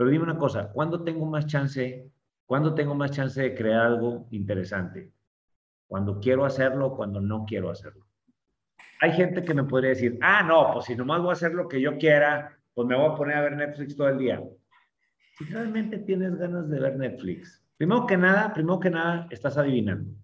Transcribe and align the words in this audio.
Pero 0.00 0.12
dime 0.12 0.24
una 0.24 0.38
cosa, 0.38 0.72
¿cuándo 0.72 1.04
tengo 1.04 1.26
más 1.26 1.44
chance, 1.44 2.10
cuándo 2.46 2.74
tengo 2.74 2.94
más 2.94 3.10
chance 3.10 3.38
de 3.38 3.54
crear 3.54 3.82
algo 3.82 4.28
interesante? 4.30 5.12
¿Cuando 5.86 6.18
quiero 6.18 6.46
hacerlo 6.46 6.86
o 6.86 6.96
cuando 6.96 7.20
no 7.20 7.44
quiero 7.46 7.68
hacerlo? 7.68 8.06
Hay 9.02 9.12
gente 9.12 9.42
que 9.42 9.52
me 9.52 9.64
podría 9.64 9.90
decir, 9.90 10.18
ah, 10.22 10.42
no, 10.42 10.72
pues 10.72 10.86
si 10.86 10.96
nomás 10.96 11.20
voy 11.20 11.28
a 11.28 11.32
hacer 11.32 11.52
lo 11.52 11.68
que 11.68 11.82
yo 11.82 11.98
quiera, 11.98 12.58
pues 12.72 12.88
me 12.88 12.96
voy 12.96 13.10
a 13.10 13.14
poner 13.14 13.36
a 13.36 13.42
ver 13.42 13.56
Netflix 13.58 13.94
todo 13.94 14.08
el 14.08 14.16
día. 14.16 14.42
Si 15.36 15.44
realmente 15.44 15.98
tienes 15.98 16.34
ganas 16.36 16.70
de 16.70 16.80
ver 16.80 16.96
Netflix, 16.96 17.62
primero 17.76 18.06
que 18.06 18.16
nada, 18.16 18.54
primero 18.54 18.80
que 18.80 18.88
nada, 18.88 19.28
estás 19.30 19.58
adivinando. 19.58 20.14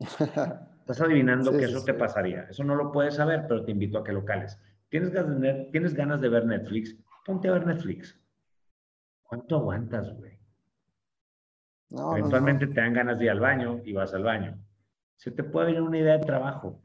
Estás 0.80 1.02
adivinando 1.02 1.52
que 1.52 1.64
eso 1.66 1.84
te 1.84 1.92
pasaría. 1.92 2.44
Eso 2.44 2.64
no 2.64 2.74
lo 2.74 2.90
puedes 2.90 3.16
saber, 3.16 3.44
pero 3.46 3.62
te 3.66 3.72
invito 3.72 3.98
a 3.98 4.04
que 4.04 4.14
lo 4.14 4.24
cales. 4.24 4.58
¿Tienes 4.88 5.10
ganas, 5.10 5.38
de, 5.38 5.68
¿Tienes 5.72 5.92
ganas 5.92 6.22
de 6.22 6.30
ver 6.30 6.46
Netflix? 6.46 6.96
Ponte 7.26 7.48
a 7.48 7.52
ver 7.52 7.66
Netflix. 7.66 8.18
¿Cuánto 9.28 9.56
aguantas, 9.56 10.10
güey? 10.16 10.38
Eventualmente 11.90 12.66
te 12.66 12.80
dan 12.80 12.94
ganas 12.94 13.18
de 13.18 13.26
ir 13.26 13.30
al 13.30 13.40
baño 13.40 13.82
y 13.84 13.92
vas 13.92 14.14
al 14.14 14.22
baño. 14.22 14.58
Se 15.16 15.30
te 15.30 15.44
puede 15.44 15.66
venir 15.66 15.82
una 15.82 15.98
idea 15.98 16.16
de 16.16 16.24
trabajo. 16.24 16.80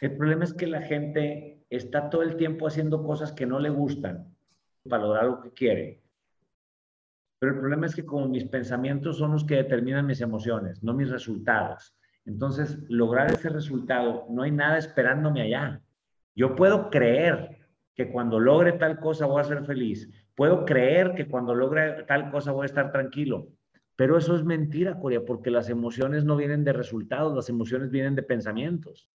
El 0.00 0.16
problema 0.16 0.42
es 0.42 0.52
que 0.52 0.66
la 0.66 0.82
gente 0.82 1.64
está 1.70 2.10
todo 2.10 2.22
el 2.22 2.36
tiempo 2.36 2.66
haciendo 2.66 3.04
cosas 3.04 3.32
que 3.32 3.46
no 3.46 3.60
le 3.60 3.70
gustan 3.70 4.34
para 4.88 5.04
lograr 5.04 5.26
lo 5.26 5.40
que 5.42 5.52
quiere. 5.52 6.02
Pero 7.38 7.52
el 7.52 7.60
problema 7.60 7.86
es 7.86 7.94
que 7.94 8.04
como 8.04 8.26
mis 8.26 8.44
pensamientos 8.44 9.18
son 9.18 9.30
los 9.30 9.44
que 9.44 9.54
determinan 9.54 10.06
mis 10.06 10.20
emociones, 10.20 10.82
no 10.82 10.92
mis 10.92 11.08
resultados. 11.08 11.96
Entonces, 12.24 12.78
lograr 12.88 13.30
ese 13.32 13.48
resultado, 13.48 14.26
no 14.28 14.42
hay 14.42 14.50
nada 14.50 14.78
esperándome 14.78 15.42
allá. 15.42 15.80
Yo 16.34 16.56
puedo 16.56 16.90
creer 16.90 17.53
que 17.94 18.10
cuando 18.10 18.40
logre 18.40 18.72
tal 18.72 18.98
cosa 18.98 19.26
voy 19.26 19.40
a 19.40 19.44
ser 19.44 19.64
feliz. 19.64 20.10
Puedo 20.34 20.64
creer 20.64 21.14
que 21.14 21.28
cuando 21.28 21.54
logre 21.54 22.04
tal 22.08 22.30
cosa 22.30 22.52
voy 22.52 22.64
a 22.64 22.66
estar 22.66 22.90
tranquilo. 22.90 23.48
Pero 23.96 24.18
eso 24.18 24.34
es 24.34 24.44
mentira, 24.44 24.98
Corea, 24.98 25.20
porque 25.24 25.50
las 25.50 25.68
emociones 25.68 26.24
no 26.24 26.36
vienen 26.36 26.64
de 26.64 26.72
resultados, 26.72 27.34
las 27.34 27.48
emociones 27.48 27.90
vienen 27.90 28.16
de 28.16 28.24
pensamientos. 28.24 29.08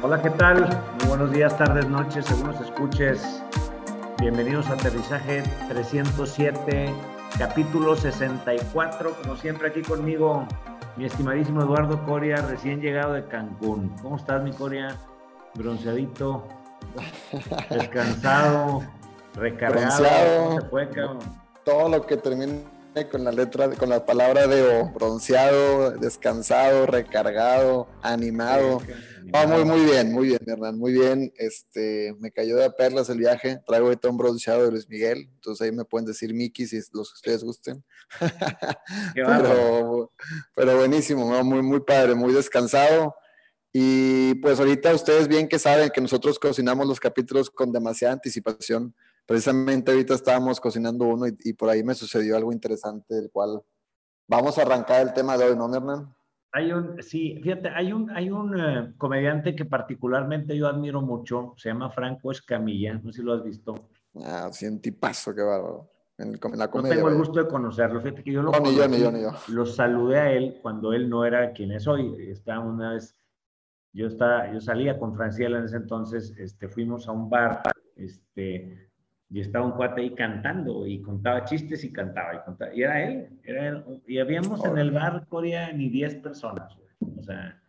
Hola, 0.00 0.22
¿qué 0.22 0.30
tal? 0.30 0.97
Buenos 1.08 1.32
días, 1.32 1.56
tardes, 1.56 1.88
noches, 1.88 2.26
según 2.26 2.48
nos 2.48 2.60
escuches. 2.60 3.42
Bienvenidos 4.20 4.68
a 4.68 4.74
Aterrizaje 4.74 5.42
307, 5.70 6.92
capítulo 7.38 7.96
64. 7.96 9.16
Como 9.22 9.34
siempre, 9.36 9.68
aquí 9.68 9.80
conmigo, 9.80 10.46
mi 10.98 11.06
estimadísimo 11.06 11.62
Eduardo 11.62 12.04
Coria, 12.04 12.36
recién 12.42 12.82
llegado 12.82 13.14
de 13.14 13.26
Cancún. 13.26 13.88
¿Cómo 14.02 14.16
estás, 14.16 14.42
mi 14.42 14.52
Coria? 14.52 14.98
Bronceadito, 15.54 16.46
descansado, 17.70 18.82
recargado. 19.34 20.60
Bronceado, 20.60 21.18
Todo 21.64 21.88
lo 21.88 22.06
que 22.06 22.18
termine 22.18 22.64
con 23.06 23.24
la 23.24 23.30
letra, 23.30 23.70
con 23.70 23.88
la 23.88 24.04
palabra 24.04 24.46
de 24.46 24.62
O, 24.62 24.90
bronceado, 24.90 25.92
descansado, 25.92 26.86
recargado, 26.86 27.88
animado. 28.02 28.80
Ah, 29.32 29.46
muy, 29.46 29.64
muy 29.64 29.84
bien, 29.84 30.12
muy 30.12 30.28
bien, 30.28 30.40
Hernán, 30.46 30.78
muy 30.78 30.92
bien. 30.92 31.32
Este, 31.36 32.14
me 32.18 32.32
cayó 32.32 32.56
de 32.56 32.70
perlas 32.70 33.08
el 33.10 33.18
viaje. 33.18 33.60
Traigo 33.66 33.86
ahorita 33.86 34.08
un 34.08 34.16
bronceado 34.16 34.64
de 34.64 34.70
Luis 34.72 34.88
Miguel, 34.88 35.28
entonces 35.34 35.64
ahí 35.64 35.72
me 35.72 35.84
pueden 35.84 36.06
decir 36.06 36.32
Miki 36.34 36.66
si 36.66 36.76
los 36.92 37.10
que 37.10 37.16
ustedes 37.16 37.44
gusten. 37.44 37.84
pero, 39.14 40.12
pero 40.54 40.76
buenísimo, 40.78 41.44
muy, 41.44 41.62
muy 41.62 41.80
padre, 41.80 42.14
muy 42.14 42.32
descansado. 42.32 43.14
Y 43.72 44.34
pues 44.36 44.58
ahorita 44.58 44.94
ustedes 44.94 45.28
bien 45.28 45.46
que 45.46 45.58
saben 45.58 45.90
que 45.90 46.00
nosotros 46.00 46.38
cocinamos 46.38 46.86
los 46.86 46.98
capítulos 46.98 47.50
con 47.50 47.70
demasiada 47.70 48.14
anticipación. 48.14 48.94
Precisamente 49.28 49.90
ahorita 49.92 50.14
estábamos 50.14 50.58
cocinando 50.58 51.04
uno 51.04 51.26
y, 51.26 51.36
y 51.44 51.52
por 51.52 51.68
ahí 51.68 51.84
me 51.84 51.94
sucedió 51.94 52.34
algo 52.34 52.50
interesante 52.50 53.14
del 53.14 53.30
cual 53.30 53.60
vamos 54.26 54.56
a 54.56 54.62
arrancar 54.62 55.02
el 55.02 55.12
tema 55.12 55.36
de 55.36 55.44
hoy, 55.44 55.54
¿no, 55.54 55.72
Hernán? 55.74 56.14
Hay 56.50 56.72
un, 56.72 57.02
sí, 57.02 57.38
fíjate, 57.42 57.68
hay 57.68 57.92
un, 57.92 58.10
hay 58.10 58.30
un 58.30 58.58
eh, 58.58 58.94
comediante 58.96 59.54
que 59.54 59.66
particularmente 59.66 60.56
yo 60.56 60.66
admiro 60.66 61.02
mucho, 61.02 61.52
se 61.58 61.68
llama 61.68 61.90
Franco 61.90 62.32
Escamilla, 62.32 62.94
no 62.94 63.12
sé 63.12 63.18
si 63.18 63.22
lo 63.22 63.34
has 63.34 63.44
visto. 63.44 63.90
Ah, 64.24 64.48
sí, 64.50 64.66
un 64.66 64.80
tipazo, 64.80 65.34
qué 65.34 65.42
bárbaro. 65.42 65.90
En, 66.16 66.32
la 66.32 66.70
comedia, 66.70 66.94
no 66.94 67.02
tengo 67.02 67.08
el 67.10 67.18
gusto 67.18 67.44
de 67.44 67.48
conocerlo, 67.48 68.00
fíjate 68.00 68.24
que 68.24 68.32
yo 68.32 68.42
lo, 68.42 68.50
no, 68.50 68.72
yo, 68.72 68.86
yo, 68.88 69.10
yo. 69.12 69.32
lo 69.48 69.66
saludé 69.66 70.18
a 70.18 70.32
él 70.32 70.58
cuando 70.62 70.94
él 70.94 71.10
no 71.10 71.26
era 71.26 71.52
quien 71.52 71.70
es 71.72 71.86
hoy. 71.86 72.16
Estaba 72.30 72.64
una 72.64 72.94
vez, 72.94 73.14
yo, 73.92 74.06
estaba, 74.06 74.50
yo 74.50 74.58
salía 74.58 74.98
con 74.98 75.14
Franciela 75.14 75.58
en 75.58 75.66
ese 75.66 75.76
entonces, 75.76 76.34
este, 76.38 76.66
fuimos 76.68 77.06
a 77.08 77.12
un 77.12 77.28
bar, 77.28 77.60
este, 77.94 78.87
y 79.30 79.40
estaba 79.40 79.66
un 79.66 79.72
cuate 79.72 80.00
ahí 80.00 80.14
cantando 80.14 80.86
y 80.86 81.02
contaba 81.02 81.44
chistes 81.44 81.84
y 81.84 81.92
cantaba 81.92 82.34
y 82.34 82.38
contaba. 82.44 82.74
Y 82.74 82.82
era 82.82 83.04
él, 83.06 83.28
era 83.44 83.68
él. 83.68 84.02
Y 84.06 84.18
habíamos 84.18 84.64
en 84.64 84.78
el 84.78 84.90
bar 84.90 85.26
Corea 85.28 85.72
ni 85.72 85.90
10 85.90 86.16
personas. 86.16 86.76
O 87.00 87.22
sea, 87.22 87.60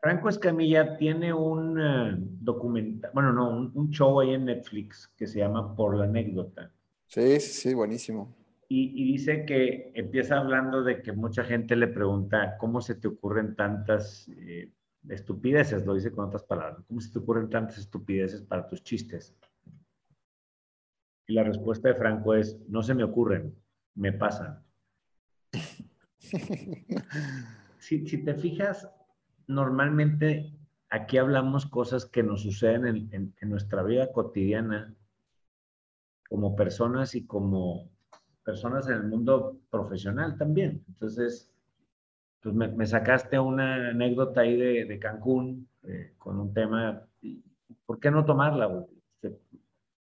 Franco 0.00 0.28
Escamilla 0.28 0.96
tiene 0.96 1.32
un 1.32 1.78
uh, 1.78 2.16
documental, 2.40 3.10
bueno, 3.12 3.32
no, 3.32 3.50
un, 3.74 3.90
show 3.90 4.20
ahí 4.20 4.34
en 4.34 4.44
Netflix 4.44 5.08
que 5.16 5.26
se 5.26 5.40
llama 5.40 5.74
Por 5.74 5.96
la 5.96 6.04
anécdota. 6.04 6.70
Sí, 7.06 7.40
sí, 7.40 7.68
sí, 7.68 7.74
buenísimo. 7.74 8.36
Y, 8.68 8.92
y, 9.02 9.12
dice 9.12 9.44
que 9.44 9.90
empieza 9.94 10.38
hablando 10.38 10.84
de 10.84 11.02
que 11.02 11.12
mucha 11.12 11.42
gente 11.42 11.74
le 11.74 11.88
pregunta 11.88 12.56
cómo 12.58 12.80
se 12.80 12.94
te 12.94 13.08
ocurren 13.08 13.56
tantas 13.56 14.28
eh, 14.28 14.70
estupideces, 15.08 15.86
lo 15.86 15.94
dice 15.94 16.12
con 16.12 16.26
otras 16.26 16.44
palabras, 16.44 16.84
cómo 16.86 17.00
se 17.00 17.10
te 17.10 17.18
ocurren 17.18 17.48
tantas 17.48 17.78
estupideces 17.78 18.42
para 18.42 18.68
tus 18.68 18.82
chistes. 18.82 19.34
Y 21.28 21.34
la 21.34 21.44
respuesta 21.44 21.88
de 21.88 21.94
Franco 21.94 22.34
es, 22.34 22.58
no 22.68 22.82
se 22.82 22.94
me 22.94 23.04
ocurren, 23.04 23.54
me 23.94 24.14
pasan. 24.14 24.64
si, 27.78 28.24
te 28.24 28.34
fijas, 28.34 28.90
normalmente 29.46 30.54
aquí 30.88 31.18
hablamos 31.18 31.66
cosas 31.66 32.06
que 32.06 32.22
nos 32.22 32.42
suceden 32.42 33.10
en, 33.12 33.34
nuestra 33.42 33.82
vida 33.82 34.10
cotidiana 34.10 34.94
como 36.30 36.56
personas 36.56 37.14
y 37.14 37.26
como 37.26 37.90
personas 38.42 38.88
en 38.88 38.94
el 38.94 39.04
mundo 39.04 39.60
profesional 39.68 40.38
también. 40.38 40.82
Entonces, 40.88 41.52
pues 42.40 42.54
me, 42.54 42.86
sacaste 42.86 43.38
una 43.38 43.90
anécdota 43.90 44.40
ahí 44.40 44.56
de, 44.56 44.98
Cancún 44.98 45.68
eh, 45.82 46.14
con 46.16 46.40
un 46.40 46.54
tema, 46.54 47.06
¿por 47.84 48.00
qué 48.00 48.10
no 48.10 48.24
tomarla? 48.24 48.86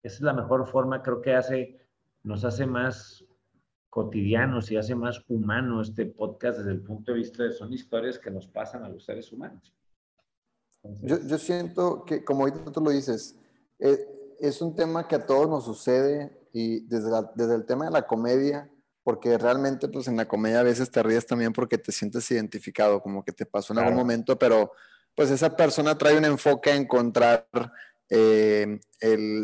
Esa 0.03 0.15
es 0.15 0.21
la 0.21 0.33
mejor 0.33 0.67
forma, 0.67 1.03
creo 1.03 1.21
que 1.21 1.33
hace, 1.33 1.79
nos 2.23 2.43
hace 2.43 2.65
más 2.65 3.23
cotidianos 3.89 4.71
y 4.71 4.77
hace 4.77 4.95
más 4.95 5.23
humano 5.27 5.81
este 5.81 6.05
podcast 6.05 6.59
desde 6.59 6.71
el 6.71 6.81
punto 6.81 7.11
de 7.11 7.19
vista 7.19 7.43
de 7.43 7.51
son 7.51 7.73
historias 7.73 8.17
que 8.17 8.31
nos 8.31 8.47
pasan 8.47 8.83
a 8.83 8.89
los 8.89 9.03
seres 9.03 9.31
humanos. 9.31 9.73
yo, 11.01 11.19
yo, 11.27 11.37
siento 11.37 12.05
que, 12.05 12.23
como 12.23 12.45
ahorita 12.45 12.71
tú 12.71 12.81
lo 12.81 12.89
dices, 12.89 13.37
eh, 13.79 13.99
es 14.39 14.61
un 14.61 14.75
tema 14.75 15.07
que 15.07 15.15
a 15.15 15.25
todos 15.25 15.47
nos 15.49 15.65
sucede 15.65 16.35
y 16.53 16.79
desde, 16.87 17.09
desde 17.35 17.55
el 17.55 17.65
tema 17.65 17.85
de 17.85 17.91
la 17.91 18.07
comedia, 18.07 18.71
porque 19.03 19.37
realmente 19.37 19.87
pues 19.87 20.07
en 20.07 20.17
la 20.17 20.27
comedia 20.27 20.61
a 20.61 20.63
veces 20.63 20.89
te 20.89 21.03
ríes 21.03 21.27
también 21.27 21.53
porque 21.53 21.77
te 21.77 21.91
sientes 21.91 22.29
identificado, 22.31 23.01
como 23.01 23.23
que 23.23 23.31
te 23.31 23.45
pasó 23.45 23.73
en 23.73 23.79
algún 23.79 23.95
momento, 23.95 24.37
pero 24.39 24.71
pues 25.15 25.29
esa 25.31 25.55
persona 25.55 25.97
trae 25.97 26.17
un 26.17 26.25
enfoque 26.25 26.71
a 26.71 26.75
encontrar 26.75 27.45
eh, 28.13 28.77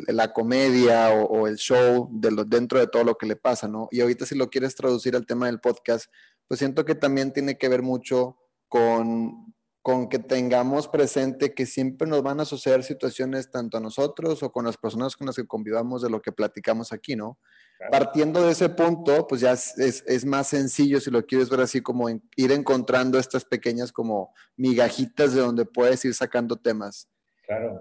la 0.08 0.34
comedia 0.34 1.12
o, 1.12 1.48
el 1.48 1.56
show 1.56 2.10
de 2.12 2.32
lo, 2.32 2.44
dentro 2.44 2.80
de 2.80 2.88
todo 2.88 3.06
lo 3.06 3.18
que 3.18 3.26
le 3.26 3.38
pasa, 3.38 3.70
¿no? 3.70 3.88
Y 3.92 4.02
ahorita 4.02 4.26
si 4.26 4.36
lo 4.36 4.50
quieres 4.50 4.76
traducir 4.76 5.16
al 5.16 5.26
tema 5.26 5.46
del 5.46 5.62
podcast, 5.62 6.12
pues 6.50 6.60
siento 6.60 6.84
que 6.84 6.94
también 6.94 7.32
tiene 7.32 7.58
que 7.58 7.70
ver 7.70 7.82
mucho 7.82 8.38
con, 8.68 9.54
con 9.82 10.10
que 10.10 10.20
tengamos 10.20 10.90
presente 10.90 11.54
que 11.54 11.66
siempre 11.66 12.10
nos 12.10 12.22
van 12.24 12.42
a 12.42 12.46
suceder 12.46 12.84
situaciones 12.84 13.50
tanto 13.50 13.78
a 13.78 13.80
nosotros 13.82 14.44
o 14.44 14.52
con 14.52 14.66
las 14.66 14.76
personas 14.76 15.16
con 15.16 15.28
las 15.28 15.38
que 15.38 15.48
convivamos 15.48 16.02
de 16.02 16.10
lo 16.10 16.22
que 16.22 16.34
platicamos 16.34 16.92
aquí, 16.92 17.16
¿no? 17.16 17.40
Partiendo 17.90 18.44
de 18.44 18.52
ese 18.52 18.68
punto, 18.68 19.28
pues 19.28 19.40
ya 19.40 19.54
es, 19.54 19.76
es, 19.78 20.26
más 20.26 20.48
sencillo, 20.48 21.00
si 21.00 21.10
lo 21.10 21.26
quieres 21.26 21.50
ver 21.50 21.62
así, 21.62 21.80
como 21.80 22.10
ir 22.10 22.52
encontrando 22.52 23.18
estas 23.18 23.46
pequeñas 23.46 23.94
como 23.94 24.34
migajitas 24.58 25.34
de 25.34 25.42
donde 25.42 25.64
puedes 25.64 26.04
ir 26.04 26.14
sacando 26.16 26.58
temas. 26.58 27.08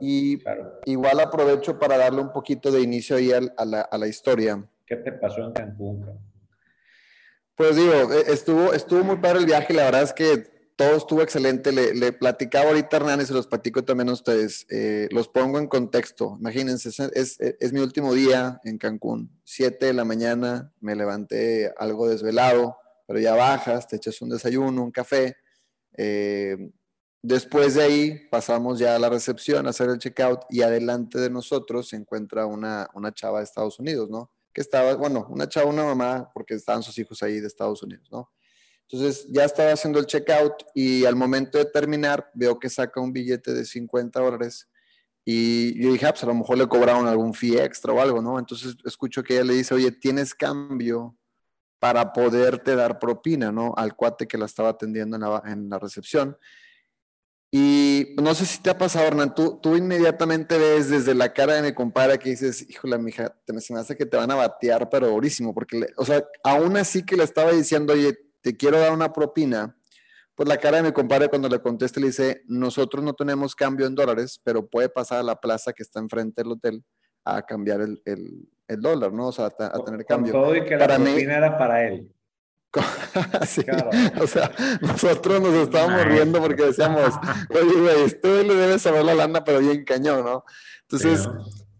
Y 0.00 0.38
igual 0.84 1.20
aprovecho 1.20 1.78
para 1.78 1.96
darle 1.98 2.20
un 2.20 2.32
poquito 2.32 2.70
de 2.70 2.80
inicio 2.80 3.16
ahí 3.16 3.32
a, 3.32 3.64
la, 3.64 3.80
a 3.80 3.98
la, 3.98 4.06
historia. 4.06 4.64
¿Qué 4.86 4.96
te 4.96 5.12
pasó 5.12 5.44
en 5.44 5.52
Cancún? 5.52 6.06
Pues 7.56 7.74
digo, 7.74 7.92
e, 8.12 8.32
estuvo, 8.32 8.72
estuvo 8.72 9.02
muy 9.02 9.16
padre 9.16 9.40
el 9.40 9.46
viaje, 9.46 9.74
la 9.74 9.84
verdad 9.84 10.02
es 10.02 10.12
que 10.12 10.56
todo 10.76 10.94
estuvo 10.94 11.22
excelente. 11.22 11.72
Le, 11.72 12.12
platicaba 12.12 12.68
ahorita 12.68 12.96
a 12.96 13.00
Hernán 13.00 13.20
y 13.22 13.26
se 13.26 13.32
los 13.32 13.46
platico 13.46 13.82
también 13.82 14.10
a 14.10 14.12
ustedes. 14.12 14.66
Eh, 14.70 15.08
los 15.10 15.26
pongo 15.26 15.58
en 15.58 15.66
contexto. 15.66 16.36
Imagínense, 16.38 16.90
es, 17.14 17.40
es, 17.40 17.72
mi 17.72 17.80
último 17.80 18.12
día 18.12 18.60
en 18.62 18.76
Cancún. 18.76 19.30
Siete 19.42 19.86
de 19.86 19.94
la 19.94 20.04
mañana, 20.04 20.72
me 20.80 20.94
levanté 20.94 21.72
algo 21.78 22.08
desvelado, 22.08 22.76
pero 23.06 23.18
ya 23.18 23.34
bajas, 23.34 23.88
te 23.88 23.96
echas 23.96 24.20
un 24.20 24.28
desayuno, 24.28 24.84
un 24.84 24.90
café. 24.90 25.36
Eh, 25.96 26.70
después 27.26 27.74
de 27.74 27.82
ahí 27.82 28.28
pasamos 28.30 28.78
ya 28.78 28.94
a 28.94 28.98
la 28.98 29.08
recepción 29.08 29.66
a 29.66 29.70
hacer 29.70 29.90
el 29.90 29.98
checkout 29.98 30.40
y 30.48 30.62
adelante 30.62 31.18
de 31.18 31.30
nosotros 31.30 31.88
se 31.88 31.96
encuentra 31.96 32.46
una, 32.46 32.88
una 32.94 33.12
chava 33.12 33.38
de 33.38 33.44
Estados 33.44 33.78
Unidos, 33.78 34.08
¿no? 34.08 34.30
Que 34.52 34.60
estaba, 34.60 34.94
bueno, 34.94 35.26
una 35.28 35.48
chava, 35.48 35.68
una 35.68 35.84
mamá, 35.84 36.30
porque 36.32 36.54
estaban 36.54 36.82
sus 36.82 36.98
hijos 36.98 37.22
ahí 37.22 37.40
de 37.40 37.46
Estados 37.46 37.82
Unidos, 37.82 38.08
¿no? 38.10 38.30
Entonces 38.88 39.26
ya 39.28 39.44
estaba 39.44 39.72
haciendo 39.72 39.98
el 39.98 40.06
checkout 40.06 40.54
y 40.74 41.04
al 41.04 41.16
momento 41.16 41.58
de 41.58 41.64
terminar 41.64 42.30
veo 42.34 42.58
que 42.58 42.70
saca 42.70 43.00
un 43.00 43.12
billete 43.12 43.52
de 43.52 43.64
50 43.64 44.20
dólares 44.20 44.68
y 45.24 45.82
yo 45.82 45.92
dije, 45.92 46.06
ah, 46.06 46.12
pues 46.12 46.22
a 46.22 46.26
lo 46.26 46.34
mejor 46.34 46.56
le 46.56 46.68
cobraron 46.68 47.08
algún 47.08 47.34
fee 47.34 47.58
extra 47.58 47.92
o 47.92 48.00
algo, 48.00 48.22
¿no? 48.22 48.38
Entonces 48.38 48.76
escucho 48.84 49.24
que 49.24 49.34
ella 49.34 49.44
le 49.44 49.54
dice, 49.54 49.74
oye, 49.74 49.90
¿tienes 49.90 50.32
cambio 50.32 51.16
para 51.80 52.12
poderte 52.12 52.76
dar 52.76 53.00
propina, 53.00 53.50
¿no? 53.50 53.74
Al 53.76 53.96
cuate 53.96 54.28
que 54.28 54.38
la 54.38 54.46
estaba 54.46 54.68
atendiendo 54.68 55.16
en 55.44 55.68
la, 55.68 55.78
recepción. 55.80 56.38
Y 57.50 58.14
no 58.20 58.34
sé 58.34 58.44
si 58.44 58.60
te 58.60 58.70
ha 58.70 58.78
pasado, 58.78 59.06
Hernán, 59.06 59.34
tú, 59.34 59.58
tú 59.62 59.76
inmediatamente 59.76 60.58
ves 60.58 60.90
desde 60.90 61.14
la 61.14 61.32
cara 61.32 61.54
de 61.54 61.62
mi 61.62 61.72
compadre 61.72 62.18
que 62.18 62.30
dices, 62.30 62.68
híjole, 62.68 62.98
mija, 62.98 63.34
te 63.44 63.52
me 63.52 63.60
hace 63.78 63.96
que 63.96 64.04
te 64.04 64.16
van 64.16 64.30
a 64.30 64.34
batear, 64.34 64.90
pero 64.90 65.08
durísimo, 65.08 65.54
porque, 65.54 65.86
o 65.96 66.04
sea, 66.04 66.24
aún 66.42 66.76
así 66.76 67.04
que 67.04 67.16
le 67.16 67.22
estaba 67.22 67.52
diciendo, 67.52 67.92
oye, 67.92 68.18
te 68.40 68.56
quiero 68.56 68.78
dar 68.78 68.92
una 68.92 69.12
propina, 69.12 69.76
pues 70.34 70.48
la 70.48 70.58
cara 70.58 70.78
de 70.78 70.82
mi 70.82 70.92
compadre 70.92 71.28
cuando 71.28 71.48
le 71.48 71.60
conteste 71.60 72.00
le 72.00 72.08
dice, 72.08 72.42
nosotros 72.46 73.02
no 73.02 73.14
tenemos 73.14 73.54
cambio 73.54 73.86
en 73.86 73.94
dólares, 73.94 74.40
pero 74.44 74.66
puede 74.66 74.88
pasar 74.88 75.20
a 75.20 75.22
la 75.22 75.36
plaza 75.36 75.72
que 75.72 75.82
está 75.82 76.00
enfrente 76.00 76.42
del 76.42 76.52
hotel 76.52 76.84
a 77.24 77.42
cambiar 77.42 77.80
el, 77.80 78.02
el, 78.04 78.80
dólar, 78.80 79.12
¿no? 79.12 79.28
O 79.28 79.32
sea, 79.32 79.46
a, 79.46 79.84
tener 79.84 80.04
cambio. 80.04 80.32
todo 80.32 80.54
y 80.54 80.64
que 80.64 80.76
la 80.76 80.86
propina 80.86 81.38
era 81.38 81.56
para 81.56 81.86
él. 81.86 82.12
sí, 83.46 83.64
o 84.20 84.26
sea, 84.26 84.50
nosotros 84.80 85.40
nos 85.40 85.54
estábamos 85.54 86.04
riendo 86.04 86.40
porque 86.40 86.64
decíamos, 86.64 87.14
oye, 87.50 87.80
güey, 87.80 88.02
este 88.02 88.44
le 88.44 88.54
debe 88.54 88.78
saber 88.78 89.04
la 89.04 89.14
lana, 89.14 89.44
pero 89.44 89.60
bien 89.60 89.84
cañón, 89.84 90.24
¿no? 90.24 90.44
Entonces, 90.82 91.28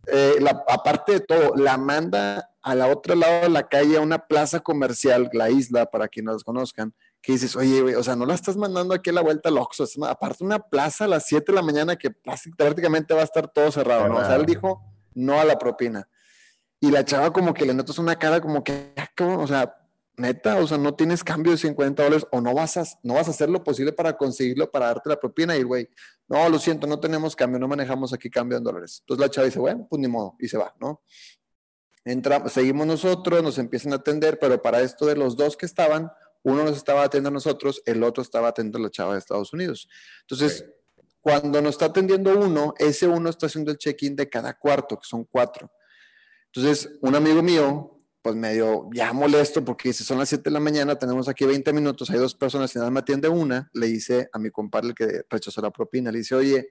eh, 0.07 0.37
la, 0.41 0.65
aparte 0.69 1.13
de 1.13 1.21
todo, 1.21 1.55
la 1.57 1.79
manda 1.79 2.51
a 2.63 2.75
la 2.75 2.89
otro 2.89 3.15
lado 3.15 3.43
de 3.43 3.49
la 3.49 3.69
calle 3.69 3.97
a 3.97 4.01
una 4.01 4.27
plaza 4.27 4.61
comercial, 4.61 5.31
la 5.33 5.51
isla, 5.51 5.87
para 5.87 6.09
quienes 6.09 6.33
nos 6.35 6.45
conozcan, 6.45 6.95
que 7.23 7.33
dices, 7.33 7.55
oye, 7.57 7.97
o 7.97 8.03
sea, 8.03 8.17
no 8.17 8.27
la 8.27 8.35
estás 8.35 8.57
mandando 8.57 8.95
aquí 8.95 9.11
a 9.11 9.13
la 9.13 9.21
vuelta 9.21 9.49
al 9.49 9.59
Oxxo, 9.59 9.85
es 9.85 9.97
aparte 10.03 10.45
una 10.45 10.59
plaza 10.59 11.05
a 11.05 11.09
las 11.09 11.27
7 11.27 11.53
de 11.53 11.57
la 11.57 11.63
mañana 11.63 11.97
que 11.97 12.11
prácticamente 12.57 13.15
va 13.15 13.21
a 13.21 13.25
estar 13.25 13.49
todo 13.49 13.71
cerrado, 13.71 14.09
¿no? 14.09 14.17
O 14.17 14.25
sea, 14.25 14.37
él 14.37 14.47
dijo 14.47 14.83
no 15.15 15.41
a 15.41 15.45
la 15.45 15.59
propina. 15.59 16.09
Y 16.81 16.91
la 16.91 17.05
chava 17.05 17.33
como 17.33 17.55
que 17.55 17.65
le 17.65 17.75
notas 17.75 17.99
una 17.99 18.17
cara 18.17 18.41
como 18.41 18.63
que, 18.63 18.93
ah, 18.97 19.11
o 19.39 19.47
sea, 19.47 19.75
neta, 20.17 20.57
o 20.59 20.67
sea, 20.67 20.79
no 20.79 20.95
tienes 20.95 21.23
cambio 21.23 21.53
de 21.53 21.59
50 21.59 22.03
dólares 22.03 22.27
o 22.31 22.41
no 22.41 22.55
vas 22.55 22.77
a, 22.77 22.85
no 23.03 23.15
vas 23.15 23.29
a 23.29 23.33
hacer 23.33 23.51
lo 23.51 23.63
posible 23.63 23.93
para 23.93 24.17
conseguirlo, 24.17 24.71
para 24.71 24.87
darte 24.87 25.09
la 25.09 25.21
propina 25.21 25.57
y, 25.57 25.63
güey, 25.63 25.89
no, 26.29 26.49
lo 26.49 26.59
siento, 26.59 26.87
no 26.87 26.99
tenemos 26.99 27.37
cambio, 27.37 27.59
no 27.59 27.69
manejamos 27.69 28.13
aquí 28.13 28.31
cambio 28.31 28.59
en 28.59 28.65
dólares. 28.65 28.99
Entonces 29.01 29.21
la 29.21 29.31
chava 29.31 29.45
dice, 29.45 29.59
bueno, 29.59 29.87
pues 29.89 30.01
ni 30.01 30.09
modo, 30.09 30.35
y 30.39 30.49
se 30.49 30.57
va, 30.57 30.75
¿no? 30.81 31.03
Entra, 32.05 32.49
seguimos 32.49 32.87
nosotros, 32.87 33.43
nos 33.43 33.59
empiezan 33.59 33.93
a 33.93 33.97
atender, 33.97 34.39
pero 34.39 34.61
para 34.63 34.81
esto 34.81 35.07
de 35.07 35.17
los 35.17 35.37
dos 35.37 35.57
que 35.57 35.67
estaban, 35.67 36.11
uno 36.43 36.63
nos 36.63 36.77
estaba 36.77 37.03
atendiendo 37.03 37.31
a 37.31 37.33
nosotros, 37.33 37.83
el 37.85 38.03
otro 38.05 38.23
estaba 38.23 38.49
atendiendo 38.49 38.79
a 38.79 38.83
la 38.83 38.91
chava 38.91 39.13
de 39.15 39.19
Estados 39.19 39.53
Unidos. 39.53 39.89
Entonces, 40.23 40.65
cuando 41.21 41.61
nos 41.61 41.75
está 41.75 41.87
atendiendo 41.87 42.39
uno, 42.39 42.73
ese 42.79 43.09
uno 43.09 43.29
está 43.29 43.47
haciendo 43.47 43.73
el 43.73 43.79
check-in 43.79 44.15
de 44.15 44.29
cada 44.29 44.55
cuarto, 44.55 44.97
que 44.97 45.09
son 45.09 45.25
cuatro. 45.25 45.73
Entonces, 46.53 46.89
un 47.01 47.17
amigo 47.17 47.43
mío, 47.43 47.96
pues 48.27 48.35
medio 48.35 48.91
ya 48.93 49.13
molesto 49.13 49.65
porque 49.65 49.91
dice, 49.91 50.03
son 50.03 50.19
las 50.19 50.29
7 50.31 50.43
de 50.43 50.51
la 50.51 50.59
mañana, 50.59 50.99
tenemos 50.99 51.29
aquí 51.29 51.45
20 51.45 51.73
minutos, 51.73 52.11
hay 52.11 52.19
dos 52.19 52.35
personas 52.35 52.75
y 52.75 52.79
nada 52.81 52.91
me 52.91 52.99
atiende 52.99 53.29
una, 53.29 53.71
le 53.73 53.87
dice 53.87 54.29
a 54.33 54.41
mi 54.41 54.51
compadre 54.51 54.95
que 54.95 55.23
rechazó 55.31 55.63
la 55.63 55.71
propina, 55.71 56.11
le 56.11 56.19
dice, 56.19 56.35
oye, 56.35 56.71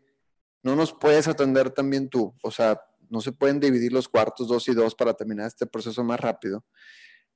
no 0.63 0.75
nos 0.75 0.91
puedes 0.91 1.29
atender 1.29 1.69
también 1.69 2.09
tú, 2.09 2.35
o 2.43 2.51
sea, 2.51 2.81
no 3.09 3.21
se 3.21 3.31
pueden 3.31 3.61
dividir 3.61 3.93
los 3.93 4.09
cuartos 4.09 4.49
dos 4.49 4.67
y 4.67 4.73
dos 4.73 4.95
para 4.95 5.13
terminar 5.13 5.47
este 5.47 5.65
proceso 5.65 6.03
más 6.03 6.19
rápido. 6.19 6.65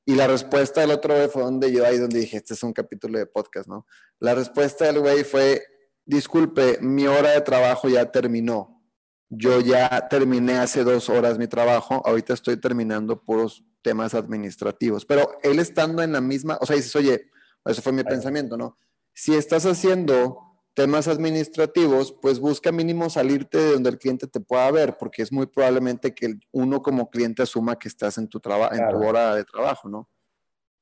Y 0.03 0.15
la 0.15 0.27
respuesta 0.27 0.81
del 0.81 0.91
otro 0.91 1.15
fue 1.29 1.43
donde 1.43 1.71
yo 1.71 1.85
ahí 1.85 1.97
donde 1.97 2.19
dije, 2.19 2.35
este 2.35 2.55
es 2.55 2.63
un 2.63 2.73
capítulo 2.73 3.17
de 3.19 3.25
podcast, 3.25 3.69
¿no? 3.69 3.87
La 4.19 4.35
respuesta 4.35 4.83
del 4.83 4.99
güey 4.99 5.23
fue, 5.23 5.63
disculpe, 6.03 6.77
mi 6.81 7.07
hora 7.07 7.31
de 7.31 7.39
trabajo 7.39 7.87
ya 7.87 8.11
terminó. 8.11 8.83
Yo 9.29 9.61
ya 9.61 10.09
terminé 10.09 10.57
hace 10.57 10.83
dos 10.83 11.07
horas 11.07 11.37
mi 11.37 11.47
trabajo, 11.47 12.01
ahorita 12.05 12.33
estoy 12.33 12.57
terminando 12.57 13.23
puros 13.23 13.63
temas 13.81 14.13
administrativos. 14.13 15.05
Pero 15.05 15.31
él 15.43 15.59
estando 15.59 16.01
en 16.03 16.13
la 16.13 16.21
misma, 16.21 16.57
o 16.61 16.65
sea, 16.65 16.75
dices, 16.75 16.95
oye, 16.95 17.29
eso 17.65 17.81
fue 17.81 17.91
mi 17.91 18.03
pensamiento, 18.03 18.57
¿no? 18.57 18.77
Si 19.13 19.35
estás 19.35 19.65
haciendo 19.65 20.49
temas 20.73 21.07
administrativos, 21.07 22.15
pues 22.21 22.39
busca 22.39 22.71
mínimo 22.71 23.09
salirte 23.09 23.57
de 23.57 23.73
donde 23.73 23.89
el 23.89 23.97
cliente 23.97 24.27
te 24.27 24.39
pueda 24.39 24.71
ver, 24.71 24.97
porque 24.97 25.21
es 25.21 25.31
muy 25.31 25.45
probablemente 25.45 26.13
que 26.13 26.35
uno 26.51 26.81
como 26.81 27.09
cliente 27.09 27.43
asuma 27.43 27.77
que 27.77 27.89
estás 27.89 28.17
en 28.17 28.27
tu, 28.29 28.39
en 28.71 28.89
tu 28.89 28.97
hora 29.05 29.35
de 29.35 29.43
trabajo, 29.43 29.89
¿no? 29.89 30.09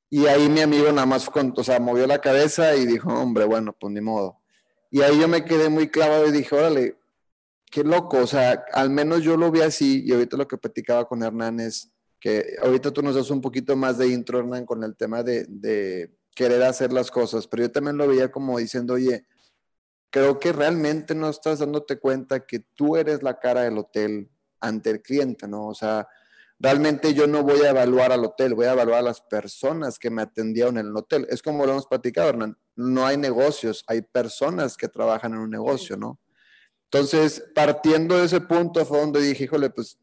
Y 0.09 0.27
ahí 0.27 0.47
mi 0.49 0.61
amigo 0.61 0.91
nada 0.91 1.05
más, 1.05 1.29
o 1.33 1.63
sea, 1.63 1.79
movió 1.79 2.07
la 2.07 2.21
cabeza 2.21 2.75
y 2.75 2.85
dijo, 2.85 3.09
hombre, 3.09 3.45
bueno, 3.45 3.75
pues 3.77 3.91
ni 3.91 4.01
modo. 4.01 4.39
Y 4.89 5.01
ahí 5.01 5.19
yo 5.19 5.27
me 5.27 5.43
quedé 5.43 5.67
muy 5.69 5.89
clavado 5.89 6.27
y 6.27 6.31
dije, 6.31 6.55
órale, 6.55 6.97
qué 7.69 7.83
loco, 7.83 8.19
o 8.19 8.27
sea, 8.27 8.63
al 8.73 8.89
menos 8.89 9.23
yo 9.23 9.35
lo 9.35 9.51
vi 9.51 9.61
así 9.61 10.03
y 10.05 10.13
ahorita 10.13 10.37
lo 10.37 10.47
que 10.47 10.57
platicaba 10.57 11.05
con 11.07 11.23
Hernán 11.23 11.59
es 11.59 11.91
que 12.19 12.55
ahorita 12.61 12.91
tú 12.91 13.01
nos 13.01 13.15
das 13.15 13.29
un 13.29 13.41
poquito 13.41 13.75
más 13.75 13.97
de 13.97 14.07
intro, 14.07 14.39
Hernán, 14.39 14.65
con 14.65 14.83
el 14.83 14.95
tema 14.95 15.23
de, 15.23 15.45
de 15.47 16.11
querer 16.35 16.63
hacer 16.63 16.93
las 16.93 17.11
cosas, 17.11 17.47
pero 17.47 17.63
yo 17.63 17.71
también 17.71 17.97
lo 17.97 18.07
veía 18.07 18.31
como 18.31 18.57
diciendo, 18.57 18.95
oye, 18.95 19.25
creo 20.09 20.39
que 20.39 20.51
realmente 20.51 21.15
no 21.15 21.29
estás 21.29 21.59
dándote 21.59 21.99
cuenta 21.99 22.45
que 22.45 22.59
tú 22.59 22.95
eres 22.95 23.23
la 23.23 23.39
cara 23.39 23.61
del 23.61 23.77
hotel 23.77 24.29
ante 24.59 24.89
el 24.89 25.01
cliente, 25.01 25.47
¿no? 25.47 25.67
O 25.67 25.73
sea, 25.73 26.07
realmente 26.59 27.13
yo 27.13 27.27
no 27.27 27.43
voy 27.43 27.61
a 27.61 27.69
evaluar 27.69 28.11
al 28.11 28.25
hotel, 28.25 28.55
voy 28.55 28.65
a 28.65 28.73
evaluar 28.73 28.99
a 28.99 29.03
las 29.03 29.21
personas 29.21 29.99
que 29.99 30.09
me 30.09 30.21
atendieron 30.21 30.77
en 30.77 30.87
el 30.87 30.97
hotel. 30.97 31.27
Es 31.29 31.41
como 31.41 31.65
lo 31.65 31.73
hemos 31.73 31.87
platicado, 31.87 32.29
Hernán, 32.29 32.57
no 32.75 33.05
hay 33.05 33.17
negocios, 33.17 33.83
hay 33.87 34.01
personas 34.01 34.77
que 34.77 34.87
trabajan 34.87 35.33
en 35.33 35.39
un 35.39 35.49
negocio, 35.49 35.97
¿no? 35.97 36.19
Entonces, 36.85 37.43
partiendo 37.53 38.17
de 38.17 38.25
ese 38.25 38.41
punto 38.41 38.85
fue 38.85 38.99
donde 38.99 39.21
dije, 39.21 39.43
híjole, 39.43 39.69
pues 39.69 39.97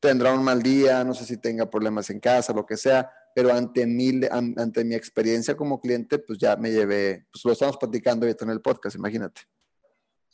tendrá 0.00 0.32
un 0.32 0.44
mal 0.44 0.62
día, 0.62 1.04
no 1.04 1.14
sé 1.14 1.24
si 1.24 1.38
tenga 1.38 1.68
problemas 1.68 2.10
en 2.10 2.20
casa, 2.20 2.52
lo 2.52 2.66
que 2.66 2.76
sea, 2.76 3.10
pero 3.34 3.52
ante 3.52 3.86
mi, 3.86 4.20
ante 4.30 4.84
mi 4.84 4.94
experiencia 4.94 5.56
como 5.56 5.80
cliente, 5.80 6.18
pues 6.18 6.38
ya 6.38 6.56
me 6.56 6.70
llevé, 6.70 7.26
pues 7.30 7.44
lo 7.44 7.52
estamos 7.52 7.76
platicando 7.76 8.26
ahorita 8.26 8.44
en 8.44 8.50
el 8.50 8.60
podcast, 8.60 8.96
imagínate. 8.96 9.42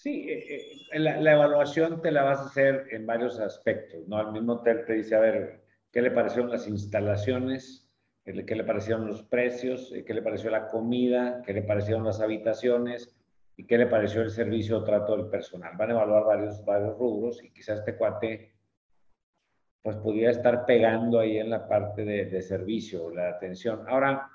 Sí, 0.03 0.27
eh, 0.29 0.89
eh, 0.93 0.99
la, 0.99 1.33
evaluación 1.33 2.03
te 2.03 2.11
la 2.11 2.25
vas 2.25 2.41
a 2.41 2.47
hacer 2.47 2.87
en 2.91 3.07
varios 3.07 3.39
aspectos, 3.39 4.07
¿no? 4.09 4.17
Al 4.17 4.33
mismo 4.33 4.55
hotel 4.55 4.85
te 4.85 4.95
dice, 4.95 5.15
a 5.15 5.21
ver, 5.21 5.63
¿qué 5.93 6.03
le 6.03 6.11
parecieron 6.11 6.51
las 6.51 6.67
instalaciones? 6.67 7.89
¿Qué 8.25 8.33
le 8.33 8.65
parecieron 8.65 9.07
los 9.07 9.23
precios? 9.23 9.93
Eh, 9.93 10.05
¿Qué 10.05 10.15
le 10.15 10.23
pareció 10.23 10.51
la 10.51 10.69
comida? 10.69 11.43
¿Qué 11.45 11.53
le 11.53 11.63
parecieron 11.63 12.05
las 12.05 12.21
habitaciones? 12.21 13.17
¿Y 13.57 13.67
qué 13.67 13.79
le 13.79 13.87
pareció 13.87 14.23
el 14.23 14.31
servicio 14.31 14.79
o 14.79 14.85
trato 14.85 15.17
del 15.17 15.27
personal? 15.27 15.77
Van 15.77 15.91
a 15.91 15.93
evaluar 15.95 16.25
varios, 16.25 16.65
varios 16.65 16.97
rubros 16.99 17.43
y 17.43 17.51
quizás 17.51 17.81
este 17.81 17.97
cuate 17.97 18.52
pues 19.83 19.97
pudiera 19.97 20.31
estar 20.31 20.65
pegando 20.65 21.19
ahí 21.19 21.39
en 21.39 21.51
la 21.51 21.67
parte 21.67 22.05
de, 22.05 22.27
de 22.27 22.43
servicio, 22.43 23.11
la 23.11 23.31
atención. 23.31 23.85
Ahora, 23.89 24.31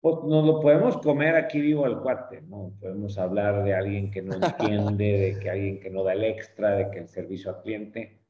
pues 0.00 0.16
nos 0.24 0.44
lo 0.44 0.60
podemos 0.60 0.98
comer 0.98 1.36
aquí 1.36 1.60
vivo 1.60 1.84
al 1.84 2.00
cuate, 2.00 2.42
¿no? 2.42 2.72
Podemos 2.80 3.18
hablar 3.18 3.62
de 3.64 3.74
alguien 3.74 4.10
que 4.10 4.22
no 4.22 4.34
entiende, 4.34 5.04
de 5.04 5.38
que 5.40 5.50
alguien 5.50 5.80
que 5.80 5.90
no 5.90 6.04
da 6.04 6.12
el 6.12 6.24
extra, 6.24 6.76
de 6.76 6.90
que 6.90 6.98
el 7.00 7.08
servicio 7.08 7.50
al 7.50 7.62
cliente. 7.62 8.20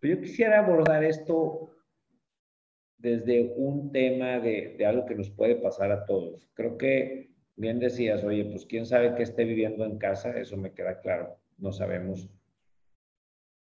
Pero 0.00 0.16
yo 0.16 0.20
quisiera 0.22 0.60
abordar 0.60 1.04
esto 1.04 1.74
desde 2.98 3.52
un 3.56 3.92
tema 3.92 4.38
de, 4.40 4.74
de 4.78 4.86
algo 4.86 5.06
que 5.06 5.14
nos 5.14 5.30
puede 5.30 5.56
pasar 5.56 5.90
a 5.90 6.04
todos. 6.04 6.48
Creo 6.54 6.76
que 6.76 7.30
bien 7.56 7.78
decías, 7.78 8.24
oye, 8.24 8.44
pues 8.44 8.66
quién 8.66 8.86
sabe 8.86 9.14
qué 9.14 9.24
esté 9.24 9.44
viviendo 9.44 9.84
en 9.84 9.98
casa, 9.98 10.30
eso 10.38 10.56
me 10.56 10.72
queda 10.72 11.00
claro, 11.00 11.38
no 11.58 11.72
sabemos 11.72 12.28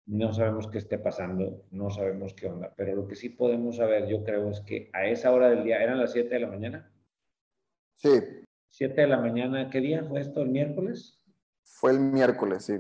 no 0.08 0.34
sabemos 0.34 0.68
qué 0.68 0.78
esté 0.78 0.98
pasando, 0.98 1.66
no 1.72 1.90
sabemos 1.90 2.34
qué 2.34 2.48
onda, 2.48 2.74
pero 2.76 2.96
lo 2.96 3.08
que 3.08 3.16
sí 3.16 3.30
podemos 3.30 3.76
saber, 3.76 4.08
yo 4.08 4.24
creo, 4.24 4.50
es 4.50 4.62
que 4.62 4.90
a 4.94 5.06
esa 5.06 5.32
hora 5.32 5.50
del 5.50 5.64
día, 5.64 5.84
¿eran 5.84 6.00
las 6.00 6.14
7 6.14 6.30
de 6.30 6.40
la 6.40 6.48
mañana? 6.48 6.92
Sí. 7.96 8.10
7 8.70 9.02
de 9.02 9.08
la 9.08 9.20
mañana, 9.20 9.70
¿qué 9.70 9.82
día 9.82 10.04
fue 10.04 10.22
esto? 10.22 10.42
¿El 10.42 10.50
miércoles? 10.50 11.20
Fue 11.64 11.92
el 11.92 12.00
miércoles, 12.00 12.64
sí. 12.64 12.78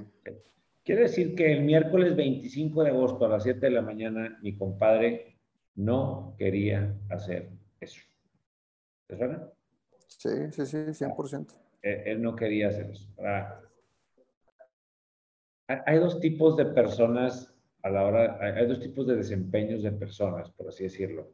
Quiere 0.84 1.02
decir 1.02 1.36
que 1.36 1.52
el 1.52 1.64
miércoles 1.64 2.16
25 2.16 2.84
de 2.84 2.90
agosto 2.92 3.26
a 3.26 3.30
las 3.30 3.44
7 3.44 3.60
de 3.60 3.72
la 3.72 3.82
mañana, 3.82 4.40
mi 4.42 4.56
compadre 4.56 5.38
no 5.76 6.34
quería 6.38 6.96
hacer 7.10 7.50
eso. 7.82 8.02
¿Es 9.10 9.20
verdad? 9.20 9.54
Sí, 10.08 10.30
sí, 10.52 10.66
sí, 10.66 10.78
100%. 10.78 11.54
Él, 11.82 12.22
no 12.22 12.36
quería 12.36 12.70
hacer 12.70 12.90
eso. 12.90 13.08
Hay 15.68 16.00
dos 16.00 16.20
tipos 16.20 16.56
de 16.58 16.66
personas 16.66 17.54
a 17.84 17.90
la 17.90 18.06
hora, 18.06 18.38
hay 18.42 18.68
dos 18.68 18.80
tipos 18.80 19.08
de 19.08 19.16
desempeños 19.16 19.84
de 19.84 19.92
personas, 19.92 20.50
por 20.52 20.68
así 20.70 20.84
decirlo. 20.84 21.32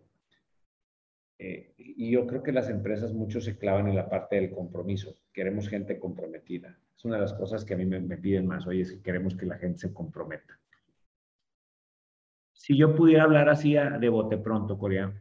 Eh, 1.40 1.74
y 1.78 2.12
yo 2.12 2.26
creo 2.28 2.44
que 2.44 2.52
las 2.52 2.70
empresas 2.70 3.14
muchos 3.14 3.46
se 3.46 3.58
clavan 3.58 3.88
en 3.88 3.96
la 3.96 4.10
parte 4.10 4.36
del 4.36 4.52
compromiso. 4.52 5.16
Queremos 5.34 5.68
gente 5.68 6.00
comprometida. 6.00 6.78
Es 6.96 7.06
una 7.06 7.16
de 7.16 7.22
las 7.22 7.34
cosas 7.34 7.66
que 7.66 7.74
a 7.74 7.78
mí 7.78 7.86
me, 7.86 8.00
me 8.00 8.18
piden 8.18 8.48
más. 8.48 8.66
Oye, 8.68 8.82
es 8.82 8.92
que 8.92 9.02
queremos 9.02 9.36
que 9.36 9.46
la 9.46 9.58
gente 9.58 9.80
se 9.80 9.94
comprometa. 9.94 10.60
Si 12.54 12.78
yo 12.78 12.96
pudiera 12.96 13.24
hablar 13.24 13.50
así 13.50 13.74
de 13.74 14.10
bote 14.10 14.38
pronto, 14.38 14.78
Corea, 14.78 15.14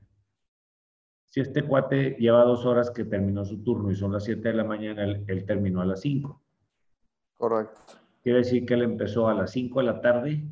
si 1.32 1.40
este 1.40 1.62
cuate 1.64 2.10
lleva 2.18 2.44
dos 2.44 2.66
horas 2.66 2.90
que 2.90 3.04
terminó 3.04 3.42
su 3.44 3.64
turno 3.64 3.90
y 3.90 3.96
son 3.96 4.12
las 4.12 4.24
7 4.24 4.48
de 4.48 4.54
la 4.54 4.64
mañana, 4.64 5.02
él, 5.02 5.44
terminó 5.46 5.80
a 5.80 5.86
las 5.86 6.02
5. 6.02 6.42
Correcto. 7.34 7.94
Quiere 8.22 8.38
decir 8.38 8.64
que 8.64 8.74
él 8.74 8.82
empezó 8.82 9.28
a 9.28 9.34
las 9.34 9.50
5 9.50 9.80
de 9.80 9.86
la 9.86 10.00
tarde, 10.00 10.44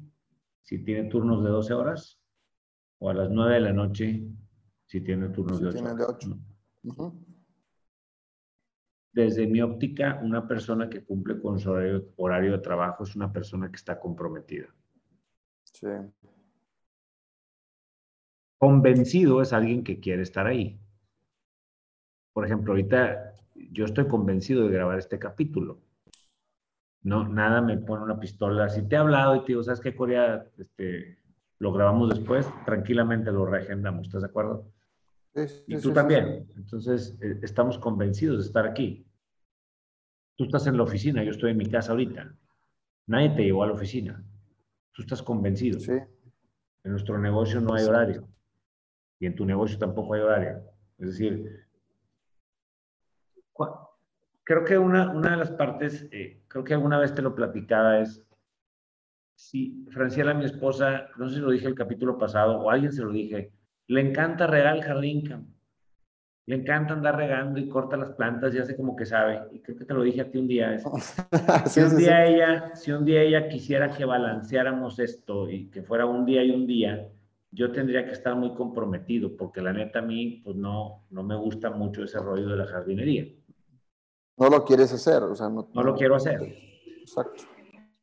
si 0.63 0.83
tiene 0.83 1.09
turnos 1.09 1.45
de 1.45 1.51
12 1.51 1.73
horas, 1.73 2.21
o 2.99 3.11
a 3.11 3.15
las 3.15 3.31
9 3.31 3.55
de 3.55 3.61
la 3.61 3.73
noche, 3.73 4.25
si 4.87 5.01
tiene 5.01 5.29
turnos 5.29 5.61
de 5.61 5.69
8 5.69 5.79
tiene 5.79 5.95
de 5.95 6.05
8. 6.05 6.39
Desde 9.13 9.47
mi 9.47 9.61
óptica, 9.61 10.21
una 10.23 10.47
persona 10.47 10.89
que 10.89 11.05
cumple 11.05 11.41
con 11.41 11.59
su 11.59 11.71
horario 11.71 12.53
de 12.53 12.59
trabajo 12.59 13.05
es 13.05 13.15
una 13.15 13.33
persona 13.33 13.69
que 13.69 13.77
está 13.77 13.99
comprometida. 13.99 14.75
Sí. 15.65 15.87
Convencido 18.59 19.43
es 19.43 19.53
alguien 19.53 19.85
que 19.85 20.01
quiere 20.01 20.23
estar 20.23 20.47
ahí. 20.47 20.79
Por 22.33 22.45
ejemplo, 22.45 22.73
ahorita 22.73 23.35
yo 23.55 23.85
estoy 23.85 24.07
convencido 24.07 24.67
de 24.67 24.75
grabar 24.75 24.99
este 24.99 25.19
capítulo. 25.19 25.81
No, 27.03 27.27
nada 27.27 27.63
me 27.63 27.79
pone 27.79 28.05
una 28.05 28.21
pistola. 28.21 28.69
Si 28.69 28.83
te 28.83 28.97
he 28.97 28.99
hablado 28.99 29.37
y 29.37 29.41
te 29.41 29.47
digo, 29.49 29.63
¿sabes 29.63 29.81
qué, 29.81 29.95
Corea? 29.95 30.47
Este, 30.59 31.19
lo 31.59 31.73
grabamos 31.73 32.11
después, 32.11 32.49
tranquilamente 32.65 33.33
lo 33.33 33.47
reagendamos, 33.47 34.07
¿estás 34.07 34.23
de 34.23 34.29
acuerdo? 34.29 34.71
y 35.67 35.77
tú 35.79 35.93
también. 35.93 36.49
Entonces, 36.57 37.17
eh, 37.23 37.39
estamos 37.43 37.79
convencidos 37.79 38.39
de 38.39 38.47
estar 38.47 38.67
aquí. 38.67 39.07
Tú 40.37 40.45
estás 40.45 40.67
en 40.67 40.77
la 40.77 40.83
oficina, 40.83 41.23
yo 41.23 41.31
estoy 41.31 41.53
en 41.53 41.59
mi 41.59 41.67
casa 41.67 41.93
ahorita. 41.93 42.35
Nadie 43.07 43.31
te 43.31 43.45
llevó 43.45 43.63
a 43.63 43.69
la 43.69 43.75
oficina. 43.75 44.25
Tú 44.93 45.03
estás 45.03 45.23
convencido. 45.23 45.79
Sí. 45.79 45.93
En 45.93 46.91
nuestro 46.91 47.19
negocio 47.19 47.61
no 47.61 47.75
hay 47.75 47.85
horario 47.85 48.27
y 49.21 49.27
en 49.27 49.35
tu 49.37 49.45
negocio 49.45 49.79
tampoco 49.79 50.15
hay 50.15 50.23
horario. 50.23 50.63
Es 50.99 51.09
decir, 51.09 51.67
creo 54.51 54.65
que 54.65 54.77
una, 54.77 55.13
una 55.13 55.31
de 55.31 55.37
las 55.37 55.53
partes, 55.53 56.09
eh, 56.11 56.43
creo 56.49 56.65
que 56.65 56.75
alguna 56.75 56.99
vez 56.99 57.15
te 57.15 57.23
lo 57.23 57.37
platicaba, 57.37 58.01
es 58.01 58.27
si 59.37 59.87
Franciela, 59.93 60.35
mi 60.35 60.45
esposa, 60.45 61.07
no 61.19 61.29
sé 61.29 61.37
si 61.37 61.41
lo 61.41 61.53
dije 61.53 61.69
el 61.69 61.77
capítulo 61.77 62.19
pasado 62.19 62.59
o 62.59 62.69
alguien 62.69 62.93
se 62.93 63.05
lo 63.05 63.13
dije, 63.13 63.53
le 63.87 64.01
encanta 64.01 64.49
regar 64.49 64.75
el 64.75 64.83
jardín, 64.83 65.55
le 66.47 66.57
encanta 66.57 66.95
andar 66.95 67.17
regando 67.17 67.61
y 67.61 67.69
corta 67.69 67.97
las 67.97 68.11
plantas 68.11 68.53
y 68.53 68.59
hace 68.59 68.75
como 68.75 68.97
que 68.97 69.07
sabe. 69.07 69.41
Y 69.53 69.61
creo 69.61 69.79
que 69.79 69.85
te 69.85 69.95
lo 69.95 70.03
dije 70.03 70.23
a 70.23 70.29
ti 70.33 70.39
un 70.39 70.49
día. 70.49 70.77
si, 71.67 71.81
un 71.81 71.97
día 71.97 72.27
Ella, 72.27 72.75
si 72.75 72.91
un 72.91 73.05
día 73.05 73.23
ella 73.23 73.49
quisiera 73.49 73.89
que 73.97 74.05
balanceáramos 74.05 74.99
esto 74.99 75.49
y 75.49 75.67
que 75.67 75.85
fuera 75.85 76.07
un 76.07 76.27
día 76.27 76.43
y 76.43 76.51
un 76.51 76.67
día, 76.67 77.09
yo 77.53 77.71
tendría 77.71 78.05
que 78.05 78.13
estar 78.13 78.35
muy 78.35 78.53
comprometido, 78.55 79.37
porque 79.37 79.63
la 79.63 79.73
neta 79.73 80.01
a 80.01 80.03
mí, 80.03 80.41
pues 80.43 80.57
no, 80.57 81.05
no 81.11 81.23
me 81.23 81.37
gusta 81.37 81.71
mucho 81.71 82.03
ese 82.03 82.19
rollo 82.19 82.49
de 82.49 82.57
la 82.57 82.67
jardinería. 82.67 83.29
No 84.41 84.49
lo 84.49 84.65
quieres 84.65 84.93
hacer, 84.93 85.23
o 85.23 85.37
sea, 85.37 85.49
no, 85.49 85.69
no 85.73 85.83
lo 85.83 85.95
quiero 85.95 86.17
hacer. 86.17 86.41
Exacto. 87.01 87.45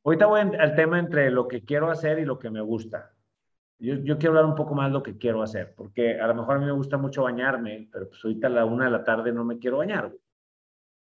Ahorita 0.06 0.26
voy 0.28 0.40
al 0.40 0.76
tema 0.76 1.00
entre 1.00 1.30
lo 1.32 1.48
que 1.48 1.66
quiero 1.66 1.90
hacer 1.90 2.20
y 2.20 2.26
lo 2.26 2.40
que 2.40 2.50
me 2.50 2.62
gusta. 2.62 3.12
Yo, 3.80 3.96
yo, 3.96 4.18
quiero 4.18 4.38
hablar 4.38 4.46
un 4.46 4.56
poco 4.56 4.74
más 4.74 4.88
de 4.88 4.94
lo 4.94 5.04
que 5.04 5.18
quiero 5.18 5.44
hacer, 5.44 5.74
porque 5.76 6.20
a 6.20 6.28
lo 6.28 6.36
mejor 6.36 6.56
a 6.56 6.60
mí 6.60 6.66
me 6.66 6.72
gusta 6.72 6.98
mucho 6.98 7.24
bañarme, 7.24 7.90
pero 7.92 8.08
pues 8.08 8.24
ahorita 8.24 8.48
a 8.48 8.52
la 8.52 8.66
una 8.66 8.86
de 8.86 8.92
la 8.92 9.04
tarde 9.04 9.34
no 9.34 9.44
me 9.44 9.60
quiero 9.60 9.78
bañar. 9.78 10.14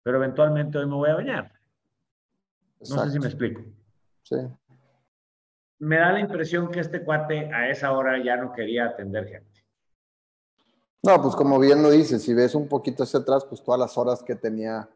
Pero 0.02 0.16
eventualmente 0.16 0.78
hoy 0.78 0.87
me 0.87 0.94
voy 0.94 1.11
a 1.11 1.14
bañar. 1.14 1.52
No 2.80 3.04
sé 3.04 3.11
si 3.11 3.20
me 3.20 3.26
explico. 3.26 3.62
Sí 4.23 4.37
me 5.78 5.97
da 5.97 6.12
la 6.12 6.20
impresión 6.20 6.70
que 6.70 6.80
este 6.80 7.04
cuate 7.04 7.52
a 7.52 7.70
esa 7.70 7.92
hora 7.92 8.23
ya 8.23 8.37
no 8.37 8.52
quería 8.52 8.87
atender 8.87 9.26
gente. 9.26 9.64
No, 11.02 11.23
pues 11.23 11.37
como 11.37 11.58
bien 11.61 11.82
lo 11.82 11.90
dices, 11.90 12.23
si 12.23 12.35
ves 12.35 12.54
un 12.54 12.68
poquito 12.68 13.04
hacia 13.04 13.20
atrás, 13.20 13.44
pues 13.44 13.62
todas 13.62 13.78
las 13.78 13.97
horas 13.97 14.23
que 14.23 14.35
tenía 14.35 14.88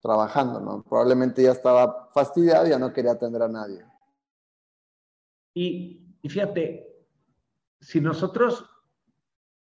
trabajando, 0.00 0.60
¿no? 0.60 0.82
Probablemente 0.82 1.42
ya 1.42 1.52
estaba 1.52 2.10
fastidiado 2.12 2.66
y 2.66 2.70
ya 2.70 2.78
no 2.78 2.92
quería 2.92 3.12
atender 3.12 3.42
a 3.42 3.48
nadie. 3.48 3.84
Y, 5.54 6.16
y 6.22 6.28
fíjate, 6.28 6.86
si 7.80 8.00
nosotros 8.00 8.68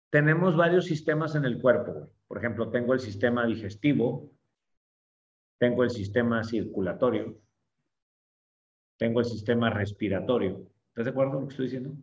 tenemos 0.09 0.55
varios 0.55 0.85
sistemas 0.85 1.35
en 1.35 1.45
el 1.45 1.61
cuerpo, 1.61 2.09
por 2.27 2.37
ejemplo, 2.37 2.69
tengo 2.69 2.93
el 2.93 2.99
sistema 2.99 3.45
digestivo, 3.45 4.31
tengo 5.57 5.83
el 5.83 5.89
sistema 5.89 6.43
circulatorio, 6.43 7.37
tengo 8.97 9.19
el 9.19 9.25
sistema 9.25 9.69
respiratorio. 9.69 10.67
¿Estás 10.89 11.05
de 11.05 11.11
acuerdo 11.11 11.33
con 11.33 11.41
lo 11.41 11.47
que 11.47 11.53
estoy 11.53 11.65
diciendo? 11.65 11.95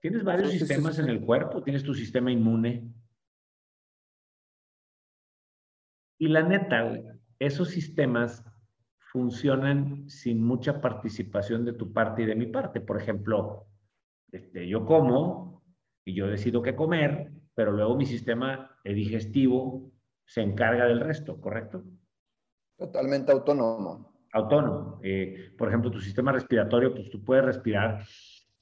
Tienes 0.00 0.22
varios 0.22 0.50
sistemas 0.52 0.98
en 0.98 1.08
el 1.08 1.20
cuerpo, 1.20 1.62
tienes 1.62 1.82
tu 1.82 1.94
sistema 1.94 2.30
inmune. 2.30 2.92
Y 6.18 6.28
la 6.28 6.42
neta, 6.42 6.92
esos 7.38 7.68
sistemas 7.68 8.44
funcionan 8.98 10.08
sin 10.08 10.42
mucha 10.44 10.80
participación 10.80 11.64
de 11.64 11.72
tu 11.72 11.92
parte 11.92 12.22
y 12.22 12.26
de 12.26 12.34
mi 12.34 12.46
parte. 12.46 12.80
Por 12.80 13.00
ejemplo, 13.00 13.66
este, 14.30 14.68
yo 14.68 14.84
como 14.84 15.62
y 16.04 16.14
yo 16.14 16.26
decido 16.26 16.62
qué 16.62 16.74
comer, 16.74 17.32
pero 17.54 17.72
luego 17.72 17.96
mi 17.96 18.06
sistema 18.06 18.78
digestivo 18.84 19.92
se 20.24 20.42
encarga 20.42 20.86
del 20.86 21.00
resto, 21.00 21.40
¿correcto? 21.40 21.84
Totalmente 22.76 23.32
autónomo 23.32 24.18
autónomo. 24.32 25.00
Eh, 25.02 25.52
por 25.56 25.68
ejemplo, 25.68 25.90
tu 25.90 26.00
sistema 26.00 26.32
respiratorio, 26.32 26.94
pues 26.94 27.10
tú 27.10 27.24
puedes 27.24 27.44
respirar, 27.44 28.04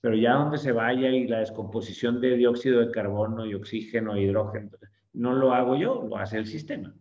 pero 0.00 0.16
ya 0.16 0.34
donde 0.34 0.58
se 0.58 0.72
vaya 0.72 1.10
y 1.10 1.26
la 1.26 1.40
descomposición 1.40 2.20
de 2.20 2.36
dióxido 2.36 2.80
de 2.80 2.90
carbono 2.90 3.46
y 3.46 3.54
oxígeno 3.54 4.14
e 4.14 4.22
hidrógeno, 4.22 4.70
no 5.12 5.34
lo 5.34 5.52
hago 5.52 5.76
yo, 5.76 6.04
lo 6.08 6.18
hace 6.18 6.38
el 6.38 6.46
sistema. 6.46 6.94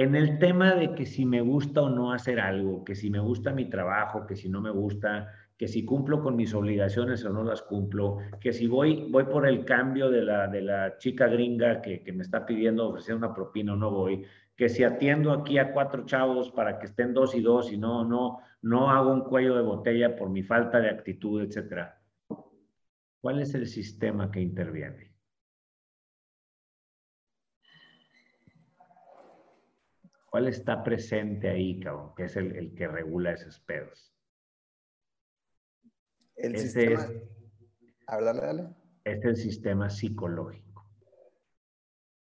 En 0.00 0.14
el 0.14 0.38
tema 0.38 0.74
de 0.76 0.94
que 0.94 1.04
si 1.04 1.26
me 1.26 1.42
gusta 1.42 1.82
o 1.82 1.90
no 1.90 2.10
hacer 2.10 2.40
algo, 2.40 2.82
que 2.86 2.94
si 2.94 3.10
me 3.10 3.18
gusta 3.18 3.52
mi 3.52 3.68
trabajo, 3.68 4.26
que 4.26 4.34
si 4.34 4.48
no 4.48 4.62
me 4.62 4.70
gusta, 4.70 5.30
que 5.58 5.68
si 5.68 5.84
cumplo 5.84 6.22
con 6.22 6.36
mis 6.36 6.54
obligaciones 6.54 7.22
o 7.26 7.28
no 7.28 7.44
las 7.44 7.60
cumplo, 7.60 8.16
que 8.40 8.54
si 8.54 8.66
voy, 8.66 9.10
voy 9.10 9.24
por 9.24 9.46
el 9.46 9.66
cambio 9.66 10.08
de 10.08 10.22
la, 10.22 10.48
de 10.48 10.62
la 10.62 10.96
chica 10.96 11.26
gringa 11.26 11.82
que, 11.82 12.02
que 12.02 12.14
me 12.14 12.22
está 12.22 12.46
pidiendo 12.46 12.88
ofrecer 12.88 13.14
una 13.14 13.34
propina 13.34 13.74
o 13.74 13.76
no 13.76 13.90
voy, 13.90 14.24
que 14.56 14.70
si 14.70 14.84
atiendo 14.84 15.32
aquí 15.32 15.58
a 15.58 15.70
cuatro 15.70 16.06
chavos 16.06 16.50
para 16.50 16.78
que 16.78 16.86
estén 16.86 17.12
dos 17.12 17.34
y 17.34 17.42
dos 17.42 17.70
y 17.70 17.76
no, 17.76 18.02
no, 18.02 18.38
no 18.62 18.90
hago 18.90 19.12
un 19.12 19.24
cuello 19.24 19.54
de 19.54 19.62
botella 19.64 20.16
por 20.16 20.30
mi 20.30 20.42
falta 20.42 20.80
de 20.80 20.88
actitud, 20.88 21.42
etcétera. 21.42 22.00
¿Cuál 23.20 23.42
es 23.42 23.54
el 23.54 23.66
sistema 23.66 24.30
que 24.30 24.40
interviene? 24.40 25.09
¿Cuál 30.30 30.48
está 30.48 30.82
presente 30.82 31.50
ahí, 31.50 31.78
cabrón? 31.78 32.14
Que 32.16 32.24
es 32.24 32.36
el, 32.36 32.74
que 32.74 32.88
regula 32.88 33.32
esos 33.32 33.60
pedos. 33.60 34.14
El 36.36 36.56
sistema. 36.56 37.02
Es, 37.02 37.22
a 38.06 38.20
dale, 38.20 38.40
dale. 38.40 38.68
Es 39.04 39.22
el 39.24 39.36
sistema 39.36 39.90
psicológico. 39.90 40.88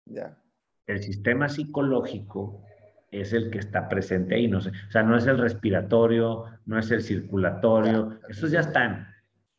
Ya 0.06 0.42
el 0.90 1.04
sistema 1.04 1.48
psicológico 1.48 2.64
es 3.12 3.34
el 3.34 3.52
que 3.52 3.60
está 3.60 3.88
presente 3.88 4.36
ahí, 4.36 4.48
no 4.48 4.60
sé, 4.60 4.70
o 4.70 4.92
sea, 4.92 5.04
no 5.04 5.16
es 5.16 5.28
el 5.28 5.38
respiratorio, 5.38 6.46
no 6.66 6.80
es 6.80 6.90
el 6.90 7.04
circulatorio, 7.04 8.20
esos 8.28 8.50
ya 8.50 8.62
están, 8.62 9.08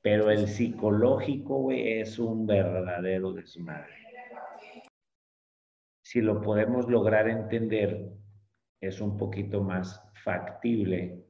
pero 0.03 0.29
el 0.31 0.49
psicológico, 0.49 1.63
güey, 1.63 2.01
es 2.01 2.19
un 2.19 2.49
verdadero 2.49 3.33
desmadre. 3.33 3.95
Si 6.03 6.21
lo 6.21 6.41
podemos 6.41 6.89
lograr 6.89 7.29
entender, 7.29 8.11
es 8.81 9.01
un 9.01 9.17
poquito 9.17 9.63
más 9.63 10.03
factible 10.25 11.25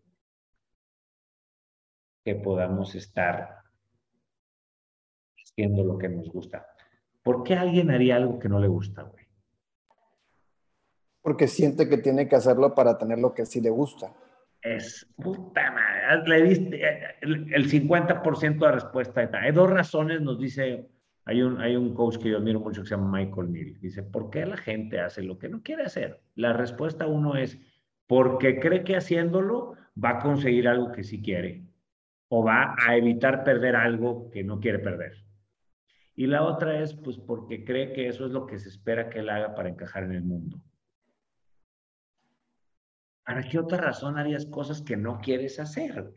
que 2.25 2.35
podamos 2.37 2.95
estar 2.95 3.63
haciendo 5.37 5.85
lo 5.85 5.99
que 5.99 6.09
nos 6.09 6.29
gusta. 6.29 6.67
¿Por 7.23 7.43
qué 7.43 7.55
alguien 7.55 7.91
haría 7.91 8.17
algo 8.17 8.39
que 8.39 8.49
no 8.49 8.61
le 8.61 8.69
gusta, 8.69 9.03
güey? 9.03 9.27
Porque 11.23 11.49
siente 11.49 11.89
que 11.89 11.99
tiene 11.99 12.29
que 12.29 12.37
hacerlo 12.37 12.75
para 12.75 12.97
tener 12.97 13.19
lo 13.19 13.35
que 13.35 13.45
sí 13.45 13.61
le 13.61 13.71
gusta. 13.71 14.15
Es 14.63 15.07
puta 15.17 15.71
madre. 15.71 16.29
Le 16.29 16.43
diste 16.43 16.81
el, 17.21 17.71
50% 17.71 18.59
de 18.59 18.73
respuesta. 18.73 19.29
Hay 19.39 19.53
dos 19.53 19.71
razones, 19.71 20.21
nos 20.21 20.39
dice 20.39 20.89
Hay 21.31 21.43
un, 21.43 21.61
hay 21.61 21.77
un 21.77 21.95
coach 21.95 22.17
que 22.17 22.29
yo 22.29 22.39
admiro 22.39 22.59
mucho 22.59 22.83
que 22.83 22.89
se 22.89 22.97
llama 22.97 23.21
Michael 23.21 23.53
Neal. 23.53 23.79
Dice, 23.79 24.03
¿por 24.03 24.31
qué 24.31 24.45
la 24.45 24.57
gente 24.57 24.99
hace 24.99 25.23
lo 25.23 25.39
que 25.39 25.49
no 25.49 25.63
quiere 25.63 25.85
hacer? 25.85 26.21
La 26.35 26.53
respuesta 26.53 27.07
uno 27.07 27.37
es, 27.37 27.57
porque 28.09 28.59
cree 28.59 28.83
que 28.83 28.97
haciéndolo 28.97 29.77
va 29.97 30.11
a 30.11 30.19
conseguir 30.19 30.67
algo 30.67 30.91
que 30.91 31.05
sí 31.05 31.23
quiere 31.23 31.63
o 32.27 32.43
va 32.43 32.75
a 32.85 32.97
evitar 32.97 33.45
perder 33.45 33.77
algo 33.77 34.29
que 34.33 34.43
no 34.43 34.59
quiere 34.59 34.81
perder. 34.81 35.25
Y 36.17 36.27
la 36.27 36.43
otra 36.43 36.81
es, 36.83 36.95
pues, 36.95 37.17
porque 37.17 37.65
cree 37.65 37.93
que 37.93 38.09
eso 38.09 38.27
es 38.27 38.33
lo 38.33 38.45
que 38.45 38.59
se 38.59 38.69
espera 38.69 39.09
que 39.09 39.21
él 39.21 39.29
haga 39.29 39.55
para 39.55 39.69
encajar 39.69 40.03
en 40.03 40.15
el 40.15 40.25
mundo. 40.25 40.61
¿Para 43.25 43.45
qué 43.45 43.61
otra 43.61 43.79
razón 43.79 44.19
harías 44.19 44.47
cosas 44.47 44.83
que 44.83 44.97
no 44.97 45.21
quieres 45.21 45.61
hacer? 45.61 46.13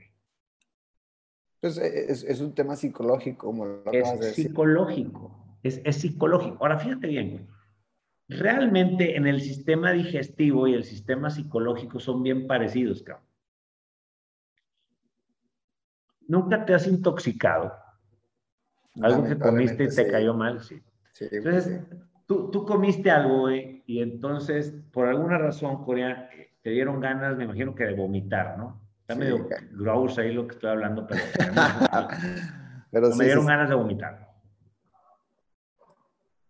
Pues 1.64 1.78
e, 1.78 2.12
es, 2.12 2.26
es 2.26 2.42
un 2.42 2.54
tema 2.54 2.76
psicológico, 2.76 3.48
como 3.48 3.66
lo 3.66 3.92
es 3.94 4.20
de 4.20 4.34
psicológico, 4.34 5.58
es, 5.64 5.80
es 5.86 5.96
psicológico. 5.96 6.58
Ahora, 6.60 6.78
fíjate 6.78 7.08
bien, 7.08 7.48
realmente 8.28 9.16
en 9.16 9.28
el 9.28 9.40
sistema 9.40 9.94
digestivo 9.94 10.68
y 10.68 10.74
el 10.74 10.84
sistema 10.84 11.30
psicológico 11.30 12.02
son 12.02 12.22
bien 12.22 12.48
parecidos, 12.48 13.02
cabrón. 13.02 13.26
Nunca 16.28 16.66
te 16.66 16.74
has 16.74 16.86
intoxicado. 16.86 17.72
Algo 19.02 19.24
que 19.24 19.40
comiste 19.40 19.86
y 19.86 19.96
te 19.96 20.12
cayó 20.12 20.34
mal, 20.34 20.62
sí. 20.62 20.82
entonces, 21.32 21.80
Tú, 22.26 22.52
tú, 22.52 22.66
comiste 22.66 23.10
algo, 23.10 23.40
güey, 23.40 23.84
y 23.86 24.02
entonces, 24.02 24.76
por 24.92 25.08
alguna 25.08 25.38
razón, 25.38 25.86
Corea, 25.86 26.30
te 26.62 26.72
dieron 26.72 27.00
ganas, 27.00 27.38
me 27.38 27.46
imagino 27.46 27.74
que 27.74 27.86
de 27.86 27.94
vomitar, 27.94 28.58
¿no? 28.58 28.83
Está 29.04 29.16
medio 29.16 29.48
gross 29.72 30.18
ahí 30.18 30.34
lo 30.34 30.48
que 30.48 30.56
estoy 30.56 30.72
hablando, 30.72 31.06
pero, 31.06 31.22
pero 32.92 33.16
me 33.16 33.26
dieron 33.26 33.46
ganas 33.46 33.70
de 33.70 33.76
vomitar 33.76 34.34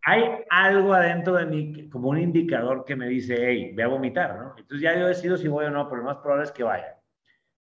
hay 0.06 0.24
algo 0.50 0.94
adentro 0.94 1.36
de 1.36 1.46
mí, 1.46 1.90
como 1.90 2.10
un 2.10 2.20
indicador 2.20 2.84
que 2.84 2.96
me 2.96 3.08
dice, 3.08 3.36
hey, 3.40 3.72
ve 3.74 3.84
a 3.84 3.88
vomitar, 3.88 4.38
¿no? 4.38 4.50
Entonces 4.58 4.82
ya 4.82 4.98
yo 4.98 5.08
decido 5.08 5.38
si 5.38 5.48
voy 5.48 5.66
o 5.66 5.70
no, 5.70 5.88
pero 5.88 6.02
lo 6.02 6.08
más 6.08 6.18
probable 6.18 6.44
es 6.44 6.52
que 6.52 6.64
vaya. 6.64 6.98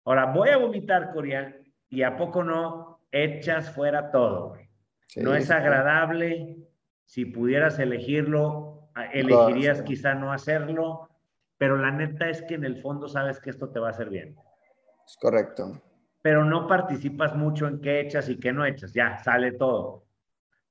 Ahora, 0.06 0.28
voy 0.28 0.50
a 0.50 0.58
vomitar, 0.58 1.12
Corea, 1.14 1.54
y 1.90 2.04
a 2.04 2.16
poco 2.16 2.44
no 2.44 3.02
echas 3.12 3.72
fuera 3.72 4.12
todo, 4.12 4.50
güey. 4.50 4.70
no 5.18 5.36
es 5.36 5.52
agradable. 5.52 6.58
Si 7.06 7.26
pudieras 7.26 7.78
elegirlo, 7.80 8.90
elegirías 9.12 9.82
quizá 9.82 10.16
no 10.16 10.32
hacerlo, 10.32 11.10
pero 11.58 11.76
la 11.76 11.92
neta 11.92 12.30
es 12.30 12.42
que 12.44 12.56
en 12.56 12.64
el 12.64 12.78
fondo 12.82 13.10
sabes 13.10 13.42
que 13.42 13.50
esto 13.50 13.70
te 13.70 13.80
va 13.80 13.88
a 13.88 13.92
hacer 13.92 14.10
bien. 14.10 14.38
Es 15.12 15.18
correcto. 15.18 15.82
Pero 16.22 16.46
no 16.46 16.68
participas 16.68 17.36
mucho 17.36 17.68
en 17.68 17.82
qué 17.82 18.00
echas 18.00 18.30
y 18.30 18.40
qué 18.40 18.54
no 18.54 18.66
echas. 18.66 18.94
Ya, 18.94 19.18
sale 19.18 19.52
todo. 19.52 20.06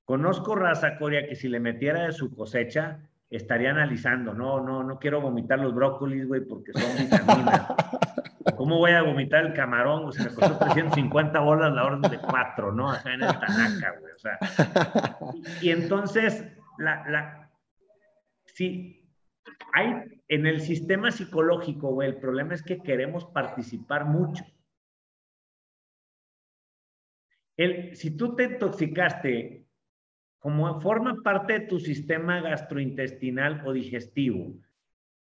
Conozco 0.07 0.55
raza, 0.55 0.97
Coria, 0.97 1.27
que 1.29 1.37
si 1.37 1.47
le 1.47 1.61
metiera 1.61 2.05
de 2.05 2.13
su 2.13 2.35
cosecha, 2.35 3.01
estaría 3.29 3.71
analizando, 3.71 4.33
no, 4.33 4.59
no, 4.61 4.83
no 4.83 4.99
quiero 4.99 5.21
vomitar 5.21 5.59
los 5.59 5.75
brócolis, 5.75 6.27
güey, 6.27 6.41
porque 6.41 6.73
son 6.73 7.05
vitaminas. 7.05 7.67
¿Cómo 8.57 8.79
voy 8.79 8.93
a 8.93 9.03
vomitar 9.03 9.45
el 9.45 9.53
camarón? 9.53 10.07
O 10.07 10.13
sea, 10.13 10.25
me 10.25 10.35
costó 10.35 10.57
350 10.59 11.39
bolas 11.41 11.75
la 11.75 11.85
orden 11.85 12.11
de 12.11 12.19
cuatro, 12.19 12.73
¿no? 12.73 12.91
Acá 12.91 13.13
en 13.13 13.23
el 13.23 13.39
Tanaka, 13.39 13.95
güey. 14.01 14.13
O 14.15 14.19
sea, 14.19 14.39
y, 15.61 15.71
entonces, 15.71 16.47
la, 16.79 17.05
la, 17.11 17.51
sí, 18.47 19.00
hay, 19.73 20.21
en 20.29 20.47
el 20.47 20.61
sistema 20.61 21.11
psicológico, 21.11 21.93
güey, 21.93 22.09
el 22.09 22.17
problema 22.17 22.55
es 22.55 22.63
que 22.63 22.79
queremos 22.79 23.25
participar 23.27 24.05
mucho. 24.05 24.45
El, 27.57 27.95
si 27.95 28.17
tú 28.17 28.35
te 28.37 28.45
intoxicaste 28.45 29.67
como 30.39 30.81
forma 30.81 31.17
parte 31.23 31.53
de 31.53 31.67
tu 31.67 31.79
sistema 31.79 32.41
gastrointestinal 32.41 33.63
o 33.67 33.73
digestivo, 33.73 34.55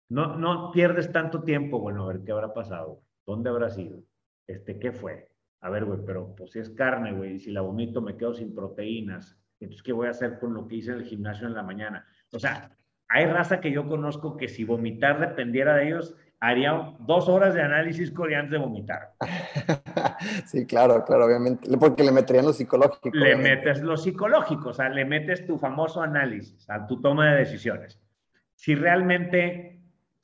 no, 0.09 0.37
no 0.37 0.71
pierdes 0.71 1.11
tanto 1.11 1.43
tiempo, 1.43 1.79
bueno, 1.79 2.03
a 2.03 2.13
ver 2.13 2.23
qué 2.23 2.31
habrá 2.31 2.53
pasado, 2.53 3.01
dónde 3.25 3.49
habrá 3.49 3.69
sido, 3.69 4.03
este, 4.47 4.79
qué 4.79 4.91
fue. 4.91 5.29
A 5.59 5.69
ver, 5.69 5.85
güey, 5.85 5.99
pero 6.05 6.35
pues 6.35 6.51
si 6.51 6.59
es 6.59 6.69
carne, 6.69 7.13
güey, 7.13 7.35
y 7.35 7.39
si 7.39 7.51
la 7.51 7.61
vomito 7.61 8.01
me 8.01 8.15
quedo 8.15 8.33
sin 8.33 8.53
proteínas, 8.53 9.37
entonces, 9.59 9.83
¿qué 9.83 9.93
voy 9.93 10.07
a 10.07 10.11
hacer 10.11 10.39
con 10.39 10.53
lo 10.53 10.67
que 10.67 10.75
hice 10.75 10.91
en 10.91 10.97
el 10.97 11.05
gimnasio 11.05 11.47
en 11.47 11.53
la 11.53 11.63
mañana? 11.63 12.05
O 12.31 12.39
sea, 12.39 12.77
hay 13.13 13.27
raza 13.27 13.61
que 13.61 13.71
yo 13.71 13.87
conozco 13.87 14.37
que 14.37 14.47
si 14.47 14.63
vomitar 14.63 15.19
dependiera 15.19 15.75
de 15.75 15.87
ellos, 15.87 16.15
haría 16.39 16.95
dos 16.99 17.29
horas 17.29 17.53
de 17.53 17.61
análisis 17.61 18.11
antes 18.35 18.51
de 18.51 18.57
vomitar. 18.57 19.13
Sí, 20.45 20.65
claro, 20.65 21.03
claro, 21.05 21.25
obviamente, 21.25 21.69
porque 21.77 22.03
le 22.03 22.11
meterían 22.11 22.45
lo 22.45 22.53
psicológico. 22.53 23.09
Le 23.13 23.35
metes 23.35 23.81
lo 23.81 23.97
psicológico, 23.97 24.69
o 24.69 24.73
sea, 24.73 24.89
le 24.89 25.03
metes 25.03 25.45
tu 25.45 25.57
famoso 25.57 26.01
análisis 26.01 26.69
a 26.69 26.87
tu 26.87 27.01
toma 27.01 27.31
de 27.31 27.39
decisiones. 27.39 27.99
Si 28.55 28.73
realmente, 28.73 29.81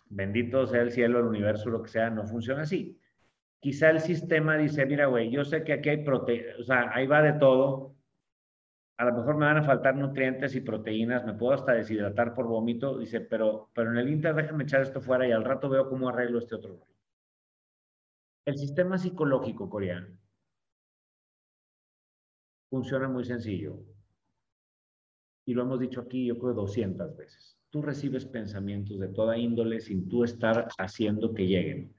bendito 0.10 0.66
sea 0.68 0.82
el 0.82 0.92
cielo, 0.92 1.20
el 1.20 1.26
universo, 1.26 1.70
lo 1.70 1.84
que 1.84 1.90
sea, 1.90 2.10
no 2.10 2.26
funciona 2.26 2.64
así. 2.64 2.98
Quizá 3.60 3.90
el 3.90 4.00
sistema 4.00 4.58
dice, 4.58 4.86
mira, 4.86 5.08
güey, 5.08 5.30
yo 5.30 5.44
sé 5.44 5.64
que 5.64 5.74
aquí 5.74 5.90
hay 5.90 6.04
proteínas, 6.04 6.60
o 6.60 6.64
sea, 6.64 6.90
ahí 6.94 7.08
va 7.08 7.22
de 7.22 7.34
todo, 7.34 7.96
a 9.00 9.06
lo 9.06 9.14
mejor 9.14 9.38
me 9.38 9.46
van 9.46 9.58
a 9.58 9.64
faltar 9.64 9.96
nutrientes 9.96 10.54
y 10.56 10.60
proteínas, 10.60 11.26
me 11.26 11.34
puedo 11.34 11.54
hasta 11.54 11.72
deshidratar 11.72 12.34
por 12.34 12.48
vómito, 12.48 12.98
dice, 12.98 13.22
pero, 13.22 13.70
pero 13.74 13.92
en 13.92 13.98
el 13.98 14.10
Inter 14.10 14.36
déjame 14.36 14.66
echar 14.66 14.82
esto 14.82 15.00
fuera 15.00 15.26
y 15.26 15.32
al 15.32 15.46
rato 15.46 15.70
veo 15.70 15.88
cómo 15.88 16.10
arreglo 16.10 16.38
este 16.38 16.56
otro. 16.56 16.86
El 18.46 18.58
sistema 18.58 18.98
psicológico 18.98 19.70
coreano 19.70 20.18
funciona 22.70 23.08
muy 23.08 23.24
sencillo. 23.24 23.80
Y 25.46 25.54
lo 25.54 25.62
hemos 25.62 25.80
dicho 25.80 26.02
aquí, 26.02 26.26
yo 26.26 26.38
creo, 26.38 26.54
200 26.54 27.16
veces. 27.16 27.58
Tú 27.70 27.82
recibes 27.82 28.26
pensamientos 28.26 29.00
de 29.00 29.08
toda 29.08 29.38
índole 29.38 29.80
sin 29.80 30.10
tú 30.10 30.26
estar 30.26 30.68
haciendo 30.78 31.34
que 31.34 31.48
lleguen 31.48 31.96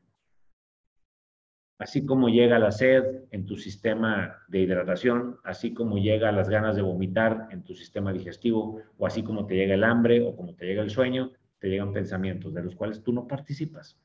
así 1.80 2.04
como 2.04 2.28
llega 2.28 2.58
la 2.58 2.70
sed 2.70 3.24
en 3.30 3.46
tu 3.46 3.56
sistema 3.56 4.36
de 4.48 4.60
hidratación, 4.60 5.38
así 5.44 5.72
como 5.72 5.96
llega 5.96 6.30
las 6.30 6.50
ganas 6.50 6.76
de 6.76 6.82
vomitar 6.82 7.48
en 7.50 7.64
tu 7.64 7.74
sistema 7.74 8.12
digestivo, 8.12 8.82
o 8.98 9.06
así 9.06 9.22
como 9.22 9.46
te 9.46 9.54
llega 9.56 9.74
el 9.74 9.84
hambre 9.84 10.22
o 10.22 10.36
como 10.36 10.54
te 10.54 10.66
llega 10.66 10.82
el 10.82 10.90
sueño, 10.90 11.32
te 11.58 11.68
llegan 11.68 11.92
pensamientos 11.92 12.52
de 12.52 12.62
los 12.62 12.76
cuales 12.76 13.02
tú 13.02 13.12
no 13.12 13.26
participas. 13.26 13.98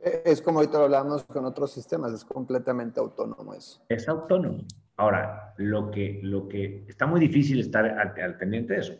E, 0.00 0.22
es 0.24 0.40
como 0.40 0.60
ahorita 0.60 0.78
lo 0.78 0.84
hablamos 0.84 1.24
con 1.24 1.44
otros 1.44 1.72
sistemas, 1.72 2.12
es 2.12 2.24
completamente 2.24 3.00
autónomo 3.00 3.52
eso. 3.54 3.82
Es 3.88 4.08
autónomo. 4.08 4.64
Ahora, 4.96 5.52
lo 5.56 5.90
que, 5.90 6.20
lo 6.22 6.46
que 6.46 6.84
está 6.86 7.06
muy 7.06 7.18
difícil 7.18 7.58
estar 7.58 7.84
al, 7.84 8.36
pendiente 8.38 8.74
de 8.74 8.80
eso. 8.80 8.94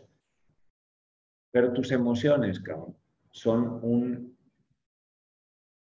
Pero 1.51 1.71
tus 1.71 1.91
emociones, 1.91 2.59
cabrón, 2.59 2.95
son 3.31 3.79
un, 3.83 4.37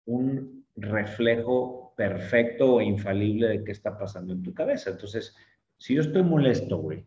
un 0.05 0.54
reflejo 0.75 1.93
perfecto 1.95 2.75
o 2.75 2.81
infalible 2.81 3.47
de 3.47 3.63
qué 3.63 3.71
está 3.71 3.97
pasando 3.97 4.33
en 4.33 4.43
tu 4.43 4.53
cabeza. 4.53 4.91
Entonces, 4.91 5.35
si 5.77 5.95
yo 5.95 6.01
estoy 6.01 6.23
molesto, 6.23 6.77
güey, 6.77 7.05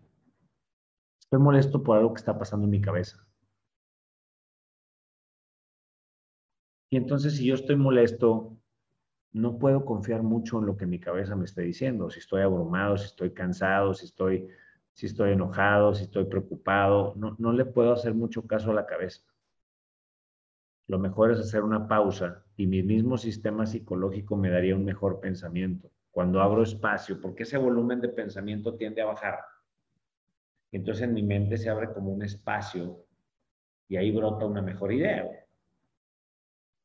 estoy 1.20 1.38
molesto 1.38 1.83
por 1.83 1.98
algo 1.98 2.14
que 2.14 2.20
está 2.20 2.38
pasando 2.38 2.64
en 2.64 2.70
mi 2.70 2.81
cabeza. 2.81 3.26
Y 6.90 6.96
entonces, 6.96 7.37
si 7.37 7.46
yo 7.46 7.54
estoy 7.54 7.76
molesto, 7.76 8.57
no 9.33 9.59
puedo 9.59 9.85
confiar 9.85 10.22
mucho 10.22 10.59
en 10.59 10.66
lo 10.66 10.76
que 10.76 10.87
mi 10.87 10.98
cabeza 10.98 11.37
me 11.37 11.44
está 11.44 11.61
diciendo. 11.61 12.09
Si 12.09 12.18
estoy 12.20 12.40
abrumado, 12.40 12.96
si 12.96 13.07
estoy 13.07 13.35
cansado, 13.35 13.92
si 13.92 14.07
estoy, 14.07 14.48
si 14.94 15.07
estoy 15.07 15.33
enojado, 15.33 15.94
si 15.94 16.04
estoy 16.04 16.24
preocupado, 16.24 17.14
no, 17.16 17.37
no 17.38 17.52
le 17.52 17.66
puedo 17.66 17.92
hacer 17.92 18.14
mucho 18.14 18.46
caso 18.46 18.70
a 18.70 18.74
la 18.74 18.87
cabeza 18.87 19.22
lo 20.88 20.98
mejor 20.98 21.31
es 21.31 21.38
hacer 21.38 21.62
una 21.62 21.87
pausa 21.87 22.42
y 22.57 22.66
mi 22.66 22.83
mismo 22.83 23.18
sistema 23.18 23.66
psicológico 23.66 24.37
me 24.37 24.51
daría 24.51 24.74
un 24.74 24.87
mejor 24.87 25.20
pensamiento. 25.20 25.90
Cuando 26.11 26.40
abro 26.40 26.62
espacio, 26.62 27.20
porque 27.20 27.42
ese 27.42 27.59
volumen 27.59 28.01
de 28.01 28.09
pensamiento 28.09 28.74
tiende 28.74 29.03
a 29.03 29.07
bajar. 29.07 29.38
Entonces 30.72 31.05
en 31.05 31.12
mi 31.12 31.22
mente 31.22 31.59
se 31.59 31.68
abre 31.68 31.92
como 31.92 32.11
un 32.11 32.22
espacio 32.22 33.05
y 33.87 33.96
ahí 33.96 34.11
brota 34.11 34.46
una 34.46 34.62
mejor 34.62 34.92
idea. 34.92 35.29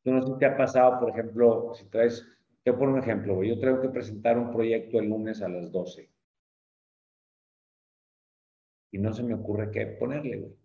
Tú 0.03 0.11
no 0.11 0.21
sé 0.21 0.33
si 0.33 0.37
te 0.37 0.45
ha 0.47 0.57
pasado, 0.57 0.99
por 0.99 1.09
ejemplo, 1.09 1.71
si 1.73 1.85
traes, 1.85 2.27
te 2.61 2.73
pongo 2.73 2.93
un 2.93 2.99
ejemplo, 2.99 3.41
yo 3.41 3.57
tengo 3.57 3.79
que 3.81 3.89
presentar 3.89 4.37
un 4.37 4.51
proyecto 4.51 4.99
el 4.99 5.07
lunes 5.07 5.41
a 5.41 5.47
las 5.47 5.71
12. 5.71 6.09
Y 8.91 8.97
no 8.97 9.13
se 9.13 9.23
me 9.23 9.33
ocurre 9.33 9.71
qué 9.71 9.85
ponerle, 9.85 10.37
güey 10.39 10.62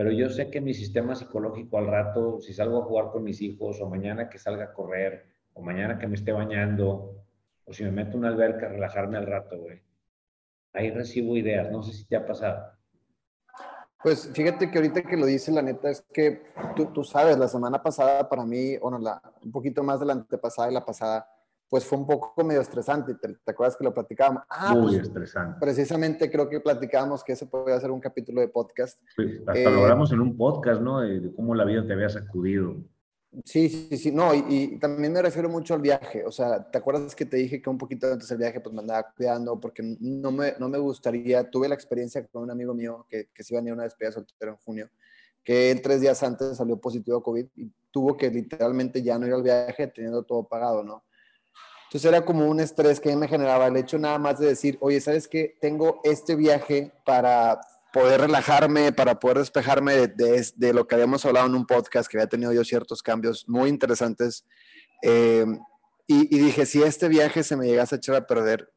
pero 0.00 0.12
yo 0.12 0.30
sé 0.30 0.50
que 0.50 0.62
mi 0.62 0.72
sistema 0.72 1.14
psicológico 1.14 1.76
al 1.76 1.86
rato, 1.86 2.40
si 2.40 2.54
salgo 2.54 2.80
a 2.80 2.86
jugar 2.86 3.10
con 3.10 3.22
mis 3.22 3.42
hijos, 3.42 3.82
o 3.82 3.86
mañana 3.86 4.30
que 4.30 4.38
salga 4.38 4.64
a 4.64 4.72
correr, 4.72 5.26
o 5.52 5.60
mañana 5.60 5.98
que 5.98 6.06
me 6.06 6.14
esté 6.14 6.32
bañando, 6.32 7.22
o 7.66 7.72
si 7.74 7.84
me 7.84 7.90
meto 7.90 8.12
en 8.12 8.20
una 8.20 8.28
alberca 8.28 8.64
a 8.64 8.68
relajarme 8.70 9.18
al 9.18 9.26
rato, 9.26 9.58
güey, 9.58 9.82
ahí 10.72 10.90
recibo 10.90 11.36
ideas. 11.36 11.70
No 11.70 11.82
sé 11.82 11.92
si 11.92 12.06
te 12.06 12.16
ha 12.16 12.24
pasado. 12.24 12.72
Pues 14.02 14.30
fíjate 14.32 14.70
que 14.70 14.78
ahorita 14.78 15.02
que 15.02 15.18
lo 15.18 15.26
dice, 15.26 15.52
la 15.52 15.60
neta 15.60 15.90
es 15.90 16.00
que 16.00 16.44
tú, 16.74 16.86
tú 16.86 17.04
sabes, 17.04 17.36
la 17.36 17.48
semana 17.48 17.82
pasada 17.82 18.26
para 18.26 18.46
mí, 18.46 18.78
bueno, 18.78 18.98
la, 18.98 19.20
un 19.44 19.52
poquito 19.52 19.82
más 19.82 20.00
de 20.00 20.06
la 20.06 20.14
antepasada 20.14 20.70
y 20.70 20.72
la 20.72 20.86
pasada, 20.86 21.30
pues 21.70 21.84
fue 21.84 21.98
un 21.98 22.06
poco 22.06 22.44
medio 22.44 22.60
estresante. 22.60 23.14
¿Te, 23.14 23.28
te 23.28 23.50
acuerdas 23.52 23.76
que 23.76 23.84
lo 23.84 23.94
platicábamos? 23.94 24.42
Ah, 24.50 24.74
Muy 24.74 24.96
pues, 24.96 25.02
estresante. 25.02 25.56
Precisamente 25.60 26.28
creo 26.28 26.48
que 26.48 26.58
platicábamos 26.58 27.22
que 27.22 27.32
ese 27.32 27.46
podía 27.46 27.78
ser 27.78 27.92
un 27.92 28.00
capítulo 28.00 28.40
de 28.40 28.48
podcast. 28.48 29.00
hasta 29.46 29.70
lo 29.70 29.82
hablamos 29.82 30.10
en 30.12 30.20
un 30.20 30.36
podcast, 30.36 30.82
¿no? 30.82 31.00
De, 31.00 31.32
cómo 31.32 31.54
la 31.54 31.64
vida 31.64 31.86
te 31.86 31.92
había 31.92 32.08
sacudido. 32.08 32.76
Sí, 33.44 33.68
sí, 33.68 33.96
sí, 33.96 34.10
no, 34.10 34.34
y, 34.34 34.76
también 34.80 35.12
me 35.12 35.22
refiero 35.22 35.48
mucho 35.48 35.74
al 35.74 35.80
viaje, 35.80 36.24
o 36.24 36.32
sea, 36.32 36.68
¿te 36.68 36.78
acuerdas 36.78 37.14
que 37.14 37.24
te 37.24 37.36
dije 37.36 37.62
que 37.62 37.70
un 37.70 37.78
poquito 37.78 38.12
antes 38.12 38.28
del 38.28 38.38
viaje 38.38 38.58
pues 38.58 38.74
me 38.74 38.80
andaba 38.80 39.06
cuidando 39.16 39.60
porque 39.60 39.84
no 40.00 40.32
me, 40.32 40.54
no 40.58 40.68
me 40.68 40.78
gustaría, 40.78 41.48
tuve 41.48 41.68
la 41.68 41.76
experiencia 41.76 42.26
con 42.26 42.42
un 42.42 42.50
amigo 42.50 42.74
mío 42.74 43.06
que, 43.08 43.28
que 43.32 43.44
se 43.44 43.54
iba 43.54 43.60
a 43.60 43.64
ir 43.64 43.70
a 43.70 43.74
una 43.74 43.84
despedida 43.84 44.10
soltera 44.10 44.50
en 44.50 44.56
junio, 44.56 44.90
que 45.44 45.70
él 45.70 45.80
tres 45.80 46.00
días 46.00 46.20
antes 46.24 46.56
salió 46.56 46.80
positivo 46.80 47.18
a 47.18 47.22
COVID 47.22 47.46
y 47.54 47.72
tuvo 47.92 48.16
que 48.16 48.30
literalmente 48.30 49.00
ya 49.00 49.16
no 49.16 49.28
ir 49.28 49.32
al 49.32 49.44
viaje 49.44 49.86
teniendo 49.86 50.24
todo 50.24 50.48
pagado, 50.48 50.82
¿no? 50.82 51.04
Entonces 51.90 52.08
era 52.08 52.24
como 52.24 52.46
un 52.46 52.60
estrés 52.60 53.00
que 53.00 53.16
me 53.16 53.26
generaba 53.26 53.66
el 53.66 53.76
hecho 53.76 53.98
nada 53.98 54.16
más 54.16 54.38
de 54.38 54.46
decir, 54.46 54.78
oye, 54.80 55.00
¿sabes 55.00 55.26
qué? 55.26 55.56
Tengo 55.60 56.00
este 56.04 56.36
viaje 56.36 56.92
para 57.04 57.60
poder 57.92 58.20
relajarme, 58.20 58.92
para 58.92 59.18
poder 59.18 59.38
despejarme 59.38 60.06
de, 60.06 60.72
lo 60.72 60.86
que 60.86 60.94
habíamos 60.94 61.26
hablado 61.26 61.48
en 61.48 61.56
un 61.56 61.66
podcast, 61.66 62.08
que 62.08 62.16
había 62.16 62.28
tenido 62.28 62.52
yo 62.52 62.62
ciertos 62.62 63.02
cambios 63.02 63.48
muy 63.48 63.68
interesantes. 63.68 64.46
Eh, 65.02 65.44
y, 66.06 66.38
dije, 66.38 66.64
si 66.64 66.80
este 66.80 67.08
viaje 67.08 67.42
se 67.42 67.56
me 67.56 67.66
llegase 67.66 67.96
a 67.96 67.98
echar 67.98 68.14
a 68.14 68.24
perder, 68.24 68.72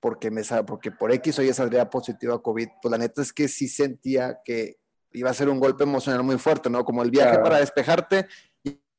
porque, 0.00 0.32
me, 0.32 0.42
porque 0.66 0.90
por 0.90 1.12
X 1.12 1.38
o 1.38 1.42
Y 1.44 1.52
saldría 1.52 1.88
positivo 1.88 2.34
a 2.34 2.42
COVID, 2.42 2.66
pues 2.82 2.90
la 2.90 2.98
neta 2.98 3.22
es 3.22 3.32
que 3.32 3.46
sí 3.46 3.68
sentía 3.68 4.40
que 4.44 4.80
iba 5.12 5.30
a 5.30 5.34
ser 5.34 5.48
un 5.48 5.60
golpe 5.60 5.84
emocional 5.84 6.24
muy 6.24 6.36
fuerte, 6.36 6.68
¿no? 6.68 6.84
Como 6.84 7.04
el 7.04 7.12
viaje 7.12 7.38
para 7.38 7.58
despejarte, 7.58 8.26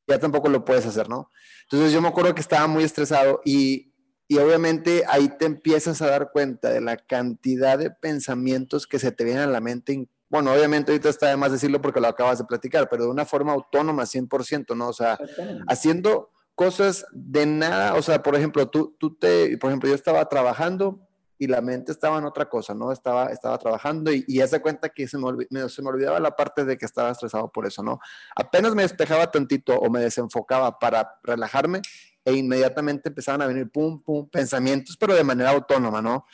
ya 0.08 0.18
tampoco 0.18 0.48
lo 0.48 0.64
puedes 0.64 0.86
hacer, 0.86 1.08
¿no? 1.08 1.30
Entonces 1.64 1.92
yo 1.92 2.00
me 2.00 2.08
acuerdo 2.08 2.34
que 2.34 2.40
estaba 2.40 2.66
muy 2.66 2.82
estresado 2.82 3.40
y, 3.44 3.92
y 4.26 4.38
obviamente 4.38 5.04
ahí 5.06 5.28
te 5.38 5.44
empiezas 5.44 6.00
a 6.00 6.08
dar 6.08 6.30
cuenta 6.32 6.70
de 6.70 6.80
la 6.80 6.96
cantidad 6.96 7.78
de 7.78 7.90
pensamientos 7.90 8.86
que 8.86 8.98
se 8.98 9.12
te 9.12 9.24
vienen 9.24 9.44
a 9.44 9.52
la 9.52 9.60
mente. 9.60 10.08
Bueno, 10.30 10.52
obviamente 10.52 10.92
ahorita 10.92 11.10
está 11.10 11.28
de 11.28 11.36
más 11.36 11.52
decirlo 11.52 11.80
porque 11.80 12.00
lo 12.00 12.08
acabas 12.08 12.38
de 12.38 12.44
platicar, 12.44 12.88
pero 12.88 13.04
de 13.04 13.10
una 13.10 13.26
forma 13.26 13.52
autónoma, 13.52 14.04
100%, 14.04 14.74
¿no? 14.76 14.88
O 14.88 14.92
sea, 14.92 15.18
haciendo 15.66 16.30
cosas 16.54 17.06
de 17.12 17.46
nada, 17.46 17.94
o 17.94 18.02
sea, 18.02 18.22
por 18.22 18.34
ejemplo, 18.34 18.68
tú, 18.68 18.96
tú 18.98 19.16
te, 19.16 19.56
por 19.58 19.70
ejemplo, 19.70 19.88
yo 19.88 19.94
estaba 19.94 20.28
trabajando 20.28 21.07
y 21.38 21.46
la 21.46 21.60
mente 21.60 21.92
estaba 21.92 22.18
en 22.18 22.24
otra 22.24 22.48
cosa, 22.48 22.74
¿no? 22.74 22.92
Estaba, 22.92 23.26
estaba 23.26 23.58
trabajando 23.58 24.12
y, 24.12 24.24
y 24.26 24.40
cuenta 24.60 24.88
que 24.88 25.06
se 25.06 25.18
me, 25.18 25.68
se 25.68 25.82
me 25.82 25.88
olvidaba 25.88 26.18
la 26.20 26.34
parte 26.34 26.64
de 26.64 26.76
que 26.76 26.84
estaba 26.84 27.10
estresado 27.10 27.50
por 27.50 27.66
eso, 27.66 27.82
¿no? 27.82 28.00
Apenas 28.34 28.74
me 28.74 28.82
despejaba 28.82 29.30
tantito 29.30 29.74
o 29.78 29.88
me 29.90 30.00
desenfocaba 30.00 30.78
para 30.78 31.18
relajarme 31.22 31.82
e 32.24 32.34
inmediatamente 32.34 33.08
empezaban 33.08 33.42
a 33.42 33.46
venir 33.46 33.70
pum, 33.70 34.02
pum, 34.02 34.28
pensamientos, 34.28 34.96
pero 34.96 35.14
de 35.14 35.24
manera 35.24 35.50
autónoma, 35.50 36.02
¿no? 36.02 36.26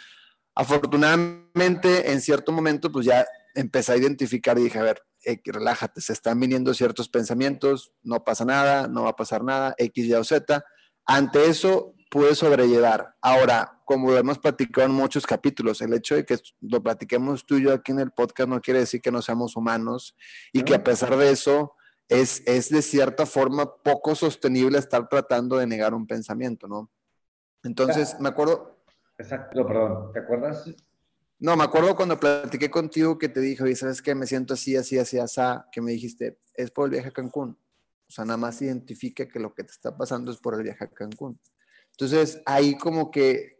Afortunadamente, 0.55 2.13
en 2.13 2.21
cierto 2.21 2.53
momento, 2.53 2.91
pues 2.91 3.07
ya 3.07 3.27
empecé 3.55 3.93
a 3.93 3.97
identificar 3.97 4.59
y 4.59 4.65
dije, 4.65 4.79
a 4.79 4.83
ver, 4.83 5.03
relájate, 5.45 6.01
se 6.01 6.13
están 6.13 6.39
viniendo 6.41 6.75
ciertos 6.75 7.09
pensamientos, 7.09 7.93
no 8.03 8.25
pasa 8.25 8.45
nada, 8.45 8.89
no 8.89 9.05
va 9.05 9.11
a 9.11 9.17
pasar 9.17 9.43
nada, 9.43 9.75
X, 9.79 10.07
Y 10.07 10.15
o 10.15 10.25
Z. 10.25 10.65
Ante 11.07 11.47
eso, 11.47 11.95
pude 12.11 12.35
sobrellevar. 12.35 13.15
Ahora, 13.21 13.74
como 13.85 14.11
lo 14.11 14.19
hemos 14.19 14.39
platicado 14.39 14.87
en 14.87 14.95
muchos 14.95 15.27
capítulos, 15.27 15.81
el 15.83 15.93
hecho 15.93 16.15
de 16.15 16.25
que 16.25 16.39
lo 16.61 16.83
platiquemos 16.83 17.45
tú 17.45 17.57
y 17.57 17.65
yo 17.65 17.73
aquí 17.73 17.93
en 17.93 18.01
el 18.01 18.11
podcast 18.11 18.49
no 18.49 18.61
quiere 18.61 18.81
decir 18.81 19.01
que 19.01 19.13
no 19.13 19.23
seamos 19.23 19.57
humanos 19.57 20.17
y 20.53 20.63
que 20.63 20.75
a 20.75 20.83
pesar 20.83 21.17
de 21.17 21.31
eso 21.31 21.75
es, 22.09 22.43
es 22.47 22.71
de 22.71 22.83
cierta 22.83 23.27
forma 23.27 23.77
poco 23.83 24.15
sostenible 24.15 24.79
estar 24.79 25.09
tratando 25.09 25.59
de 25.59 25.67
negar 25.67 25.95
un 25.95 26.07
pensamiento, 26.07 26.67
¿no? 26.67 26.91
Entonces, 27.63 28.17
me 28.21 28.29
acuerdo... 28.29 28.83
Exacto, 29.19 29.67
perdón, 29.67 30.13
¿te 30.13 30.19
acuerdas? 30.21 30.65
No, 31.39 31.57
me 31.57 31.65
acuerdo 31.65 31.97
cuando 31.97 32.19
platiqué 32.19 32.71
contigo 32.71 33.19
que 33.19 33.29
te 33.29 33.41
dije, 33.41 33.63
oye, 33.63 33.77
¿sabes 33.77 34.01
qué? 34.01 34.15
Me 34.15 34.27
siento 34.27 34.55
así, 34.55 34.77
así, 34.77 34.99
así, 34.99 35.19
así, 35.19 35.41
que 35.73 35.81
me 35.81 35.93
dijiste, 35.93 36.39
es 36.55 36.71
por 36.71 36.87
el 36.87 36.93
viaje 36.93 37.09
a 37.09 37.13
Cancún. 37.13 37.59
O 38.09 38.13
sea, 38.13 38.25
nada 38.25 38.37
más 38.37 38.61
identifica 38.63 39.27
que 39.27 39.41
lo 39.41 39.55
que 39.55 39.65
te 39.65 39.73
está 39.73 39.97
pasando 39.97 40.31
es 40.31 40.39
por 40.39 40.55
el 40.55 40.63
viaje 40.63 40.85
a 40.85 40.89
Cancún. 40.89 41.39
Entonces, 41.91 42.43
ahí 42.45 42.77
como 42.77 43.11
que, 43.11 43.54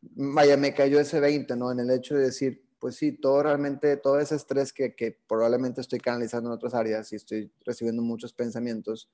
vaya, 0.00 0.56
me 0.56 0.74
cayó 0.74 1.00
ese 1.00 1.20
20, 1.20 1.56
¿no? 1.56 1.72
En 1.72 1.80
el 1.80 1.90
hecho 1.90 2.14
de 2.14 2.24
decir, 2.24 2.64
pues 2.78 2.96
sí, 2.96 3.12
todo 3.12 3.42
realmente, 3.42 3.96
todo 3.96 4.18
ese 4.18 4.36
estrés 4.36 4.72
que, 4.72 4.94
que 4.94 5.18
probablemente 5.26 5.80
estoy 5.80 5.98
canalizando 5.98 6.50
en 6.50 6.54
otras 6.54 6.74
áreas 6.74 7.12
y 7.12 7.16
estoy 7.16 7.50
recibiendo 7.64 8.02
muchos 8.02 8.32
pensamientos, 8.32 9.10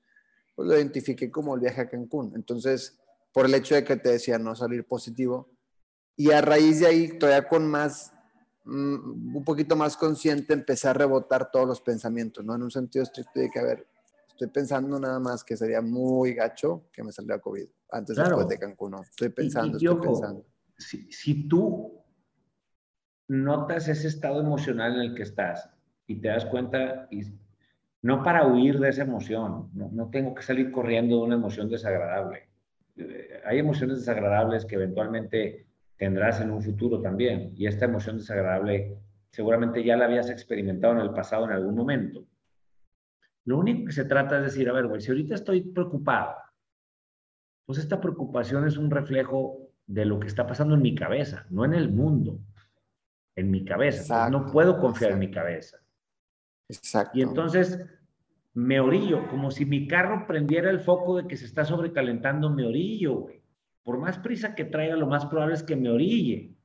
pues 0.55 0.67
lo 0.67 0.75
identifiqué 0.75 1.31
como 1.31 1.55
el 1.55 1.61
viaje 1.61 1.81
a 1.81 1.89
Cancún. 1.89 2.33
Entonces, 2.35 2.99
por 3.31 3.45
el 3.45 3.53
hecho 3.55 3.75
de 3.75 3.83
que 3.83 3.95
te 3.95 4.09
decía 4.09 4.37
no 4.37 4.55
salir 4.55 4.85
positivo, 4.85 5.49
y 6.15 6.31
a 6.31 6.41
raíz 6.41 6.79
de 6.79 6.87
ahí, 6.87 7.17
todavía 7.17 7.47
con 7.47 7.67
más, 7.67 8.13
mm, 8.65 9.35
un 9.37 9.43
poquito 9.43 9.75
más 9.75 9.97
consciente, 9.97 10.53
empecé 10.53 10.87
a 10.87 10.93
rebotar 10.93 11.49
todos 11.51 11.67
los 11.67 11.81
pensamientos, 11.81 12.45
¿no? 12.45 12.55
En 12.55 12.63
un 12.63 12.71
sentido 12.71 13.03
estricto 13.03 13.39
de 13.39 13.49
que, 13.49 13.59
a 13.59 13.63
ver, 13.63 13.87
estoy 14.27 14.47
pensando 14.47 14.99
nada 14.99 15.19
más 15.19 15.43
que 15.43 15.57
sería 15.57 15.81
muy 15.81 16.33
gacho 16.33 16.83
que 16.91 17.03
me 17.03 17.11
saliera 17.11 17.39
COVID 17.39 17.65
antes 17.91 18.15
después 18.15 18.47
de 18.47 18.59
Cancún. 18.59 18.91
No. 18.91 19.01
Estoy 19.01 19.29
pensando, 19.29 19.77
estoy 19.77 19.95
pensando. 19.95 20.45
Si, 20.77 21.11
si, 21.11 21.47
tú 21.47 22.03
notas 23.27 23.87
ese 23.87 24.07
estado 24.07 24.41
emocional 24.41 24.95
en 24.95 25.01
el 25.01 25.15
que 25.15 25.23
estás 25.23 25.69
y 26.07 26.15
te 26.15 26.27
das 26.27 26.45
cuenta, 26.45 27.07
y, 27.11 27.21
no 28.01 28.23
para 28.23 28.45
huir 28.45 28.79
de 28.79 28.89
esa 28.89 29.03
emoción, 29.03 29.69
no, 29.73 29.89
no 29.91 30.09
tengo 30.09 30.33
que 30.35 30.43
salir 30.43 30.71
corriendo 30.71 31.17
de 31.17 31.23
una 31.23 31.35
emoción 31.35 31.69
desagradable. 31.69 32.49
Eh, 32.97 33.41
hay 33.45 33.59
emociones 33.59 33.99
desagradables 33.99 34.65
que 34.65 34.75
eventualmente 34.75 35.67
tendrás 35.97 36.41
en 36.41 36.51
un 36.51 36.61
futuro 36.61 37.01
también, 37.01 37.53
y 37.55 37.67
esta 37.67 37.85
emoción 37.85 38.17
desagradable 38.17 38.97
seguramente 39.31 39.83
ya 39.83 39.97
la 39.97 40.05
habías 40.05 40.29
experimentado 40.29 40.93
en 40.93 40.99
el 40.99 41.11
pasado 41.11 41.45
en 41.45 41.51
algún 41.51 41.75
momento. 41.75 42.25
Lo 43.45 43.57
único 43.57 43.87
que 43.87 43.91
se 43.91 44.05
trata 44.05 44.37
es 44.37 44.43
decir, 44.43 44.69
a 44.69 44.73
ver, 44.73 44.87
güey, 44.87 45.01
si 45.01 45.09
ahorita 45.09 45.35
estoy 45.35 45.61
preocupado, 45.61 46.35
pues 47.65 47.79
esta 47.79 47.99
preocupación 47.99 48.67
es 48.67 48.77
un 48.77 48.91
reflejo 48.91 49.62
de 49.87 50.05
lo 50.05 50.19
que 50.19 50.27
está 50.27 50.47
pasando 50.47 50.75
en 50.75 50.81
mi 50.81 50.95
cabeza, 50.95 51.45
no 51.49 51.65
en 51.65 51.73
el 51.73 51.91
mundo, 51.91 52.39
en 53.35 53.51
mi 53.51 53.65
cabeza. 53.65 54.29
no 54.29 54.45
puedo 54.45 54.79
confiar 54.79 55.11
en 55.11 55.19
mi 55.19 55.31
cabeza. 55.31 55.77
Exacto. 56.69 57.17
Y 57.17 57.21
entonces 57.21 57.83
me 58.53 58.79
orillo, 58.79 59.27
como 59.29 59.51
si 59.51 59.65
mi 59.65 59.87
carro 59.87 60.25
prendiera 60.27 60.69
el 60.69 60.79
foco 60.79 61.17
de 61.17 61.27
que 61.27 61.37
se 61.37 61.45
está 61.45 61.65
sobrecalentando, 61.65 62.49
me 62.49 62.65
orillo, 62.65 63.15
güey. 63.15 63.43
Por 63.83 63.97
más 63.97 64.17
prisa 64.17 64.55
que 64.55 64.63
traiga, 64.63 64.95
lo 64.95 65.07
más 65.07 65.25
probable 65.25 65.55
es 65.55 65.63
que 65.63 65.75
me 65.75 65.89
orille. 65.89 66.55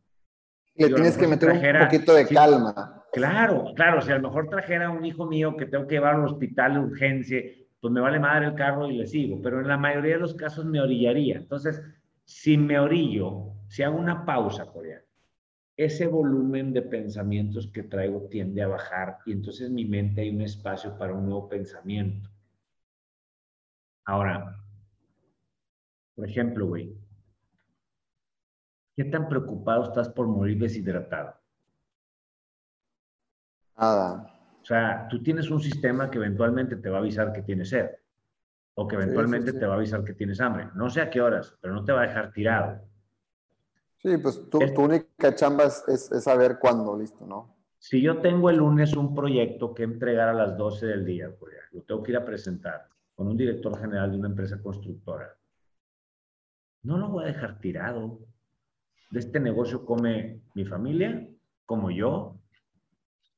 Le 0.76 0.88
tienes 0.90 1.18
que 1.18 1.26
meter 1.26 1.50
un 1.50 1.80
poquito 1.80 2.14
de 2.14 2.26
calma. 2.28 3.02
Claro, 3.12 3.72
claro, 3.74 4.00
si 4.00 4.12
a 4.12 4.16
lo 4.18 4.28
mejor 4.28 4.48
trajera 4.48 4.90
un 4.90 5.04
hijo 5.04 5.26
mío 5.26 5.56
que 5.56 5.66
tengo 5.66 5.86
que 5.88 5.96
llevar 5.96 6.14
al 6.14 6.24
hospital 6.24 6.74
de 6.74 6.80
urgencia, 6.80 7.42
pues 7.80 7.92
me 7.92 8.00
vale 8.00 8.20
madre 8.20 8.46
el 8.46 8.54
carro 8.54 8.88
y 8.88 8.96
le 8.96 9.06
sigo, 9.06 9.40
pero 9.42 9.60
en 9.60 9.66
la 9.66 9.76
mayoría 9.76 10.14
de 10.14 10.20
los 10.20 10.34
casos 10.34 10.64
me 10.64 10.80
orillaría. 10.80 11.36
Entonces, 11.36 11.82
si 12.28 12.58
me 12.58 12.78
orillo, 12.78 13.54
si 13.68 13.82
hago 13.82 13.96
una 13.96 14.26
pausa, 14.26 14.66
Corea, 14.66 15.02
ese 15.74 16.06
volumen 16.06 16.74
de 16.74 16.82
pensamientos 16.82 17.70
que 17.72 17.84
traigo 17.84 18.28
tiende 18.28 18.62
a 18.62 18.68
bajar 18.68 19.18
y 19.24 19.32
entonces 19.32 19.68
en 19.68 19.74
mi 19.74 19.86
mente 19.86 20.20
hay 20.20 20.28
un 20.28 20.42
espacio 20.42 20.98
para 20.98 21.14
un 21.14 21.24
nuevo 21.24 21.48
pensamiento. 21.48 22.28
Ahora, 24.04 24.62
por 26.14 26.28
ejemplo, 26.28 26.66
güey, 26.66 26.94
¿qué 28.94 29.04
tan 29.04 29.26
preocupado 29.26 29.84
estás 29.84 30.10
por 30.10 30.26
morir 30.26 30.58
deshidratado? 30.58 31.34
Nada. 33.74 34.38
O 34.60 34.64
sea, 34.66 35.08
tú 35.08 35.22
tienes 35.22 35.50
un 35.50 35.60
sistema 35.60 36.10
que 36.10 36.18
eventualmente 36.18 36.76
te 36.76 36.90
va 36.90 36.98
a 36.98 37.00
avisar 37.00 37.32
que 37.32 37.40
tienes 37.40 37.70
sed 37.70 37.88
o 38.80 38.86
que 38.86 38.94
eventualmente 38.94 39.52
te 39.52 39.66
va 39.66 39.74
a 39.74 39.76
avisar 39.76 40.04
que 40.04 40.14
tienes 40.14 40.40
hambre. 40.40 40.68
No 40.76 40.88
sé 40.88 41.00
a 41.00 41.10
qué 41.10 41.20
horas, 41.20 41.58
pero 41.60 41.74
no 41.74 41.84
te 41.84 41.90
va 41.90 42.02
a 42.02 42.06
dejar 42.06 42.32
tirado. 42.32 42.80
Sí, 43.96 44.16
pues 44.18 44.48
tu, 44.48 44.60
única 44.80 45.34
chamba 45.34 45.64
es, 45.64 46.10
saber 46.22 46.60
cuándo, 46.60 46.96
listo, 46.96 47.26
¿no? 47.26 47.56
Si 47.76 48.00
yo 48.00 48.18
tengo 48.20 48.50
el 48.50 48.58
lunes 48.58 48.94
un 48.94 49.16
proyecto 49.16 49.74
que 49.74 49.82
entregar 49.82 50.28
a 50.28 50.32
las 50.32 50.56
12 50.56 50.86
del 50.86 51.04
día, 51.04 51.28
pues 51.36 51.54
lo 51.72 51.82
tengo 51.82 52.04
que 52.04 52.12
ir 52.12 52.18
a 52.18 52.24
presentar 52.24 52.88
con 53.16 53.26
un 53.26 53.36
director 53.36 53.76
general 53.80 54.12
de 54.12 54.18
una 54.18 54.28
empresa 54.28 54.62
constructora, 54.62 55.36
no 56.84 56.98
lo 56.98 57.08
voy 57.08 57.24
a 57.24 57.28
dejar 57.28 57.58
tirado. 57.58 58.20
De 59.10 59.18
este 59.18 59.40
negocio 59.40 59.84
come 59.84 60.42
mi 60.54 60.64
familia, 60.64 61.28
como 61.66 61.90
yo, 61.90 62.38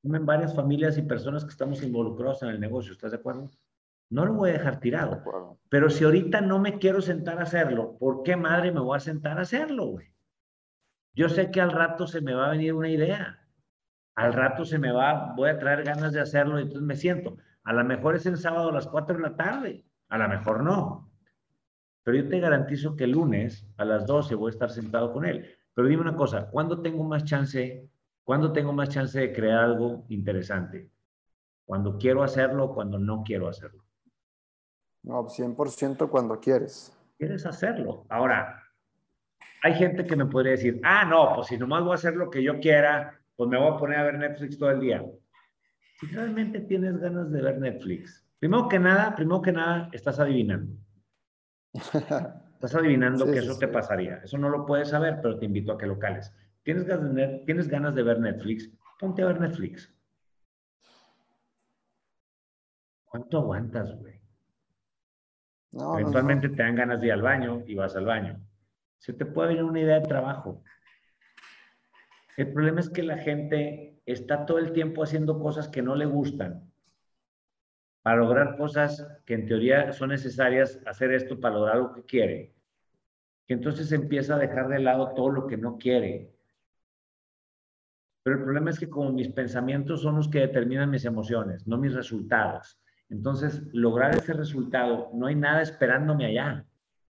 comen 0.03 0.27
varias 0.27 0.55
familias 0.55 0.99
y 0.99 1.03
personas 1.03 1.45
que 1.45 1.51
estamos 1.51 1.83
involucrados 1.83 2.43
en 2.43 2.51
el 2.51 2.61
negocio, 2.61 2.93
¿estás 2.93 3.13
de 3.13 3.17
acuerdo? 3.17 3.49
No 4.11 4.27
lo 4.27 4.35
voy 4.35 4.51
a 4.51 4.55
dejar 4.55 4.81
tirado. 4.81 5.23
Pero 5.69 5.89
si 5.89 6.05
ahorita 6.05 6.41
no 6.41 6.59
me 6.59 6.79
quiero 6.79 7.01
sentar 7.01 7.39
a 7.39 7.45
hacerlo, 7.45 7.97
¿por 7.99 8.25
qué 8.25 8.37
madre 8.37 8.73
me 8.73 8.81
voy 8.81 8.97
a 8.97 9.01
sentar 9.01 9.39
a 9.39 9.43
hacerlo, 9.43 9.87
güey? 9.87 10.09
Yo 11.15 11.29
sé 11.29 11.51
que 11.51 11.61
al 11.61 11.73
rato 11.73 12.07
se 12.07 12.21
me 12.21 12.35
va 12.35 12.47
a 12.47 12.51
venir 12.51 12.75
una 12.75 12.89
idea. 12.89 13.49
Al 14.17 14.33
rato 14.33 14.65
se 14.65 14.79
me 14.79 14.91
va, 14.91 15.33
voy 15.37 15.51
a 15.51 15.59
traer 15.59 15.85
ganas 15.85 16.13
de 16.13 16.21
hacerlo 16.21 16.59
y 16.59 16.63
entonces 16.63 16.87
me 16.87 16.97
siento. 16.97 17.37
A 17.63 17.73
lo 17.73 17.85
mejor 17.85 18.17
es 18.17 18.27
el 18.27 18.37
sábado 18.37 18.71
a 18.71 18.73
las 18.73 18.89
4 18.89 19.17
de 19.17 19.23
la 19.23 19.37
tarde, 19.37 19.85
a 20.09 20.19
lo 20.19 20.29
mejor 20.29 20.63
no. 20.65 21.11
pero 22.03 22.17
yo 22.17 22.29
te 22.29 22.41
garantizo 22.41 22.97
que 22.97 23.05
el 23.05 23.13
lunes 23.13 23.67
a 23.77 23.85
las 23.85 24.07
12 24.07 24.35
voy 24.35 24.49
a 24.49 24.55
estar 24.55 24.71
sentado 24.71 25.13
con 25.13 25.25
él. 25.25 25.47
Pero 25.75 25.87
dime 25.87 26.03
una 26.03 26.17
cosa, 26.17 26.51
¿cuándo 26.51 26.83
tengo 26.83 27.05
más 27.05 27.25
chance, 27.25 27.89
cuándo 28.25 28.53
tengo 28.53 28.73
más 28.73 28.89
chance 28.89 29.19
de 29.21 29.33
crear 29.33 29.59
algo 29.59 30.05
interesante? 30.09 30.91
¿Cuando 31.65 31.97
quiero 31.99 32.25
hacerlo 32.25 32.65
o 32.65 32.75
cuando 32.75 32.99
no 32.99 33.23
quiero 33.23 33.49
hacerlo? 33.49 33.85
No, 35.03 35.25
100% 35.25 36.09
cuando 36.09 36.41
quieres. 36.41 36.97
Quieres 37.19 37.47
hacerlo. 37.47 38.07
Ahora, 38.09 38.63
hay 39.63 39.75
gente 39.75 40.05
que 40.05 40.17
me 40.17 40.27
podría 40.27 40.53
decir, 40.53 40.81
ah, 40.83 41.05
no, 41.05 41.35
pues 41.35 41.49
si 41.49 41.59
nomás 41.59 41.83
voy 41.83 41.93
a 41.93 41.95
hacer 41.95 42.15
lo 42.17 42.31
que 42.31 42.43
yo 42.43 42.61
quiera, 42.61 43.19
pues 43.37 43.49
me 43.49 43.59
voy 43.59 43.75
a 43.75 43.77
poner 43.77 43.99
a 43.99 44.05
ver 44.05 44.19
Netflix 44.19 44.59
todo 44.59 44.71
el 44.71 44.81
día. 44.81 45.05
Si 45.99 46.07
realmente 46.07 46.61
tienes 46.61 46.99
ganas 46.99 47.31
de 47.31 47.43
ver 47.43 47.59
Netflix, 47.59 48.27
primero 48.39 48.69
que 48.69 48.79
nada, 48.79 49.15
primero 49.15 49.43
que 49.43 49.53
nada, 49.53 49.89
estás 49.93 50.19
adivinando. 50.19 50.75
Estás 52.61 52.75
adivinando 52.75 53.25
que 53.25 53.39
eso 53.39 53.59
te 53.59 53.69
pasaría. 53.69 54.17
Eso 54.23 54.37
no 54.37 54.51
lo 54.51 54.67
puedes 54.67 54.91
saber, 54.91 55.21
pero 55.23 55.39
te 55.39 55.47
invito 55.47 55.73
a 55.73 55.79
que 55.79 55.87
lo 55.87 55.99
cales. 55.99 56.31
¿Tienes 56.63 56.85
ganas, 56.85 57.15
de, 57.15 57.43
¿Tienes 57.47 57.69
ganas 57.69 57.95
de 57.95 58.03
ver 58.03 58.21
Netflix? 58.21 58.71
Ponte 58.99 59.23
a 59.23 59.27
ver 59.29 59.41
Netflix. 59.41 59.91
¿Cuánto 63.07 63.39
aguantas, 63.39 63.99
güey? 63.99 64.20
Eventualmente 65.73 66.49
te 66.49 66.63
dan 66.63 66.75
ganas 66.75 67.01
de 67.01 67.09
ir 67.09 67.13
al 67.13 67.23
baño 67.23 67.63
y 67.67 67.75
vas 67.75 67.95
al 67.97 68.07
baño. 68.07 68.41
Se 68.99 69.13
te 69.13 69.25
puede 69.25 69.51
venir 69.51 69.65
una 69.65 69.81
idea 69.81 70.01
de 70.01 70.07
trabajo. 70.07 70.63
El 72.37 72.53
problema 72.53 72.81
es 72.81 72.91
que 72.91 73.03
la 73.03 73.19
gente 73.19 74.01
está 74.07 74.47
todo 74.47 74.59
el 74.59 74.73
tiempo 74.73 75.03
haciendo 75.03 75.39
cosas 75.39 75.69
que 75.69 75.83
no 75.83 75.95
le 75.95 76.07
gustan 76.07 76.71
para 78.03 78.17
lograr 78.17 78.57
cosas 78.57 79.07
que 79.27 79.35
en 79.35 79.47
teoría 79.47 79.93
son 79.93 80.11
necesarias 80.11 80.81
hacer 80.87 81.13
esto 81.13 81.39
para 81.39 81.55
lograr 81.57 81.77
lo 81.77 81.93
que 81.93 82.05
quiere, 82.05 82.55
que 83.47 83.55
entonces 83.55 83.93
empieza 83.93 84.35
a 84.35 84.39
dejar 84.39 84.69
de 84.69 84.81
lado 84.81 85.13
todo 85.15 85.31
lo 85.31 85.47
que 85.47 85.57
no 85.57 85.77
quiere. 85.77 86.33
Pero 88.23 88.37
el 88.37 88.43
problema 88.43 88.71
es 88.71 88.79
que 88.79 88.89
como 88.89 89.13
mis 89.13 89.29
pensamientos 89.29 90.03
son 90.03 90.17
los 90.17 90.29
que 90.29 90.41
determinan 90.41 90.91
mis 90.91 91.05
emociones, 91.05 91.67
no 91.67 91.79
mis 91.79 91.95
resultados. 91.95 92.79
Entonces, 93.11 93.63
lograr 93.73 94.15
ese 94.17 94.33
resultado, 94.33 95.11
no 95.13 95.27
hay 95.27 95.35
nada 95.35 95.63
esperándome 95.63 96.27
allá. 96.27 96.65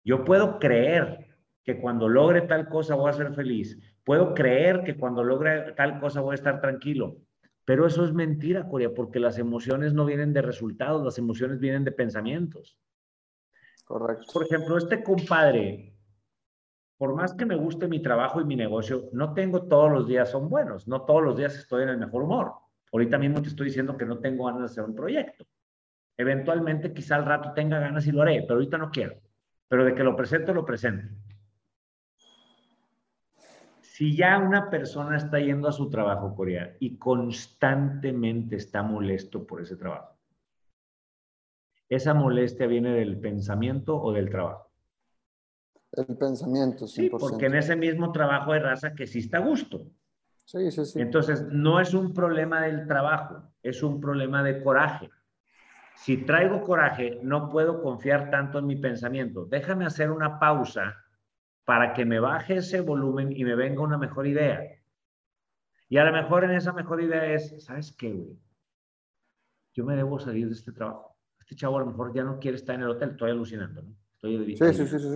Yo 0.04 0.24
puedo 0.24 0.60
creer 0.60 1.26
que 1.64 1.80
cuando 1.80 2.08
logre 2.08 2.42
tal 2.42 2.70
cosa 2.70 2.96
voy 2.96 3.10
a 3.10 3.14
ser 3.14 3.34
feliz. 3.34 3.80
Puedo 4.04 4.34
creer 4.34 4.84
que 4.84 4.98
cuando 4.98 5.24
logre 5.24 5.72
tal 5.74 6.00
cosa 6.00 6.22
voy 6.22 6.34
a 6.34 6.36
estar 6.36 6.62
tranquilo. 6.62 7.18
Pero 7.64 7.88
eso 7.88 8.06
es 8.06 8.14
mentira, 8.14 8.68
Corea, 8.68 8.94
porque 8.94 9.20
las 9.20 9.40
emociones 9.40 9.94
no 9.94 10.06
vienen 10.06 10.34
de 10.34 10.44
resultados, 10.44 11.04
las 11.04 11.18
emociones 11.18 11.60
vienen 11.60 11.84
de 11.84 11.92
pensamientos. 11.92 12.78
Correcto. 13.84 14.26
Por 14.32 14.44
ejemplo, 14.44 14.78
este 14.78 15.02
compadre, 15.02 15.96
por 16.98 17.16
más 17.16 17.34
que 17.34 17.46
me 17.46 17.56
guste 17.56 17.88
mi 17.88 18.02
trabajo 18.02 18.40
y 18.40 18.46
mi 18.46 18.56
negocio, 18.56 19.10
no 19.14 19.34
tengo 19.34 19.64
todos 19.64 19.92
los 19.92 20.08
días 20.08 20.30
son 20.30 20.50
buenos, 20.50 20.88
no 20.88 21.02
todos 21.02 21.24
los 21.24 21.38
días 21.38 21.56
estoy 21.56 21.84
en 21.84 21.90
el 21.90 21.98
mejor 21.98 22.24
humor. 22.24 22.54
Ahorita 22.92 23.18
mismo 23.18 23.42
te 23.42 23.50
estoy 23.50 23.68
diciendo 23.68 23.98
que 23.98 24.06
no 24.06 24.20
tengo 24.20 24.46
ganas 24.46 24.62
de 24.62 24.66
hacer 24.66 24.84
un 24.84 24.96
proyecto. 24.96 25.46
Eventualmente, 26.18 26.94
quizá 26.94 27.16
al 27.16 27.26
rato 27.26 27.54
tenga 27.54 27.80
ganas 27.80 28.08
y 28.08 28.12
lo 28.12 28.22
haré, 28.22 28.42
pero 28.42 28.56
ahorita 28.56 28.78
no 28.78 28.90
quiero. 28.90 29.16
Pero 29.68 29.84
de 29.84 29.96
que 29.96 30.04
lo 30.04 30.16
presento, 30.16 30.54
lo 30.54 30.66
presento. 30.66 31.14
Si 33.82 34.16
ya 34.16 34.38
una 34.38 34.70
persona 34.70 35.18
está 35.18 35.40
yendo 35.40 35.68
a 35.68 35.72
su 35.72 35.90
trabajo, 35.90 36.36
Corea, 36.36 36.76
y 36.80 36.98
constantemente 36.98 38.58
está 38.58 38.84
molesto 38.84 39.48
por 39.48 39.62
ese 39.62 39.78
trabajo, 39.78 40.18
¿esa 41.88 42.14
molestia 42.14 42.68
viene 42.68 42.92
del 42.92 43.20
pensamiento 43.20 43.96
o 44.02 44.12
del 44.12 44.30
trabajo? 44.30 44.70
El 45.94 46.18
pensamiento, 46.18 46.88
100%. 46.88 46.88
Sí, 46.88 47.10
porque 47.10 47.46
en 47.46 47.56
ese 47.56 47.76
mismo 47.76 48.12
trabajo 48.12 48.52
hay 48.52 48.60
raza 48.60 48.94
que 48.94 49.08
sí 49.08 49.20
está 49.20 49.38
a 49.38 49.42
gusto. 49.42 49.88
Sí, 50.44 50.70
sí, 50.72 50.86
sí. 50.86 51.00
Entonces, 51.00 51.46
no 51.50 51.80
es 51.80 51.94
un 51.94 52.14
problema 52.14 52.62
del 52.62 52.86
trabajo, 52.88 53.54
es 53.64 53.82
un 53.82 54.02
problema 54.02 54.44
de 54.44 54.62
coraje. 54.62 55.10
Si 55.96 56.18
traigo 56.18 56.62
coraje, 56.62 57.20
no 57.24 57.50
puedo 57.50 57.82
confiar 57.82 58.30
tanto 58.30 58.60
en 58.60 58.68
mi 58.68 58.76
pensamiento. 58.76 59.46
Déjame 59.46 59.86
hacer 59.86 60.12
una 60.12 60.40
pausa 60.40 60.96
para 61.64 61.94
que 61.94 62.06
me 62.06 62.20
baje 62.20 62.58
ese 62.58 62.82
volumen 62.82 63.32
y 63.36 63.44
me 63.44 63.56
venga 63.56 63.82
una 63.82 63.98
mejor 63.98 64.28
idea. 64.28 64.62
Y 65.90 65.98
a 65.98 66.04
lo 66.04 66.12
mejor 66.12 66.44
en 66.44 66.52
esa 66.52 66.74
mejor 66.74 67.02
idea 67.02 67.26
es, 67.26 67.64
¿sabes 67.64 67.96
qué, 67.98 68.12
güey? 68.12 68.38
Yo 69.74 69.86
me 69.86 69.96
debo 69.96 70.20
salir 70.20 70.48
de 70.48 70.54
este 70.54 70.72
trabajo. 70.72 71.16
Este 71.40 71.56
chavo 71.56 71.78
a 71.78 71.82
lo 71.82 71.88
mejor 71.88 72.14
ya 72.14 72.24
no 72.24 72.40
quiere 72.40 72.58
estar 72.58 72.76
en 72.76 72.82
el 72.82 72.90
hotel, 72.90 73.12
estoy 73.12 73.32
alucinando, 73.32 73.82
¿no? 73.82 73.96
Estoy 74.16 74.56
sí, 74.56 74.74
sí, 74.74 74.88
sí, 74.88 75.00
sí, 75.00 75.10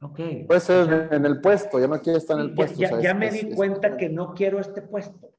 Ok. 0.00 0.20
Puede 0.46 0.60
ser 0.60 1.08
en 1.12 1.26
el 1.26 1.40
puesto, 1.40 1.80
ya 1.80 1.88
no 1.88 2.00
quiere 2.00 2.18
estar 2.18 2.38
en 2.38 2.44
el 2.46 2.54
puesto. 2.54 3.00
Ya, 3.00 3.14
me 3.14 3.30
di 3.30 3.54
cuenta 3.54 3.96
que 3.96 4.08
no 4.08 4.32
quiero 4.34 4.60
este 4.60 4.82
puesto. 4.82 5.34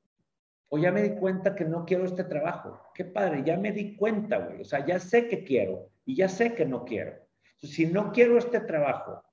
O 0.70 0.78
ya 0.78 0.92
me 0.92 1.02
di 1.02 1.16
cuenta 1.16 1.56
que 1.56 1.66
no 1.66 1.86
quiero 1.86 2.06
este 2.06 2.24
trabajo. 2.24 2.92
Qué 2.94 3.06
padre, 3.06 3.44
ya 3.44 3.58
me 3.58 3.72
di 3.72 3.96
cuenta, 3.96 4.38
güey. 4.38 4.62
O 4.62 4.66
sea, 4.66 4.86
ya 4.86 5.00
sé 5.00 5.28
que 5.28 5.44
quiero 5.44 5.90
y 6.06 6.16
ya 6.16 6.30
sé 6.30 6.54
que 6.54 6.66
no 6.66 6.86
quiero. 6.86 7.14
si 7.58 7.88
no 7.88 8.12
quiero 8.12 8.38
este 8.38 8.60
trabajo 8.62 9.24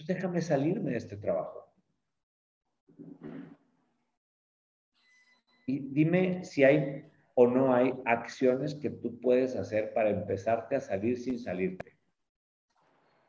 entonces 0.00 0.16
déjame 0.16 0.40
salirme 0.40 0.92
de 0.92 0.96
este 0.96 1.16
trabajo. 1.16 1.68
Y 5.66 5.78
dime 5.78 6.42
si 6.44 6.64
hay 6.64 7.04
o 7.34 7.46
no 7.46 7.74
hay 7.74 7.92
acciones 8.06 8.74
que 8.74 8.88
tú 8.88 9.20
puedes 9.20 9.56
hacer 9.56 9.92
para 9.92 10.10
empezarte 10.10 10.76
a 10.76 10.80
salir 10.80 11.18
sin 11.18 11.38
salirte. 11.38 11.96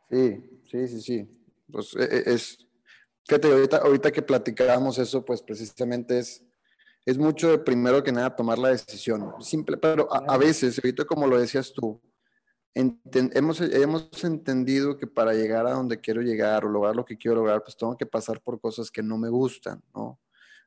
Sí, 0.09 0.61
sí, 0.63 0.87
sí, 0.87 1.01
sí. 1.01 1.29
Pues 1.69 1.93
e, 1.95 2.03
e, 2.03 2.33
es, 2.33 2.67
fíjate, 3.27 3.51
ahorita, 3.51 3.77
ahorita 3.77 4.11
que 4.11 4.21
platicábamos 4.21 4.97
eso, 4.97 5.23
pues 5.23 5.41
precisamente 5.41 6.19
es, 6.19 6.43
es 7.05 7.17
mucho 7.17 7.49
de 7.49 7.57
primero 7.57 8.03
que 8.03 8.11
nada 8.11 8.35
tomar 8.35 8.57
la 8.57 8.69
decisión. 8.69 9.33
Simple, 9.39 9.77
pero 9.77 10.11
a, 10.13 10.33
a 10.33 10.37
veces, 10.37 10.79
ahorita 10.83 11.05
como 11.05 11.27
lo 11.27 11.39
decías 11.39 11.71
tú, 11.73 12.01
hemos, 12.73 13.61
hemos 13.61 14.23
entendido 14.23 14.97
que 14.97 15.07
para 15.07 15.33
llegar 15.33 15.67
a 15.67 15.71
donde 15.71 15.99
quiero 15.99 16.21
llegar 16.21 16.65
o 16.65 16.69
lograr 16.69 16.95
lo 16.95 17.05
que 17.05 17.17
quiero 17.17 17.35
lograr, 17.35 17.63
pues 17.63 17.75
tengo 17.75 17.97
que 17.97 18.05
pasar 18.05 18.41
por 18.41 18.59
cosas 18.59 18.89
que 18.89 19.03
no 19.03 19.17
me 19.17 19.29
gustan, 19.29 19.81
¿no? 19.93 20.19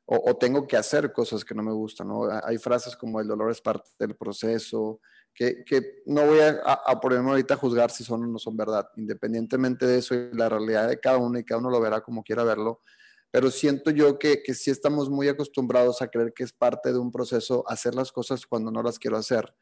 O, 0.06 0.36
tengo 0.36 0.66
que 0.66 0.76
hacer 0.76 1.14
cosas 1.14 1.46
que 1.46 1.54
no 1.54 1.62
me 1.62 1.72
gustan, 1.72 2.08
¿no? 2.08 2.28
Hay 2.44 2.58
frases 2.58 2.94
como 2.94 3.20
el 3.20 3.26
dolor 3.26 3.50
es 3.50 3.62
parte 3.62 3.88
del 3.98 4.14
proceso, 4.14 5.00
que, 5.34 5.64
que 5.64 6.02
no 6.06 6.24
voy 6.26 6.40
a, 6.40 6.60
a, 6.62 7.00
ponerme 7.00 7.30
ahorita 7.30 7.54
a 7.54 7.56
juzgar 7.56 7.90
si 7.90 8.04
son 8.04 8.22
o 8.22 8.26
no 8.26 8.38
son 8.38 8.56
verdad, 8.56 8.88
independientemente 8.96 9.86
de 9.86 9.98
eso 9.98 10.14
y 10.14 10.30
la 10.32 10.48
realidad 10.48 10.88
de 10.88 11.00
cada 11.00 11.18
uno 11.18 11.38
y 11.38 11.44
cada 11.44 11.60
uno 11.60 11.70
lo 11.70 11.80
verá 11.80 12.00
como 12.00 12.22
quiera 12.22 12.44
verlo, 12.44 12.82
pero 13.30 13.50
siento 13.50 13.90
yo 13.90 14.18
que, 14.18 14.42
que 14.42 14.54
sí 14.54 14.70
estamos 14.70 15.10
muy 15.10 15.26
acostumbrados 15.28 16.00
a 16.02 16.08
creer 16.08 16.32
que 16.32 16.44
es 16.44 16.52
parte 16.52 16.92
de 16.92 16.98
un 16.98 17.10
proceso 17.10 17.64
hacer 17.66 17.94
las 17.94 18.12
cosas 18.12 18.46
cuando 18.46 18.70
no 18.70 18.82
las 18.82 18.98
quiero 18.98 19.16
hacer. 19.16 19.52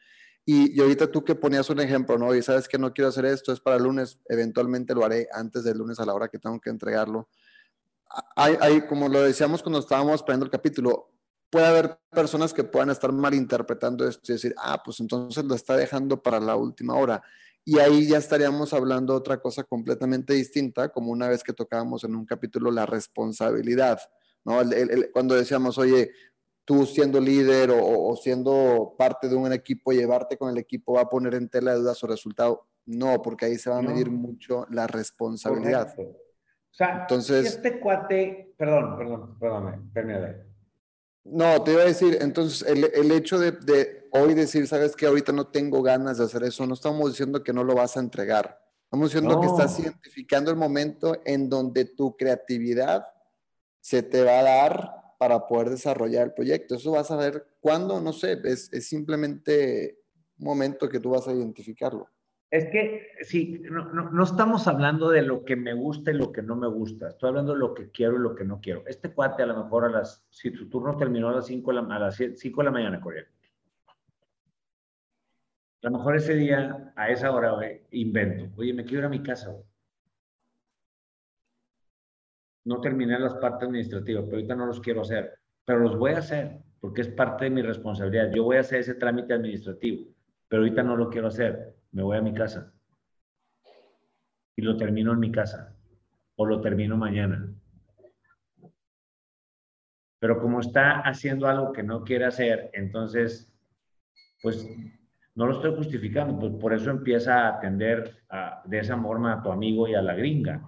Y, 0.44 0.80
ahorita 0.80 1.10
tú 1.10 1.24
que 1.24 1.36
ponías 1.36 1.70
un 1.70 1.80
ejemplo, 1.80 2.18
¿no? 2.18 2.34
Y 2.34 2.42
sabes 2.42 2.66
que 2.66 2.76
no 2.76 2.92
quiero 2.92 3.08
hacer 3.08 3.24
esto, 3.26 3.52
es 3.52 3.60
para 3.60 3.76
el 3.76 3.84
lunes, 3.84 4.20
eventualmente 4.28 4.94
lo 4.94 5.04
haré 5.04 5.28
antes 5.32 5.62
del 5.62 5.78
lunes 5.78 6.00
a 6.00 6.04
la 6.04 6.14
hora 6.14 6.28
que 6.28 6.38
tengo 6.38 6.60
que 6.60 6.70
entregarlo. 6.70 7.28
Hay, 8.36 8.56
hay 8.60 8.86
como 8.86 9.08
lo 9.08 9.22
decíamos 9.22 9.62
cuando 9.62 9.78
estábamos 9.78 10.16
esperando 10.16 10.44
el 10.44 10.50
capítulo, 10.50 11.12
puede 11.52 11.66
haber 11.66 11.98
personas 12.10 12.54
que 12.54 12.64
puedan 12.64 12.88
estar 12.88 13.12
malinterpretando 13.12 14.08
esto 14.08 14.32
y 14.32 14.32
decir, 14.32 14.54
ah, 14.56 14.82
pues 14.82 15.00
entonces 15.00 15.44
lo 15.44 15.54
está 15.54 15.76
dejando 15.76 16.22
para 16.22 16.40
la 16.40 16.56
última 16.56 16.94
hora. 16.94 17.22
Y 17.62 17.78
ahí 17.78 18.08
ya 18.08 18.16
estaríamos 18.16 18.72
hablando 18.72 19.14
otra 19.14 19.38
cosa 19.38 19.62
completamente 19.62 20.32
distinta, 20.32 20.88
como 20.88 21.12
una 21.12 21.28
vez 21.28 21.44
que 21.44 21.52
tocábamos 21.52 22.04
en 22.04 22.16
un 22.16 22.24
capítulo 22.24 22.70
la 22.70 22.86
responsabilidad, 22.86 24.00
¿no? 24.46 24.60
cuando 25.12 25.34
decíamos, 25.34 25.76
oye, 25.76 26.10
tú 26.64 26.86
siendo 26.86 27.20
líder 27.20 27.70
o, 27.70 28.16
siendo 28.16 28.94
parte 28.96 29.28
de 29.28 29.36
un 29.36 29.52
equipo, 29.52 29.92
llevarte 29.92 30.38
con 30.38 30.48
el 30.48 30.56
equipo 30.56 30.94
va 30.94 31.02
a 31.02 31.10
poner 31.10 31.34
en 31.34 31.50
tela 31.50 31.72
de 31.72 31.80
duda 31.80 31.94
su 31.94 32.06
resultado. 32.06 32.66
No, 32.86 33.20
porque 33.20 33.44
ahí 33.44 33.58
se 33.58 33.68
va 33.68 33.78
a 33.78 33.82
medir 33.82 34.10
mucho 34.10 34.66
la 34.70 34.86
responsabilidad. 34.86 35.94
O 35.98 36.74
sea, 36.74 37.02
entonces, 37.02 37.44
este 37.44 37.78
cuate, 37.78 38.54
perdón, 38.56 38.96
perdón, 38.96 39.38
perdóname, 39.38 39.90
permítame. 39.92 40.51
No, 41.24 41.62
te 41.62 41.72
iba 41.72 41.82
a 41.82 41.86
decir, 41.86 42.18
entonces 42.20 42.68
el, 42.68 42.90
el 42.94 43.10
hecho 43.12 43.38
de, 43.38 43.52
de, 43.52 44.08
hoy 44.10 44.34
decir, 44.34 44.66
sabes 44.66 44.96
que 44.96 45.06
ahorita 45.06 45.32
no 45.32 45.46
tengo 45.46 45.82
ganas 45.82 46.18
de 46.18 46.24
hacer 46.24 46.42
eso, 46.42 46.66
no 46.66 46.74
estamos 46.74 47.10
diciendo 47.10 47.42
que 47.42 47.52
no 47.52 47.64
lo 47.64 47.74
vas 47.74 47.96
a 47.96 48.00
entregar. 48.00 48.60
Estamos 48.84 49.10
diciendo 49.10 49.40
que 49.40 49.46
estás 49.46 49.78
identificando 49.78 50.50
el 50.50 50.56
momento 50.58 51.18
en 51.24 51.48
donde 51.48 51.86
tu 51.86 52.14
creatividad 52.14 53.06
se 53.80 54.02
te 54.02 54.22
va 54.22 54.40
a 54.40 54.42
dar 54.42 55.02
para 55.18 55.46
poder 55.46 55.70
desarrollar 55.70 56.24
el 56.24 56.34
proyecto. 56.34 56.74
Eso 56.74 56.90
vas 56.90 57.10
a 57.10 57.16
ver 57.16 57.46
cuándo, 57.60 58.00
no 58.02 58.12
sé, 58.12 58.38
es, 58.44 58.68
simplemente 58.86 59.98
un 60.38 60.44
momento 60.44 60.90
que 60.90 61.00
tú 61.00 61.10
vas 61.10 61.26
a 61.26 61.32
identificarlo. 61.32 62.06
Es 62.52 62.66
que, 62.66 63.12
sí, 63.22 63.62
no, 63.70 63.90
no, 63.90 64.22
estamos 64.22 64.68
hablando 64.68 65.08
de 65.08 65.22
lo 65.22 65.42
que 65.42 65.56
me 65.56 65.72
gusta 65.72 66.10
y 66.10 66.14
lo 66.14 66.30
que 66.30 66.42
no 66.42 66.54
me 66.54 66.68
gusta. 66.68 67.08
Estoy 67.08 67.30
hablando 67.30 67.54
de 67.54 67.58
lo 67.58 67.72
que 67.72 67.90
quiero 67.90 68.16
y 68.16 68.18
lo 68.18 68.34
que 68.34 68.44
no 68.44 68.60
quiero. 68.60 68.82
Este 68.86 69.10
cuate 69.10 69.42
a 69.42 69.46
lo 69.46 69.56
mejor 69.56 69.86
a 69.86 69.88
las, 69.88 70.26
si 70.28 70.50
tu 70.50 70.68
turno 70.68 70.94
terminó 70.94 71.30
a 71.30 71.36
las 71.36 71.46
5 71.46 71.72
de 71.72 71.78
a 71.78 71.98
las 71.98 72.16
5 72.16 72.60
de 72.60 72.64
la 72.64 72.70
mañana, 72.70 73.00
Corea. 73.00 73.24
A 75.82 75.88
lo 75.88 75.92
mejor 75.92 76.14
ese 76.14 76.34
día, 76.34 76.92
a 76.94 77.08
esa 77.08 77.32
hora, 77.32 77.54
invento. 77.90 78.50
Oye, 78.58 78.74
me 78.74 78.84
quiero 78.84 78.98
ir 78.98 79.06
a 79.06 79.08
mi 79.08 79.22
casa, 79.22 79.56
No 82.64 82.82
terminé 82.82 83.18
las 83.18 83.34
partes 83.36 83.66
administrativas, 83.66 84.24
pero 84.24 84.36
ahorita 84.36 84.54
no 84.54 84.66
los 84.66 84.78
quiero 84.80 85.00
hacer. 85.00 85.38
Pero 85.64 85.78
los 85.78 85.96
voy 85.96 86.12
a 86.12 86.18
hacer 86.18 86.58
porque 86.80 87.00
es 87.00 87.08
parte 87.08 87.46
de 87.46 87.50
mi 87.50 87.62
responsabilidad. 87.62 88.30
Yo 88.30 88.44
voy 88.44 88.58
a 88.58 88.60
hacer 88.60 88.80
ese 88.80 88.94
trámite 88.94 89.32
administrativo, 89.32 90.12
pero 90.48 90.62
ahorita 90.62 90.82
no 90.82 90.96
lo 90.96 91.08
quiero 91.08 91.28
hacer. 91.28 91.81
Me 91.92 92.02
voy 92.02 92.16
a 92.16 92.22
mi 92.22 92.34
casa. 92.34 92.72
Y 94.56 94.62
lo 94.62 94.76
termino 94.76 95.12
en 95.12 95.20
mi 95.20 95.30
casa. 95.30 95.76
O 96.36 96.46
lo 96.46 96.60
termino 96.60 96.96
mañana. 96.96 97.54
Pero 100.18 100.40
como 100.40 100.60
está 100.60 101.00
haciendo 101.00 101.46
algo 101.46 101.72
que 101.72 101.82
no 101.82 102.04
quiere 102.04 102.26
hacer, 102.26 102.70
entonces, 102.74 103.52
pues 104.40 104.68
no 105.34 105.46
lo 105.46 105.54
estoy 105.54 105.74
justificando, 105.74 106.38
pues 106.38 106.52
por 106.60 106.72
eso 106.72 106.90
empieza 106.90 107.40
a 107.40 107.56
atender 107.56 108.22
de 108.64 108.78
esa 108.78 108.96
forma 108.98 109.32
a 109.32 109.42
tu 109.42 109.50
amigo 109.50 109.88
y 109.88 109.94
a 109.94 110.02
la 110.02 110.14
gringa. 110.14 110.62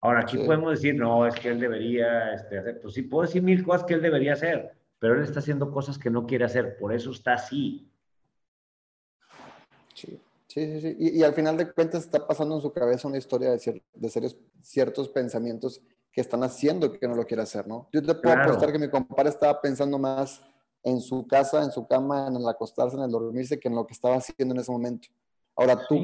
Ahora, 0.00 0.20
aquí 0.22 0.36
podemos 0.36 0.70
decir, 0.72 0.96
no, 0.96 1.26
es 1.26 1.34
que 1.36 1.50
él 1.50 1.60
debería 1.60 2.34
este, 2.34 2.58
hacer, 2.58 2.80
pues 2.80 2.94
sí, 2.94 3.02
puedo 3.02 3.22
decir 3.22 3.40
mil 3.40 3.62
cosas 3.62 3.84
que 3.84 3.94
él 3.94 4.02
debería 4.02 4.32
hacer, 4.32 4.72
pero 4.98 5.14
él 5.14 5.22
está 5.22 5.38
haciendo 5.38 5.70
cosas 5.70 5.96
que 5.96 6.10
no 6.10 6.26
quiere 6.26 6.44
hacer, 6.44 6.76
por 6.76 6.92
eso 6.92 7.12
está 7.12 7.34
así. 7.34 7.91
Sí, 10.52 10.66
sí, 10.66 10.80
sí. 10.82 10.96
Y, 10.98 11.22
al 11.22 11.32
final 11.32 11.56
de 11.56 11.72
cuentas 11.72 12.04
está 12.04 12.26
pasando 12.26 12.56
en 12.56 12.60
su 12.60 12.70
cabeza 12.70 13.08
una 13.08 13.16
historia 13.16 13.52
de, 13.52 13.82
de 13.94 14.34
ciertos 14.60 15.08
pensamientos 15.08 15.80
que 16.12 16.20
están 16.20 16.42
haciendo 16.42 16.92
que 16.92 17.08
no 17.08 17.14
lo 17.14 17.24
quiera 17.24 17.44
hacer, 17.44 17.66
¿no? 17.66 17.88
Yo 17.90 18.02
te 18.02 18.14
puedo 18.14 18.36
apostar 18.36 18.70
que 18.70 18.78
mi 18.78 18.90
compadre 18.90 19.30
estaba 19.30 19.58
pensando 19.62 19.98
más 19.98 20.42
en 20.82 21.00
su 21.00 21.26
casa, 21.26 21.62
en 21.62 21.70
su 21.70 21.86
cama, 21.86 22.26
en 22.28 22.36
el 22.36 22.46
acostarse, 22.46 22.98
en 22.98 23.02
el 23.02 23.10
dormirse, 23.10 23.58
que 23.58 23.68
en 23.68 23.76
lo 23.76 23.86
que 23.86 23.94
estaba 23.94 24.16
haciendo 24.16 24.54
en 24.54 24.60
ese 24.60 24.70
momento. 24.70 25.08
Ahora, 25.56 25.86
¿tú, 25.88 25.96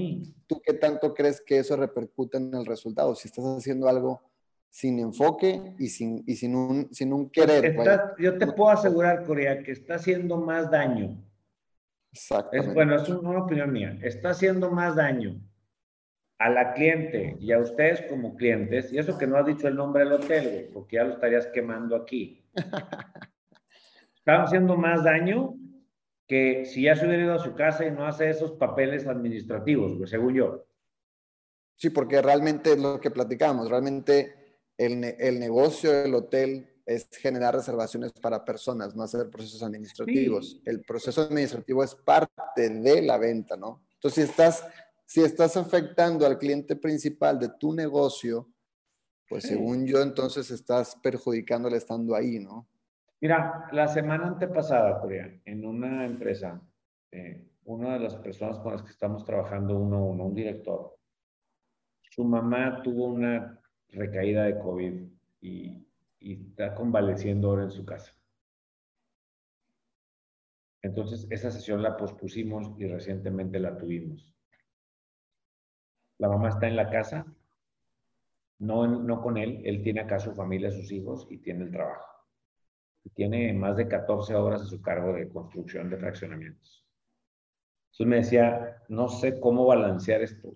¿tú 0.47 0.63
qué 0.65 0.73
tanto 0.73 1.13
crees 1.13 1.43
que 1.43 1.59
eso 1.59 1.77
repercute 1.77 2.39
en 2.39 2.55
el 2.55 2.65
resultado? 2.65 3.15
Si 3.15 3.29
estás 3.29 3.45
haciendo 3.45 3.87
algo 3.87 4.23
sin 4.71 4.99
enfoque 4.99 5.75
y 5.79 5.89
sin, 5.89 6.25
y 6.27 6.37
sin, 6.37 6.55
un, 6.55 6.89
sin 6.91 7.13
un 7.13 7.29
querer. 7.29 7.77
yo 8.19 8.39
te 8.39 8.47
puedo 8.47 8.71
asegurar, 8.71 9.27
Corea, 9.27 9.63
que 9.63 9.73
está 9.73 9.97
haciendo 9.97 10.39
más 10.39 10.71
daño. 10.71 11.23
Exactamente. 12.19 12.69
Es, 12.69 12.75
bueno, 12.75 12.97
es 12.97 13.09
una 13.09 13.43
opinión 13.45 13.73
mía. 13.73 13.97
Está 14.03 14.31
haciendo 14.31 14.71
más 14.71 14.97
daño 14.97 15.41
a 16.39 16.51
la 16.51 16.73
cliente 16.73 17.37
y 17.41 17.53
a 17.53 17.59
ustedes 17.59 18.03
como 18.03 18.37
clientes, 18.37 18.93
y 18.93 18.99
eso 18.99 19.19
que 19.19 19.27
no 19.27 19.37
has 19.37 19.47
dicho 19.47 19.67
el 19.67 19.77
nombre 19.77 20.05
del 20.05 20.15
hotel, 20.15 20.71
porque 20.73 20.97
ya 20.97 21.05
lo 21.05 21.15
estarías 21.15 21.47
quemando 21.49 21.97
aquí. 21.97 22.45
Están 24.17 24.43
haciendo 24.43 24.77
más 24.77 25.05
daño 25.05 25.55
que 26.27 26.65
si 26.65 26.83
ya 26.83 26.95
se 26.95 27.07
hubiera 27.07 27.25
ido 27.25 27.35
a 27.35 27.39
su 27.39 27.55
casa 27.55 27.87
y 27.87 27.91
no 27.91 28.07
hace 28.07 28.29
esos 28.31 28.53
papeles 28.53 29.07
administrativos, 29.07 29.95
pues, 29.97 30.11
según 30.11 30.35
yo. 30.35 30.67
Sí, 31.75 31.91
porque 31.91 32.21
realmente 32.21 32.73
es 32.73 32.79
lo 32.79 33.01
que 33.01 33.11
platicamos, 33.11 33.71
realmente 33.71 34.35
el, 34.77 35.05
el 35.05 35.41
negocio 35.41 35.93
del 35.93 36.15
hotel 36.15 36.78
es 36.89 37.09
generar 37.13 37.55
reservaciones 37.55 38.13
para 38.13 38.45
personas, 38.45 38.97
no 38.97 39.03
hacer 39.03 39.29
procesos 39.31 39.63
administrativos. 39.63 40.61
El 40.65 40.81
proceso 40.81 41.23
administrativo 41.23 41.85
es 41.85 41.95
parte 41.95 42.71
de 42.71 43.03
la 43.03 43.19
venta, 43.19 43.57
¿no? 43.57 43.83
Entonces, 43.95 44.25
si 44.25 44.31
estás 44.31 44.65
si 45.09 45.23
estás 45.23 45.57
afectando 45.57 46.27
al 46.27 46.37
cliente 46.37 46.77
principal 46.77 47.39
de 47.39 47.49
tu 47.59 47.73
negocio, 47.73 48.47
pues 49.27 49.45
según 49.45 49.87
yo, 49.87 50.03
entonces 50.03 50.51
estás 50.51 50.97
perjudicándole 51.03 51.79
estando 51.79 52.15
ahí, 52.15 52.39
¿no? 52.39 52.69
Mira, 53.19 53.69
la 53.73 53.89
semana 53.89 54.27
antepasada, 54.27 55.01
Corea, 55.01 55.41
en 55.47 55.65
una 55.65 56.05
empresa, 56.05 56.61
eh, 57.11 57.43
una 57.65 57.95
de 57.95 58.01
las 58.01 58.17
personas 58.17 58.59
con 58.59 58.73
las 58.73 58.83
que 58.83 58.91
estamos 58.91 59.25
trabajando 59.25 59.79
uno 59.79 59.97
a 59.97 60.03
uno, 60.03 60.27
un 60.27 60.35
director, 60.35 60.95
su 62.03 62.25
mamá 62.25 62.83
tuvo 62.83 63.07
una 63.07 63.59
recaída 63.89 64.45
de 64.45 64.59
COVID 64.59 65.09
y, 65.41 65.88
y 66.21 66.49
está 66.49 66.75
convaleciendo 66.75 67.49
ahora 67.51 67.65
en 67.65 67.71
su 67.71 67.85
casa. 67.85 68.15
Entonces, 70.83 71.27
esa 71.31 71.51
sesión 71.51 71.83
la 71.83 71.97
pospusimos 71.97 72.73
y 72.79 72.87
recientemente 72.87 73.59
la 73.59 73.77
tuvimos 73.77 74.33
la 76.19 76.29
mamá 76.29 76.49
está 76.49 76.67
en 76.67 76.77
la 76.77 76.91
casa, 76.91 77.27
no, 78.59 78.87
no 78.87 79.23
con 79.23 79.37
él, 79.37 79.63
él 79.65 79.83
tiene 79.83 80.01
acá 80.01 80.19
su 80.19 80.35
familia, 80.35 80.71
sus 80.71 80.91
hijos 80.91 81.27
y 81.31 81.39
tiene 81.39 81.65
el 81.65 81.71
trabajo. 81.71 82.05
tiene 83.15 83.53
más 83.55 83.77
de 83.77 83.89
14 83.89 84.35
horas 84.35 84.63
a 84.63 84.67
su 84.67 84.83
cargo 84.83 85.15
de 85.15 85.29
construcción 85.29 85.89
de 85.89 85.97
fraccionamientos. 85.97 86.85
Entonces 87.93 88.07
me 88.07 88.17
decía, 88.17 88.83
no 88.89 89.09
sé 89.09 89.41
cómo 89.41 89.65
balancear 89.67 90.23
esto. 90.23 90.55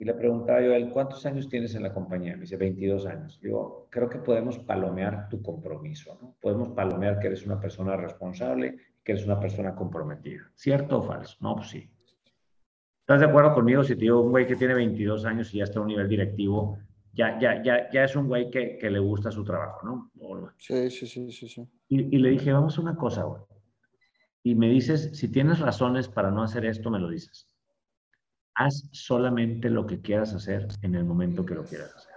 Y 0.00 0.04
le 0.04 0.14
preguntaba 0.14 0.60
yo 0.60 0.72
a 0.72 0.76
él, 0.76 0.90
¿cuántos 0.90 1.26
años 1.26 1.48
tienes 1.48 1.74
en 1.74 1.82
la 1.82 1.92
compañía? 1.92 2.34
Me 2.34 2.42
dice, 2.42 2.56
22 2.56 3.06
años. 3.06 3.40
Digo, 3.42 3.88
creo 3.90 4.08
que 4.08 4.18
podemos 4.18 4.58
palomear 4.60 5.28
tu 5.28 5.42
compromiso, 5.42 6.16
¿no? 6.22 6.36
Podemos 6.40 6.68
palomear 6.68 7.18
que 7.18 7.26
eres 7.26 7.44
una 7.44 7.60
persona 7.60 7.96
responsable, 7.96 8.76
que 9.02 9.12
eres 9.12 9.24
una 9.24 9.40
persona 9.40 9.74
comprometida. 9.74 10.52
¿Cierto 10.54 10.98
o 10.98 11.02
falso? 11.02 11.36
No, 11.40 11.56
pues 11.56 11.70
sí. 11.70 11.90
¿Estás 13.00 13.20
de 13.20 13.26
acuerdo 13.26 13.54
conmigo 13.54 13.82
si 13.82 13.94
te 13.94 14.02
digo 14.02 14.20
un 14.20 14.30
güey 14.30 14.46
que 14.46 14.54
tiene 14.54 14.74
22 14.74 15.24
años 15.24 15.52
y 15.52 15.58
ya 15.58 15.64
está 15.64 15.80
a 15.80 15.82
un 15.82 15.88
nivel 15.88 16.08
directivo? 16.08 16.78
Ya, 17.12 17.36
ya, 17.40 17.60
ya, 17.64 17.90
ya 17.90 18.04
es 18.04 18.14
un 18.14 18.28
güey 18.28 18.50
que, 18.50 18.78
que 18.78 18.90
le 18.90 19.00
gusta 19.00 19.32
su 19.32 19.42
trabajo, 19.42 19.84
¿no? 19.84 20.12
Sí, 20.58 20.90
sí, 20.90 21.08
sí, 21.08 21.32
sí. 21.32 21.48
sí. 21.48 21.68
Y, 21.88 22.16
y, 22.16 22.18
le 22.20 22.30
dije, 22.30 22.52
vamos 22.52 22.78
a 22.78 22.82
una 22.82 22.94
cosa, 22.94 23.24
güey. 23.24 23.42
Y 24.44 24.54
me 24.54 24.68
dices, 24.68 25.10
si 25.14 25.28
tienes 25.28 25.58
razones 25.58 26.08
para 26.08 26.30
no 26.30 26.44
hacer 26.44 26.66
esto, 26.66 26.90
me 26.90 27.00
lo 27.00 27.08
dices. 27.08 27.47
Haz 28.60 28.88
solamente 28.90 29.70
lo 29.70 29.86
que 29.86 30.00
quieras 30.00 30.34
hacer 30.34 30.66
en 30.82 30.96
el 30.96 31.04
momento 31.04 31.46
que 31.46 31.54
lo 31.54 31.62
quieras 31.62 31.94
hacer. 31.94 32.14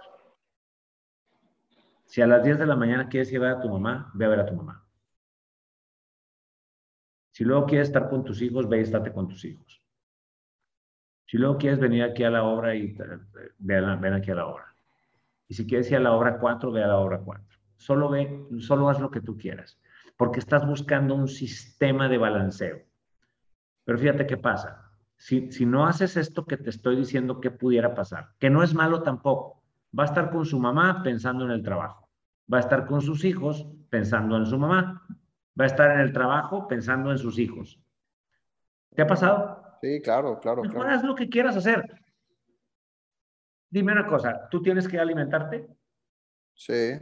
Si 2.04 2.20
a 2.20 2.26
las 2.26 2.42
10 2.42 2.58
de 2.58 2.66
la 2.66 2.74
mañana 2.74 3.08
quieres 3.08 3.32
ir 3.32 3.44
a 3.44 3.60
tu 3.60 3.68
mamá, 3.68 4.10
ve 4.12 4.24
a 4.24 4.28
ver 4.28 4.40
a 4.40 4.46
tu 4.46 4.54
mamá. 4.54 4.84
Si 7.30 7.44
luego 7.44 7.64
quieres 7.64 7.86
estar 7.86 8.10
con 8.10 8.24
tus 8.24 8.42
hijos, 8.42 8.68
ve 8.68 8.78
y 8.78 8.82
estate 8.82 9.12
con 9.12 9.28
tus 9.28 9.44
hijos. 9.44 9.80
Si 11.26 11.38
luego 11.38 11.58
quieres 11.58 11.78
venir 11.78 12.02
aquí 12.02 12.24
a 12.24 12.30
la 12.30 12.42
obra 12.42 12.74
y 12.74 12.98
ven, 13.58 14.12
aquí 14.12 14.32
a 14.32 14.34
la 14.34 14.46
obra. 14.46 14.74
Y 15.46 15.54
si 15.54 15.64
quieres 15.64 15.88
ir 15.92 15.98
a 15.98 16.00
la 16.00 16.12
obra 16.12 16.40
4, 16.40 16.72
ve 16.72 16.82
a 16.82 16.88
la 16.88 16.98
obra 16.98 17.20
4. 17.20 17.44
Solo 17.76 18.10
ve, 18.10 18.48
solo 18.58 18.88
haz 18.88 18.98
lo 18.98 19.12
que 19.12 19.20
tú 19.20 19.38
quieras, 19.38 19.80
porque 20.16 20.40
estás 20.40 20.66
buscando 20.66 21.14
un 21.14 21.28
sistema 21.28 22.08
de 22.08 22.18
balanceo. 22.18 22.82
Pero 23.84 23.96
fíjate 23.96 24.26
qué 24.26 24.36
pasa. 24.36 24.81
Si, 25.22 25.52
si 25.52 25.66
no 25.66 25.86
haces 25.86 26.16
esto 26.16 26.46
que 26.46 26.56
te 26.56 26.70
estoy 26.70 26.96
diciendo, 26.96 27.40
¿qué 27.40 27.52
pudiera 27.52 27.94
pasar? 27.94 28.30
Que 28.40 28.50
no 28.50 28.64
es 28.64 28.74
malo 28.74 29.04
tampoco. 29.04 29.62
Va 29.96 30.02
a 30.02 30.06
estar 30.06 30.32
con 30.32 30.44
su 30.44 30.58
mamá 30.58 31.00
pensando 31.04 31.44
en 31.44 31.52
el 31.52 31.62
trabajo. 31.62 32.10
Va 32.52 32.56
a 32.56 32.60
estar 32.60 32.86
con 32.86 33.00
sus 33.00 33.24
hijos 33.24 33.68
pensando 33.88 34.36
en 34.36 34.46
su 34.46 34.58
mamá. 34.58 35.06
Va 35.58 35.64
a 35.64 35.68
estar 35.68 35.92
en 35.92 36.00
el 36.00 36.12
trabajo 36.12 36.66
pensando 36.66 37.12
en 37.12 37.18
sus 37.18 37.38
hijos. 37.38 37.80
¿Te 38.96 39.02
ha 39.02 39.06
pasado? 39.06 39.62
Sí, 39.80 40.02
claro, 40.02 40.40
claro. 40.40 40.62
claro. 40.62 40.90
Haz 40.90 41.04
lo 41.04 41.14
que 41.14 41.28
quieras 41.28 41.56
hacer. 41.56 41.84
Dime 43.70 43.92
una 43.92 44.08
cosa, 44.08 44.48
¿tú 44.50 44.60
tienes 44.60 44.88
que 44.88 44.98
alimentarte? 44.98 45.68
Sí. 46.52 46.98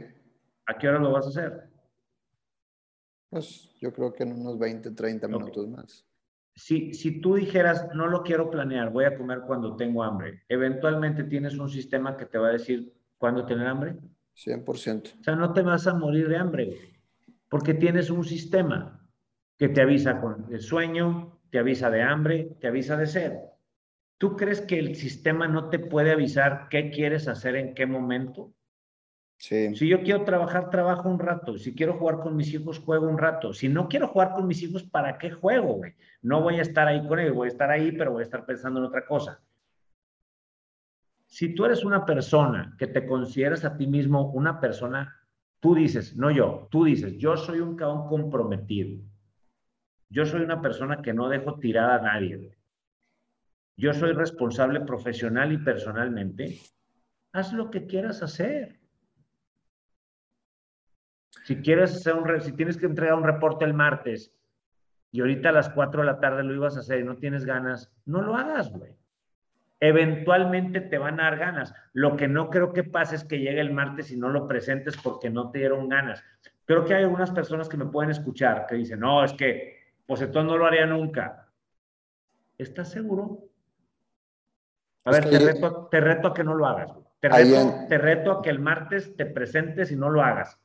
¿A 0.67 0.77
qué 0.77 0.87
hora 0.87 0.99
lo 0.99 1.11
vas 1.11 1.25
a 1.25 1.29
hacer? 1.29 1.71
Pues 3.31 3.75
yo 3.79 3.91
creo 3.91 4.13
que 4.13 4.21
en 4.21 4.33
unos 4.33 4.59
20, 4.59 4.91
30 4.91 5.27
minutos 5.27 5.67
más. 5.67 6.10
Si, 6.55 6.93
si 6.93 7.21
tú 7.21 7.35
dijeras, 7.35 7.89
no 7.93 8.07
lo 8.07 8.23
quiero 8.23 8.49
planear, 8.49 8.91
voy 8.91 9.05
a 9.05 9.17
comer 9.17 9.41
cuando 9.47 9.75
tengo 9.75 10.03
hambre, 10.03 10.43
eventualmente 10.49 11.23
tienes 11.23 11.57
un 11.57 11.69
sistema 11.69 12.17
que 12.17 12.25
te 12.25 12.37
va 12.37 12.49
a 12.49 12.53
decir 12.53 12.93
cuándo 13.17 13.45
tener 13.45 13.67
hambre. 13.67 13.95
100%. 14.35 15.19
O 15.19 15.23
sea, 15.23 15.35
no 15.35 15.53
te 15.53 15.61
vas 15.61 15.87
a 15.87 15.93
morir 15.93 16.27
de 16.27 16.37
hambre, 16.37 16.77
porque 17.49 17.73
tienes 17.73 18.09
un 18.09 18.23
sistema 18.23 19.07
que 19.57 19.69
te 19.69 19.81
avisa 19.81 20.19
con 20.19 20.47
el 20.51 20.61
sueño, 20.61 21.39
te 21.51 21.59
avisa 21.59 21.89
de 21.89 22.01
hambre, 22.01 22.57
te 22.59 22.67
avisa 22.67 22.97
de 22.97 23.05
sed. 23.05 23.33
¿Tú 24.17 24.35
crees 24.35 24.61
que 24.61 24.79
el 24.79 24.95
sistema 24.95 25.47
no 25.47 25.69
te 25.69 25.79
puede 25.79 26.11
avisar 26.11 26.67
qué 26.69 26.91
quieres 26.91 27.27
hacer 27.27 27.55
en 27.55 27.73
qué 27.73 27.85
momento? 27.85 28.53
Si 29.41 29.87
yo 29.87 30.03
quiero 30.03 30.23
trabajar, 30.23 30.69
trabajo 30.69 31.09
un 31.09 31.17
rato. 31.17 31.57
Si 31.57 31.73
quiero 31.73 31.97
jugar 31.97 32.19
con 32.19 32.35
mis 32.35 32.53
hijos, 32.53 32.77
juego 32.77 33.07
un 33.07 33.17
rato. 33.17 33.53
Si 33.53 33.67
no 33.67 33.89
quiero 33.89 34.07
jugar 34.07 34.33
con 34.33 34.45
mis 34.45 34.61
hijos, 34.61 34.83
¿para 34.83 35.17
qué 35.17 35.31
juego, 35.31 35.77
güey? 35.77 35.95
No 36.21 36.43
voy 36.43 36.59
a 36.59 36.61
estar 36.61 36.87
ahí 36.87 37.07
con 37.07 37.17
ellos, 37.17 37.33
voy 37.33 37.47
a 37.47 37.51
estar 37.51 37.71
ahí, 37.71 37.91
pero 37.91 38.11
voy 38.11 38.21
a 38.21 38.25
estar 38.25 38.45
pensando 38.45 38.79
en 38.79 38.85
otra 38.85 39.03
cosa. 39.03 39.41
Si 41.25 41.55
tú 41.55 41.65
eres 41.65 41.83
una 41.83 42.05
persona 42.05 42.75
que 42.77 42.85
te 42.85 43.07
consideras 43.07 43.65
a 43.65 43.75
ti 43.75 43.87
mismo 43.87 44.29
una 44.31 44.59
persona, 44.59 45.25
tú 45.59 45.73
dices, 45.73 46.15
no 46.15 46.29
yo, 46.29 46.67
tú 46.69 46.83
dices, 46.83 47.17
yo 47.17 47.35
soy 47.35 47.61
un 47.61 47.75
caón 47.75 48.07
comprometido. 48.07 49.01
Yo 50.07 50.23
soy 50.23 50.41
una 50.41 50.61
persona 50.61 51.01
que 51.01 51.13
no 51.13 51.29
dejo 51.29 51.57
tirada 51.57 51.95
a 51.95 52.01
nadie. 52.01 52.55
Yo 53.75 53.91
soy 53.95 54.11
responsable 54.11 54.81
profesional 54.81 55.51
y 55.51 55.57
personalmente. 55.57 56.59
Haz 57.31 57.53
lo 57.53 57.71
que 57.71 57.87
quieras 57.87 58.21
hacer. 58.21 58.80
Si 61.43 61.57
quieres 61.57 61.95
hacer 61.95 62.13
un, 62.13 62.41
si 62.41 62.53
tienes 62.53 62.77
que 62.77 62.85
entregar 62.85 63.15
un 63.15 63.23
reporte 63.23 63.65
el 63.65 63.73
martes 63.73 64.33
y 65.11 65.21
ahorita 65.21 65.49
a 65.49 65.53
las 65.53 65.69
4 65.69 66.01
de 66.01 66.05
la 66.05 66.19
tarde 66.19 66.43
lo 66.43 66.53
ibas 66.53 66.77
a 66.77 66.81
hacer 66.81 66.99
y 66.99 67.03
no 67.03 67.17
tienes 67.17 67.45
ganas, 67.45 67.91
no 68.05 68.21
lo 68.21 68.35
hagas, 68.35 68.71
güey. 68.71 68.91
Eventualmente 69.79 70.79
te 70.79 70.99
van 70.99 71.19
a 71.19 71.23
dar 71.23 71.37
ganas. 71.37 71.73
Lo 71.93 72.15
que 72.15 72.27
no 72.27 72.51
creo 72.51 72.71
que 72.71 72.83
pase 72.83 73.15
es 73.15 73.23
que 73.23 73.39
llegue 73.39 73.59
el 73.59 73.73
martes 73.73 74.11
y 74.11 74.17
no 74.17 74.29
lo 74.29 74.47
presentes 74.47 74.95
porque 74.97 75.31
no 75.31 75.49
te 75.49 75.59
dieron 75.59 75.89
ganas. 75.89 76.23
Creo 76.65 76.85
que 76.85 76.93
hay 76.93 77.03
algunas 77.03 77.31
personas 77.31 77.67
que 77.67 77.77
me 77.77 77.87
pueden 77.87 78.11
escuchar 78.11 78.67
que 78.67 78.75
dicen, 78.75 78.99
no, 78.99 79.23
es 79.23 79.33
que 79.33 79.81
pues 80.05 80.21
entonces 80.21 80.51
no 80.51 80.57
lo 80.57 80.67
haría 80.67 80.85
nunca. 80.85 81.47
¿Estás 82.59 82.91
seguro? 82.91 83.39
A 85.05 85.11
ver, 85.11 85.27
te, 85.27 85.39
reto, 85.39 85.87
te, 85.89 85.99
reto, 85.99 86.27
a 86.27 86.33
que 86.33 86.43
no 86.43 86.53
lo 86.53 86.67
hagas. 86.67 86.93
Te 87.19 87.29
reto, 87.29 87.73
te 87.89 87.97
reto 87.97 88.31
a 88.31 88.41
que 88.43 88.51
el 88.51 88.59
martes 88.59 89.15
te 89.15 89.25
presentes 89.25 89.91
y 89.91 89.95
no 89.95 90.09
lo 90.09 90.21
hagas. 90.21 90.60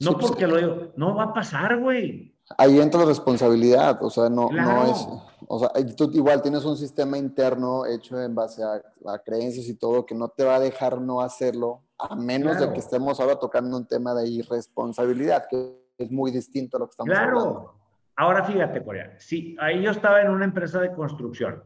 No 0.00 0.12
pues, 0.14 0.26
porque 0.26 0.46
lo 0.46 0.56
digo, 0.56 0.92
no 0.96 1.14
va 1.14 1.24
a 1.24 1.32
pasar, 1.32 1.78
güey. 1.78 2.34
Ahí 2.58 2.78
entra 2.78 3.00
la 3.00 3.06
responsabilidad, 3.06 4.02
o 4.02 4.10
sea, 4.10 4.28
no, 4.28 4.50
no 4.50 4.84
es, 4.84 5.08
o 5.48 5.58
sea, 5.58 5.70
tú 5.96 6.10
igual 6.12 6.42
tienes 6.42 6.64
un 6.64 6.76
sistema 6.76 7.16
interno 7.16 7.86
hecho 7.86 8.20
en 8.20 8.34
base 8.34 8.62
a, 8.62 8.82
creencias 9.24 9.66
y 9.66 9.76
todo 9.76 10.04
que 10.04 10.14
no 10.14 10.28
te 10.28 10.44
va 10.44 10.56
a 10.56 10.60
dejar 10.60 11.00
no 11.00 11.22
hacerlo, 11.22 11.82
a 11.98 12.14
menos 12.14 12.58
de 12.58 12.70
que 12.72 12.80
estemos 12.80 13.18
ahora 13.18 13.38
tocando 13.38 13.76
un 13.76 13.86
tema 13.86 14.14
de 14.14 14.28
irresponsabilidad, 14.28 15.46
que 15.48 15.74
es 15.96 16.10
muy 16.10 16.30
distinto 16.30 16.76
a 16.76 16.80
lo 16.80 16.86
que 16.86 16.90
estamos 16.90 17.16
hablando. 17.16 17.40
Claro. 17.40 17.74
Ahora 18.16 18.44
fíjate, 18.44 18.84
Corea, 18.84 19.14
si 19.18 19.56
ahí 19.58 19.82
yo 19.82 19.90
estaba 19.90 20.20
en 20.20 20.30
una 20.30 20.44
empresa 20.44 20.80
de 20.80 20.92
construcción 20.92 21.62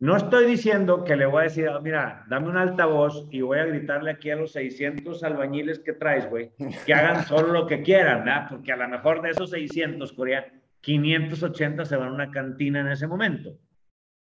no 0.00 0.16
estoy 0.16 0.46
diciendo 0.46 1.04
que 1.04 1.14
le 1.14 1.26
voy 1.26 1.40
a 1.40 1.44
decir, 1.44 1.68
ah, 1.68 1.78
mira, 1.78 2.24
dame 2.26 2.48
un 2.48 2.56
altavoz 2.56 3.28
y 3.30 3.42
voy 3.42 3.58
a 3.58 3.66
gritarle 3.66 4.10
aquí 4.10 4.30
a 4.30 4.36
los 4.36 4.52
600 4.52 5.22
albañiles 5.22 5.78
que 5.78 5.92
traes, 5.92 6.28
güey, 6.28 6.52
que 6.86 6.94
hagan 6.94 7.24
solo 7.26 7.52
lo 7.52 7.66
que 7.66 7.82
quieran, 7.82 8.24
¿verdad? 8.24 8.46
Porque 8.48 8.72
a 8.72 8.76
lo 8.76 8.88
mejor 8.88 9.20
de 9.20 9.30
esos 9.30 9.50
600, 9.50 10.10
Corea, 10.14 10.50
580 10.80 11.84
se 11.84 11.96
van 11.96 12.08
a 12.08 12.12
una 12.14 12.30
cantina 12.30 12.80
en 12.80 12.88
ese 12.88 13.06
momento. 13.06 13.58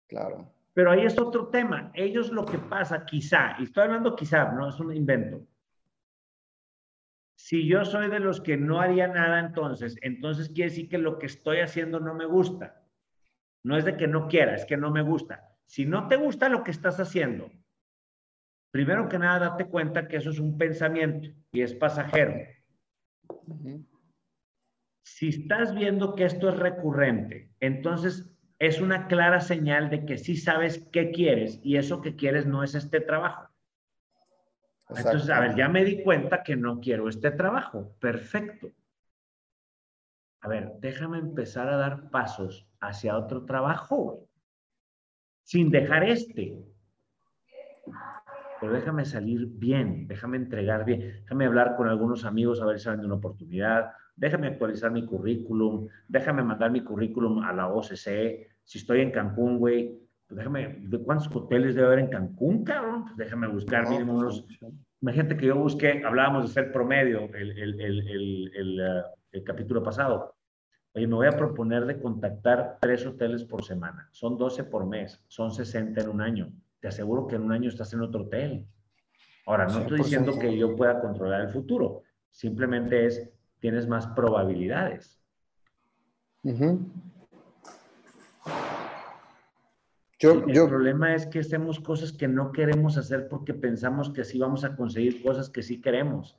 Claro. 0.07 0.53
Pero 0.73 0.91
ahí 0.91 1.05
es 1.05 1.17
otro 1.17 1.47
tema. 1.47 1.91
Ellos 1.93 2.29
lo 2.29 2.45
que 2.45 2.57
pasa, 2.57 3.05
quizá, 3.05 3.55
y 3.57 3.63
estoy 3.63 3.85
hablando 3.85 4.17
quizá, 4.17 4.51
no 4.51 4.67
es 4.67 4.77
un 4.81 4.93
invento. 4.93 5.47
Si 7.37 7.65
yo 7.65 7.85
soy 7.85 8.09
de 8.09 8.19
los 8.19 8.41
que 8.41 8.57
no 8.57 8.81
haría 8.81 9.07
nada 9.07 9.39
entonces, 9.39 9.95
entonces 10.01 10.49
quiere 10.49 10.71
decir 10.71 10.89
que 10.89 10.97
lo 10.97 11.17
que 11.19 11.27
estoy 11.27 11.59
haciendo 11.59 12.01
no 12.01 12.13
me 12.13 12.25
gusta. 12.25 12.83
No 13.63 13.77
es 13.77 13.85
de 13.85 13.95
que 13.95 14.07
no 14.07 14.27
quiera, 14.27 14.55
es 14.55 14.65
que 14.65 14.75
no 14.75 14.91
me 14.91 15.01
gusta. 15.01 15.48
Si 15.69 15.85
no 15.85 16.07
te 16.07 16.15
gusta 16.15 16.49
lo 16.49 16.63
que 16.63 16.71
estás 16.71 16.99
haciendo, 16.99 17.51
primero 18.71 19.07
que 19.07 19.19
nada, 19.19 19.51
date 19.51 19.65
cuenta 19.65 20.07
que 20.07 20.17
eso 20.17 20.31
es 20.31 20.39
un 20.39 20.57
pensamiento 20.57 21.29
y 21.51 21.61
es 21.61 21.75
pasajero. 21.75 22.33
Si 25.03 25.27
estás 25.27 25.75
viendo 25.75 26.15
que 26.15 26.25
esto 26.25 26.49
es 26.49 26.57
recurrente, 26.57 27.51
entonces 27.59 28.35
es 28.57 28.81
una 28.81 29.05
clara 29.05 29.41
señal 29.41 29.91
de 29.91 30.07
que 30.07 30.17
sí 30.17 30.37
sabes 30.37 30.89
qué 30.91 31.11
quieres 31.11 31.59
y 31.61 31.77
eso 31.77 32.01
que 32.01 32.15
quieres 32.15 32.47
no 32.47 32.63
es 32.63 32.73
este 32.73 32.99
trabajo. 32.99 33.47
Entonces, 34.89 35.29
a 35.29 35.39
ver, 35.39 35.55
ya 35.55 35.69
me 35.69 35.85
di 35.85 36.01
cuenta 36.01 36.41
que 36.41 36.55
no 36.55 36.79
quiero 36.79 37.07
este 37.09 37.29
trabajo. 37.29 37.95
Perfecto. 37.99 38.71
A 40.41 40.47
ver, 40.47 40.71
déjame 40.79 41.19
empezar 41.19 41.69
a 41.69 41.77
dar 41.77 42.09
pasos 42.09 42.67
hacia 42.79 43.15
otro 43.15 43.45
trabajo, 43.45 44.28
sin 45.49 45.71
dejar 45.71 46.03
este. 46.03 46.55
Pero 48.61 48.71
déjame 48.71 49.03
salir 49.03 49.47
bien, 49.47 50.07
déjame 50.07 50.37
entregar 50.37 50.85
bien, 50.85 51.21
déjame 51.23 51.47
hablar 51.47 51.75
con 51.75 51.87
algunos 51.87 52.23
amigos 52.23 52.61
a 52.61 52.67
ver 52.67 52.77
si 52.77 52.83
saben 52.83 52.99
de 52.99 53.07
una 53.07 53.15
oportunidad, 53.15 53.89
déjame 54.15 54.45
actualizar 54.45 54.91
mi 54.91 55.07
currículum, 55.07 55.87
déjame 56.07 56.43
mandar 56.43 56.69
mi 56.69 56.83
currículum 56.83 57.41
a 57.41 57.51
la 57.51 57.67
OCC, 57.67 58.47
si 58.63 58.77
estoy 58.77 59.01
en 59.01 59.09
Cancún, 59.09 59.57
güey, 59.57 59.97
pues 60.27 60.37
déjame, 60.37 60.81
¿de 60.81 60.99
cuántos 60.99 61.35
hoteles 61.35 61.73
debe 61.73 61.87
haber 61.87 61.99
en 61.99 62.09
Cancún, 62.09 62.63
cabrón? 62.63 63.05
Pues 63.05 63.17
déjame 63.17 63.47
buscar 63.47 63.89
mínimo 63.89 64.19
unos... 64.19 64.45
Imagínate 65.01 65.35
que 65.35 65.47
yo 65.47 65.55
busqué, 65.55 66.03
hablábamos 66.05 66.43
de 66.43 66.53
ser 66.53 66.71
promedio 66.71 67.21
el, 67.33 67.57
el, 67.57 67.81
el, 67.81 68.51
el 68.53 68.81
uh, 68.81 69.43
capítulo 69.43 69.81
pasado. 69.81 70.35
Oye, 70.93 71.05
me 71.05 71.15
voy 71.15 71.27
a 71.27 71.37
proponer 71.37 71.85
de 71.85 71.99
contactar 71.99 72.79
tres 72.81 73.05
hoteles 73.05 73.43
por 73.43 73.63
semana. 73.63 74.09
Son 74.11 74.37
12 74.37 74.63
por 74.63 74.87
mes, 74.87 75.21
son 75.27 75.51
60 75.51 76.01
en 76.01 76.09
un 76.09 76.21
año. 76.21 76.51
Te 76.79 76.87
aseguro 76.87 77.27
que 77.27 77.35
en 77.35 77.43
un 77.43 77.51
año 77.51 77.69
estás 77.69 77.93
en 77.93 78.01
otro 78.01 78.23
hotel. 78.23 78.65
Ahora, 79.45 79.67
no 79.67 79.79
estoy 79.79 79.99
diciendo 79.99 80.37
que 80.39 80.57
yo 80.57 80.75
pueda 80.75 80.99
controlar 80.99 81.41
el 81.41 81.49
futuro. 81.49 82.03
Simplemente 82.31 83.05
es, 83.05 83.29
tienes 83.59 83.87
más 83.87 84.07
probabilidades. 84.07 85.19
yo, 90.19 90.31
el 90.31 90.69
problema 90.69 91.13
es 91.13 91.27
que 91.27 91.39
hacemos 91.39 91.79
cosas 91.79 92.11
que 92.11 92.27
no 92.27 92.51
queremos 92.51 92.97
hacer 92.97 93.27
porque 93.27 93.53
pensamos 93.53 94.09
que 94.09 94.21
así 94.21 94.39
vamos 94.39 94.63
a 94.63 94.75
conseguir 94.75 95.21
cosas 95.21 95.49
que 95.49 95.61
sí 95.61 95.81
queremos. 95.81 96.37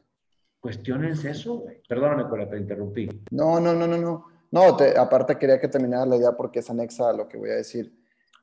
Cuestionense 0.60 1.30
eso, 1.30 1.54
güey. 1.58 1.82
Perdóname, 1.88 2.28
Cola, 2.28 2.48
te 2.48 2.58
interrumpí. 2.58 3.08
No, 3.30 3.58
no, 3.60 3.74
no, 3.74 3.86
no, 3.86 3.96
no. 3.96 4.29
No, 4.50 4.76
aparte 4.96 5.38
quería 5.38 5.60
que 5.60 5.68
terminara 5.68 6.06
la 6.06 6.16
idea 6.16 6.32
porque 6.32 6.58
es 6.58 6.70
anexa 6.70 7.10
a 7.10 7.12
lo 7.12 7.28
que 7.28 7.38
voy 7.38 7.50
a 7.50 7.54
decir. 7.54 7.96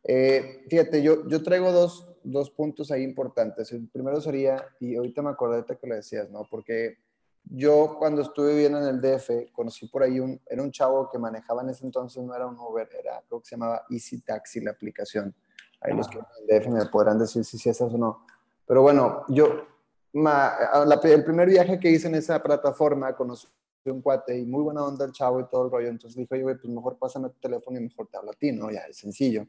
Eh, 0.04 0.66
fíjate, 0.70 1.02
yo, 1.02 1.28
yo 1.28 1.44
traigo 1.44 1.72
dos, 1.72 2.08
dos, 2.24 2.50
puntos 2.50 2.92
ahí 2.92 3.04
importantes. 3.04 3.72
El 3.74 3.90
primero 3.90 4.22
sería, 4.22 4.66
y 4.80 4.96
ahorita 4.96 5.22
me 5.22 5.32
acordé 5.32 5.64
de 5.64 5.78
que 5.78 5.88
lo 5.88 5.96
decías, 5.96 6.30
¿no? 6.30 6.48
Porque 6.50 6.98
yo 7.44 7.98
cuando 8.00 8.22
estuve 8.22 8.52
viviendo 8.52 8.80
en 8.80 8.88
el 8.88 9.02
DF, 9.02 9.52
conocí 9.52 9.88
por 9.88 10.04
ahí 10.04 10.20
un, 10.20 10.40
era 10.48 10.62
un 10.62 10.72
chavo 10.72 11.10
que 11.10 11.18
manejaba 11.18 11.62
en 11.62 11.70
ese 11.70 11.86
entonces, 11.86 12.24
no 12.24 12.34
era 12.34 12.48
un 12.48 12.58
Uber, 12.58 12.88
era 12.98 13.22
lo 13.30 13.40
que 13.40 13.46
se 13.46 13.56
llamaba 13.56 13.84
Easy 13.90 14.22
Taxi, 14.22 14.62
la 14.62 14.72
aplicación. 14.72 15.36
Ahí 15.82 15.94
los 15.94 16.08
que 16.08 16.20
en 16.20 16.26
el 16.48 16.62
DF 16.62 16.68
me 16.70 16.86
podrán 16.86 17.20
decir 17.20 17.44
si 17.44 17.58
sí 17.58 17.70
es 17.70 17.76
eso 17.76 17.86
o 17.86 17.98
no. 17.98 18.26
Pero 18.66 18.82
bueno, 18.82 19.26
yo, 19.28 19.66
el 20.14 21.24
primer 21.24 21.50
viaje 21.50 21.80
que 21.80 21.90
hice 21.90 22.08
en 22.08 22.16
esa 22.16 22.42
plataforma, 22.42 23.14
conocí 23.16 23.48
un 23.92 24.02
cuate 24.02 24.38
y 24.38 24.46
muy 24.46 24.62
buena 24.64 24.84
onda 24.84 25.06
el 25.06 25.12
chavo 25.12 25.40
y 25.40 25.48
todo 25.48 25.66
el 25.66 25.72
rollo. 25.72 25.88
Entonces 25.88 26.18
dijo, 26.18 26.36
oye, 26.36 26.44
pues 26.56 26.74
mejor 26.74 26.98
pásame 26.98 27.30
tu 27.30 27.40
teléfono 27.40 27.78
y 27.80 27.84
mejor 27.84 28.08
te 28.08 28.18
hablo 28.18 28.32
a 28.32 28.34
ti, 28.34 28.52
¿no? 28.52 28.72
Ya, 28.72 28.82
es 28.82 28.98
sencillo. 28.98 29.48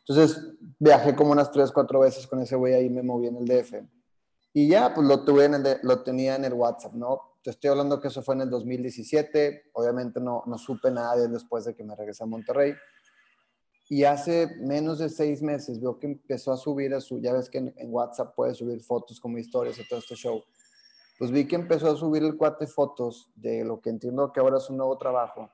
Entonces 0.00 0.42
viajé 0.78 1.14
como 1.14 1.32
unas 1.32 1.50
tres, 1.50 1.70
cuatro 1.70 2.00
veces 2.00 2.26
con 2.26 2.40
ese 2.40 2.56
güey 2.56 2.74
ahí, 2.74 2.88
me 2.88 3.02
moví 3.02 3.28
en 3.28 3.36
el 3.36 3.46
DF. 3.46 3.74
Y 4.52 4.68
ya, 4.68 4.92
pues 4.92 5.06
lo, 5.06 5.24
tuve 5.24 5.44
en 5.44 5.54
el 5.54 5.78
lo 5.82 6.02
tenía 6.02 6.34
en 6.36 6.44
el 6.44 6.54
WhatsApp, 6.54 6.94
¿no? 6.94 7.20
Te 7.42 7.50
estoy 7.50 7.70
hablando 7.70 8.00
que 8.00 8.08
eso 8.08 8.22
fue 8.22 8.34
en 8.34 8.42
el 8.42 8.50
2017. 8.50 9.70
Obviamente 9.74 10.20
no, 10.20 10.42
no 10.46 10.58
supe 10.58 10.90
nada 10.90 11.16
de 11.16 11.28
después 11.28 11.64
de 11.64 11.74
que 11.74 11.84
me 11.84 11.94
regresé 11.94 12.24
a 12.24 12.26
Monterrey. 12.26 12.74
Y 13.88 14.04
hace 14.04 14.48
menos 14.60 14.98
de 14.98 15.08
seis 15.08 15.42
meses 15.42 15.80
veo 15.80 15.98
que 15.98 16.06
empezó 16.06 16.52
a 16.52 16.56
subir 16.56 16.94
a 16.94 17.00
su, 17.00 17.20
ya 17.20 17.32
ves 17.32 17.48
que 17.48 17.58
en, 17.58 17.74
en 17.76 17.92
WhatsApp 17.92 18.34
puedes 18.34 18.56
subir 18.56 18.82
fotos 18.82 19.20
como 19.20 19.38
historias 19.38 19.78
y 19.78 19.88
todo 19.88 19.98
este 19.98 20.14
show 20.14 20.42
pues 21.20 21.32
vi 21.32 21.46
que 21.46 21.54
empezó 21.54 21.90
a 21.90 21.96
subir 21.96 22.22
el 22.22 22.38
cuate 22.38 22.66
fotos 22.66 23.30
de 23.34 23.62
lo 23.62 23.82
que 23.82 23.90
entiendo 23.90 24.32
que 24.32 24.40
ahora 24.40 24.56
es 24.56 24.70
un 24.70 24.78
nuevo 24.78 24.96
trabajo. 24.96 25.50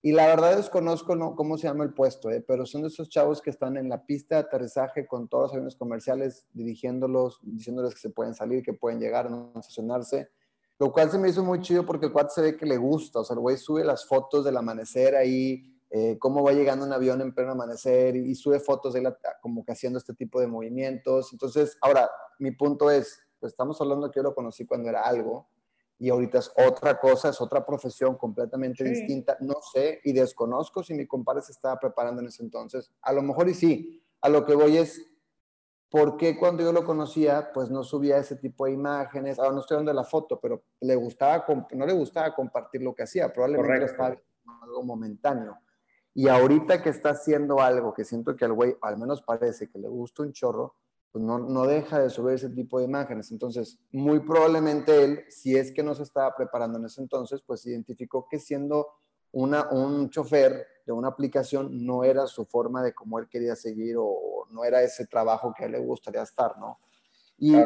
Y 0.00 0.12
la 0.12 0.28
verdad 0.28 0.56
desconozco 0.56 1.16
no, 1.16 1.34
cómo 1.34 1.58
se 1.58 1.66
llama 1.66 1.82
el 1.82 1.92
puesto, 1.92 2.30
¿eh? 2.30 2.40
pero 2.46 2.64
son 2.66 2.82
de 2.82 2.86
esos 2.86 3.08
chavos 3.08 3.42
que 3.42 3.50
están 3.50 3.76
en 3.76 3.88
la 3.88 4.06
pista 4.06 4.36
de 4.36 4.42
aterrizaje 4.42 5.08
con 5.08 5.26
todos 5.26 5.46
los 5.46 5.52
aviones 5.54 5.74
comerciales, 5.74 6.46
dirigiéndolos, 6.52 7.40
diciéndoles 7.42 7.94
que 7.94 8.00
se 8.00 8.10
pueden 8.10 8.32
salir, 8.32 8.62
que 8.62 8.74
pueden 8.74 9.00
llegar, 9.00 9.28
no 9.28 9.50
estacionarse. 9.56 10.30
Lo 10.78 10.92
cual 10.92 11.10
se 11.10 11.18
me 11.18 11.30
hizo 11.30 11.42
muy 11.42 11.62
chido 11.62 11.84
porque 11.84 12.06
el 12.06 12.12
cuate 12.12 12.30
se 12.34 12.40
ve 12.40 12.56
que 12.56 12.64
le 12.64 12.76
gusta. 12.76 13.18
O 13.18 13.24
sea, 13.24 13.34
el 13.34 13.40
güey 13.40 13.56
sube 13.56 13.82
las 13.82 14.06
fotos 14.06 14.44
del 14.44 14.56
amanecer 14.56 15.16
ahí, 15.16 15.64
eh, 15.90 16.16
cómo 16.20 16.44
va 16.44 16.52
llegando 16.52 16.86
un 16.86 16.92
avión 16.92 17.20
en 17.22 17.34
pleno 17.34 17.50
amanecer 17.50 18.14
y, 18.14 18.36
sube 18.36 18.60
fotos 18.60 18.94
de 18.94 19.00
él 19.00 19.12
como 19.42 19.64
que 19.64 19.72
haciendo 19.72 19.98
este 19.98 20.14
tipo 20.14 20.40
de 20.40 20.46
movimientos. 20.46 21.32
Entonces, 21.32 21.76
ahora, 21.80 22.08
mi 22.38 22.52
punto 22.52 22.88
es, 22.88 23.18
pues 23.38 23.52
estamos 23.52 23.80
hablando 23.80 24.10
que 24.10 24.18
yo 24.18 24.22
lo 24.22 24.34
conocí 24.34 24.66
cuando 24.66 24.88
era 24.88 25.02
algo 25.02 25.48
y 25.98 26.10
ahorita 26.10 26.38
es 26.38 26.52
otra 26.56 26.98
cosa, 26.98 27.30
es 27.30 27.40
otra 27.40 27.66
profesión 27.66 28.16
completamente 28.16 28.84
distinta. 28.84 29.36
No 29.40 29.56
sé 29.72 30.00
y 30.04 30.12
desconozco 30.12 30.82
si 30.82 30.94
mi 30.94 31.06
compadre 31.06 31.42
se 31.42 31.52
estaba 31.52 31.78
preparando 31.78 32.20
en 32.22 32.28
ese 32.28 32.42
entonces. 32.42 32.92
A 33.02 33.12
lo 33.12 33.22
mejor 33.22 33.48
y 33.48 33.54
sí. 33.54 34.02
A 34.20 34.28
lo 34.28 34.44
que 34.44 34.54
voy 34.54 34.76
es, 34.76 35.04
¿por 35.90 36.16
qué 36.16 36.38
cuando 36.38 36.62
yo 36.62 36.72
lo 36.72 36.84
conocía, 36.84 37.50
pues 37.52 37.70
no 37.70 37.82
subía 37.82 38.18
ese 38.18 38.36
tipo 38.36 38.66
de 38.66 38.72
imágenes? 38.72 39.38
Ahora 39.38 39.52
no 39.52 39.60
estoy 39.60 39.76
dando 39.76 39.92
la 39.92 40.04
foto, 40.04 40.38
pero 40.38 40.62
le 40.80 40.94
gustaba, 40.94 41.44
no 41.72 41.86
le 41.86 41.92
gustaba 41.92 42.32
compartir 42.32 42.82
lo 42.82 42.94
que 42.94 43.02
hacía. 43.02 43.32
Probablemente 43.32 43.86
estaba 43.86 44.16
algo 44.62 44.82
momentáneo. 44.84 45.58
Y 46.14 46.28
ahorita 46.28 46.80
que 46.82 46.90
está 46.90 47.10
haciendo 47.10 47.60
algo 47.60 47.92
que 47.92 48.04
siento 48.04 48.36
que 48.36 48.44
al 48.44 48.52
güey, 48.52 48.76
al 48.82 48.98
menos 48.98 49.22
parece 49.22 49.68
que 49.68 49.78
le 49.78 49.88
gusta 49.88 50.22
un 50.22 50.32
chorro, 50.32 50.74
pues 51.18 51.26
no, 51.26 51.38
no, 51.40 51.66
deja 51.66 51.98
de 51.98 52.10
subir 52.10 52.34
ese 52.34 52.48
tipo 52.48 52.78
de 52.78 52.84
imágenes. 52.84 53.32
Entonces, 53.32 53.76
muy 53.90 54.20
probablemente 54.20 55.02
él, 55.02 55.24
si 55.28 55.56
es 55.56 55.72
que 55.72 55.82
no 55.82 55.92
se 55.92 56.04
estaba 56.04 56.32
preparando 56.36 56.78
en 56.78 56.84
ese 56.84 57.00
entonces, 57.00 57.42
pues 57.44 57.66
identificó 57.66 58.28
que 58.30 58.38
siendo 58.38 58.86
una, 59.32 59.68
un 59.70 60.10
chofer 60.10 60.64
de 60.86 60.92
una 60.92 61.08
aplicación 61.08 61.84
no 61.84 62.04
era 62.04 62.28
su 62.28 62.44
forma 62.44 62.84
de 62.84 62.94
cómo 62.94 63.18
él 63.18 63.28
quería 63.28 63.56
seguir 63.56 63.96
o 63.98 64.46
no 64.50 64.64
era 64.64 64.80
ese 64.80 65.08
trabajo 65.08 65.52
que 65.56 65.64
a 65.64 65.66
él 65.66 65.72
le 65.72 65.80
gustaría 65.80 66.22
estar, 66.22 66.56
¿no? 66.56 66.78
Y 67.36 67.56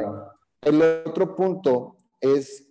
el 0.63 0.83
otro 1.05 1.37
punto 1.37 1.97
es, 2.21 2.67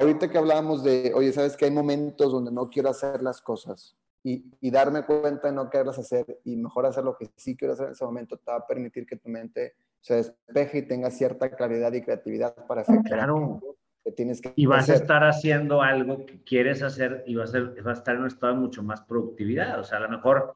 ahorita 0.00 0.28
que 0.28 0.38
hablábamos 0.38 0.82
de, 0.82 1.12
oye, 1.14 1.32
sabes 1.32 1.56
que 1.56 1.66
hay 1.66 1.70
momentos 1.70 2.32
donde 2.32 2.50
no 2.50 2.68
quiero 2.70 2.90
hacer 2.90 3.22
las 3.22 3.40
cosas. 3.40 3.96
y, 4.24 4.44
y, 4.60 4.70
darme 4.70 5.04
cuenta 5.04 5.48
de 5.48 5.52
no 5.54 5.70
quererlas 5.70 5.98
hacer 5.98 6.40
y 6.44 6.56
mejor 6.56 6.86
hacer 6.86 7.04
lo 7.04 7.14
que 7.16 7.30
sí 7.36 7.54
quiero 7.56 7.74
hacer 7.74 7.86
en 7.86 7.92
ese 7.92 8.04
momento 8.04 8.38
te 8.38 8.50
va 8.50 8.56
a 8.56 8.66
permitir 8.66 9.06
que 9.06 9.16
tu 9.16 9.28
mente 9.28 9.74
se 10.04 10.16
despeje 10.16 10.78
y 10.78 10.82
tenga 10.82 11.10
cierta 11.10 11.56
claridad 11.56 11.90
y 11.94 12.02
creatividad 12.02 12.54
para 12.66 12.82
efectuar 12.82 13.20
claro. 13.20 13.60
que 14.04 14.12
tienes 14.12 14.42
que 14.42 14.52
Y 14.54 14.66
vas 14.66 14.90
a 14.90 14.96
estar 14.96 15.24
haciendo 15.24 15.80
algo 15.80 16.26
que 16.26 16.44
quieres 16.44 16.82
hacer 16.82 17.24
y 17.26 17.36
vas 17.36 17.54
a, 17.54 17.60
va 17.60 17.92
a 17.92 17.94
estar 17.94 18.14
en 18.14 18.20
un 18.20 18.26
estado 18.26 18.52
de 18.52 18.60
mucho 18.60 18.82
más 18.82 19.00
productividad. 19.00 19.80
O 19.80 19.82
sea, 19.82 19.96
a 19.96 20.00
lo 20.02 20.10
mejor 20.10 20.54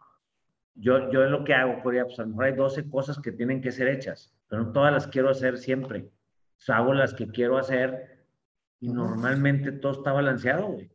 yo, 0.75 1.11
yo 1.11 1.23
lo 1.23 1.45
que 1.45 1.55
hago, 1.55 1.83
podría, 1.83 2.05
pues 2.05 2.19
a 2.19 2.25
lo 2.25 2.29
mejor 2.29 2.45
hay 2.45 2.57
12 2.57 2.91
cosas 2.91 3.19
que 3.21 3.33
tienen 3.33 3.63
que 3.63 3.73
ser 3.73 3.89
hechas, 3.89 4.35
pero 4.49 4.65
no 4.65 4.73
todas 4.73 4.93
las 4.93 5.07
quiero 5.07 5.31
hacer 5.31 5.57
siempre. 5.57 6.11
O 6.59 6.61
sea, 6.61 6.77
hago 6.77 6.93
las 6.93 7.15
que 7.15 7.29
quiero 7.29 7.57
hacer 7.57 8.27
y 8.81 8.91
normalmente 8.91 9.73
todo 9.73 9.93
está 9.93 10.13
balanceado, 10.13 10.67
güey. 10.67 10.91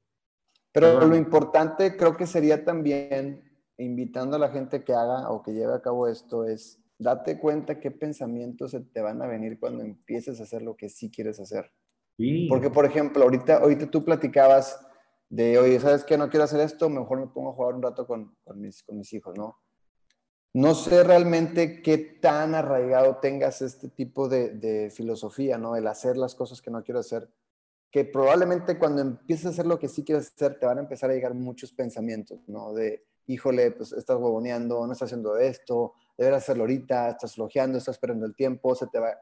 Pero 0.72 1.08
lo 1.08 1.16
importante 1.16 1.97
creo 1.97 2.16
que 2.16 2.28
sería 2.28 2.64
también, 2.64 3.43
invitando 3.78 4.36
a 4.36 4.39
la 4.39 4.49
gente 4.49 4.84
que 4.84 4.93
haga 4.93 5.32
o 5.32 5.41
que 5.41 5.54
lleve 5.54 5.74
a 5.74 5.82
cabo 5.82 6.08
esto, 6.08 6.45
es 6.45 6.82
date 7.04 7.38
cuenta 7.38 7.80
qué 7.80 7.91
pensamientos 7.91 8.72
se 8.72 8.80
te 8.80 9.01
van 9.01 9.22
a 9.22 9.28
venir 9.28 9.60
cuando 9.60 9.84
empieces 9.84 10.39
a 10.39 10.43
hacer 10.43 10.62
lo 10.62 10.76
que 10.76 10.89
sí 10.89 11.12
quieres 11.12 11.39
hacer. 11.39 11.72
Porque, 12.49 12.70
por 12.70 12.86
ejemplo, 12.86 13.24
ahorita, 13.24 13.58
ahorita 13.58 13.91
tú 13.91 14.04
platicabas 14.04 14.80
de, 15.30 15.58
oye, 15.58 15.80
¿sabes 15.80 16.04
qué? 16.04 16.18
No 16.18 16.30
quiero 16.30 16.43
hacer 16.43 16.62
esto, 16.62 16.89
mejor 16.89 17.20
me 17.20 17.28
pongo 17.28 17.51
a 17.51 17.54
jugar 17.54 17.76
un 17.76 17.82
rato 17.82 18.08
con, 18.08 18.36
con, 18.43 18.60
mis, 18.62 18.84
con 18.84 18.97
mis 18.97 19.12
hijos, 19.14 19.38
¿no? 19.38 19.60
No 20.54 20.76
sé 20.76 21.04
realmente 21.04 21.82
qué 21.82 21.97
tan 21.97 22.54
arraigado 22.54 23.18
tengas 23.18 23.62
este 23.62 23.89
tipo 23.89 24.30
de, 24.30 24.49
de 24.49 24.91
filosofía, 24.91 25.58
¿no? 25.58 25.76
El 25.76 25.88
hacer 25.88 26.18
las 26.18 26.36
cosas 26.36 26.62
que 26.62 26.72
no 26.72 26.84
quiero 26.84 26.99
hacer 26.99 27.30
que 27.93 28.06
probablemente 28.06 28.80
cuando 28.80 29.04
empieces 29.04 29.45
a 29.45 29.49
hacer 29.49 29.68
lo 29.68 29.78
que 29.78 29.88
sí 29.88 30.04
quieres 30.04 30.34
hacer, 30.36 30.58
te 30.58 30.66
van 30.66 30.80
a 30.80 30.82
empezar 30.82 31.12
a 31.12 31.14
llegar 31.14 31.36
muchos 31.36 31.72
pensamientos, 31.72 32.39
¿no? 32.47 32.74
De, 32.74 33.06
híjole, 33.28 33.71
pues 33.71 33.93
estás 33.93 34.17
huevoneando, 34.17 34.86
no 34.86 34.93
estás 34.93 35.07
haciendo 35.07 35.38
esto, 35.38 35.93
deberías 36.17 36.43
hacerlo 36.43 36.63
ahorita, 36.63 37.09
estás 37.09 37.36
flojeando, 37.36 37.78
estás 37.78 37.97
perdiendo 37.97 38.26
el 38.26 38.36
tiempo, 38.36 38.76
se 38.76 38.88
te 38.88 38.99
va... 38.99 39.17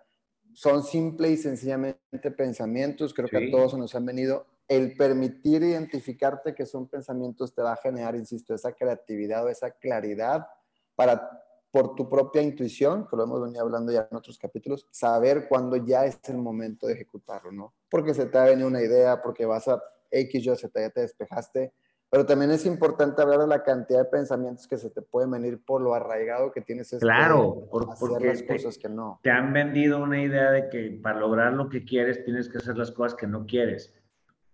Son 0.53 0.83
simple 0.83 1.29
y 1.29 1.37
sencillamente 1.37 2.31
pensamientos, 2.35 3.13
creo 3.13 3.29
que 3.29 3.47
a 3.47 3.51
todos 3.51 3.77
nos 3.77 3.95
han 3.95 4.05
venido. 4.05 4.45
El 4.67 4.95
permitir 4.95 5.63
identificarte 5.63 6.53
que 6.53 6.65
son 6.65 6.87
pensamientos 6.87 7.53
te 7.53 7.61
va 7.61 7.73
a 7.73 7.77
generar, 7.77 8.15
insisto, 8.15 8.53
esa 8.53 8.73
creatividad 8.73 9.45
o 9.45 9.49
esa 9.49 9.71
claridad 9.71 10.47
para 10.95 11.41
por 11.71 11.95
tu 11.95 12.09
propia 12.09 12.41
intuición, 12.41 13.07
que 13.07 13.15
lo 13.15 13.23
hemos 13.23 13.41
venido 13.41 13.61
hablando 13.61 13.91
ya 13.93 14.07
en 14.11 14.17
otros 14.17 14.37
capítulos, 14.37 14.87
saber 14.91 15.47
cuándo 15.47 15.77
ya 15.77 16.05
es 16.05 16.19
el 16.27 16.37
momento 16.37 16.85
de 16.85 16.93
ejecutarlo, 16.93 17.51
¿no? 17.51 17.73
Porque 17.89 18.13
se 18.13 18.25
te 18.25 18.37
ha 18.37 18.43
venido 18.43 18.67
una 18.67 18.81
idea, 18.81 19.21
porque 19.21 19.45
vas 19.45 19.69
a 19.69 19.81
X, 20.11 20.45
Y, 20.45 20.55
Z, 20.55 20.81
ya 20.81 20.89
te 20.89 21.01
despejaste, 21.01 21.73
pero 22.11 22.25
también 22.25 22.51
es 22.51 22.67
importante 22.67 23.21
hablar 23.21 23.39
de 23.39 23.47
la 23.47 23.63
cantidad 23.63 23.99
de 23.99 24.05
pensamientos 24.05 24.67
que 24.67 24.77
se 24.77 24.91
te 24.91 25.01
pueden 25.01 25.31
venir 25.31 25.63
por 25.65 25.81
lo 25.81 25.95
arraigado 25.95 26.51
que 26.51 26.61
tienes. 26.61 26.95
Claro, 26.99 27.67
porque 27.71 28.27
las 28.27 28.43
cosas 28.43 28.77
que 28.77 28.89
no. 28.89 29.19
Te 29.23 29.31
han 29.31 29.51
vendido 29.53 30.03
una 30.03 30.21
idea 30.21 30.51
de 30.51 30.69
que 30.69 30.99
para 31.01 31.19
lograr 31.19 31.53
lo 31.53 31.69
que 31.69 31.83
quieres 31.83 32.23
tienes 32.23 32.49
que 32.49 32.59
hacer 32.59 32.77
las 32.77 32.91
cosas 32.91 33.15
que 33.15 33.25
no 33.25 33.47
quieres. 33.47 33.95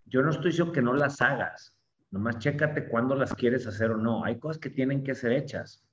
Yo 0.06 0.22
no 0.22 0.30
estoy 0.30 0.52
diciendo 0.52 0.72
que 0.72 0.82
no 0.82 0.94
las 0.94 1.22
hagas, 1.22 1.76
nomás 2.12 2.40
chécate 2.40 2.88
cuándo 2.88 3.16
las 3.16 3.34
quieres 3.34 3.68
hacer 3.68 3.92
o 3.92 3.98
no. 3.98 4.24
Hay 4.24 4.40
cosas 4.40 4.60
que 4.60 4.70
tienen 4.70 5.04
que 5.04 5.16
ser 5.16 5.34
hechas 5.34 5.84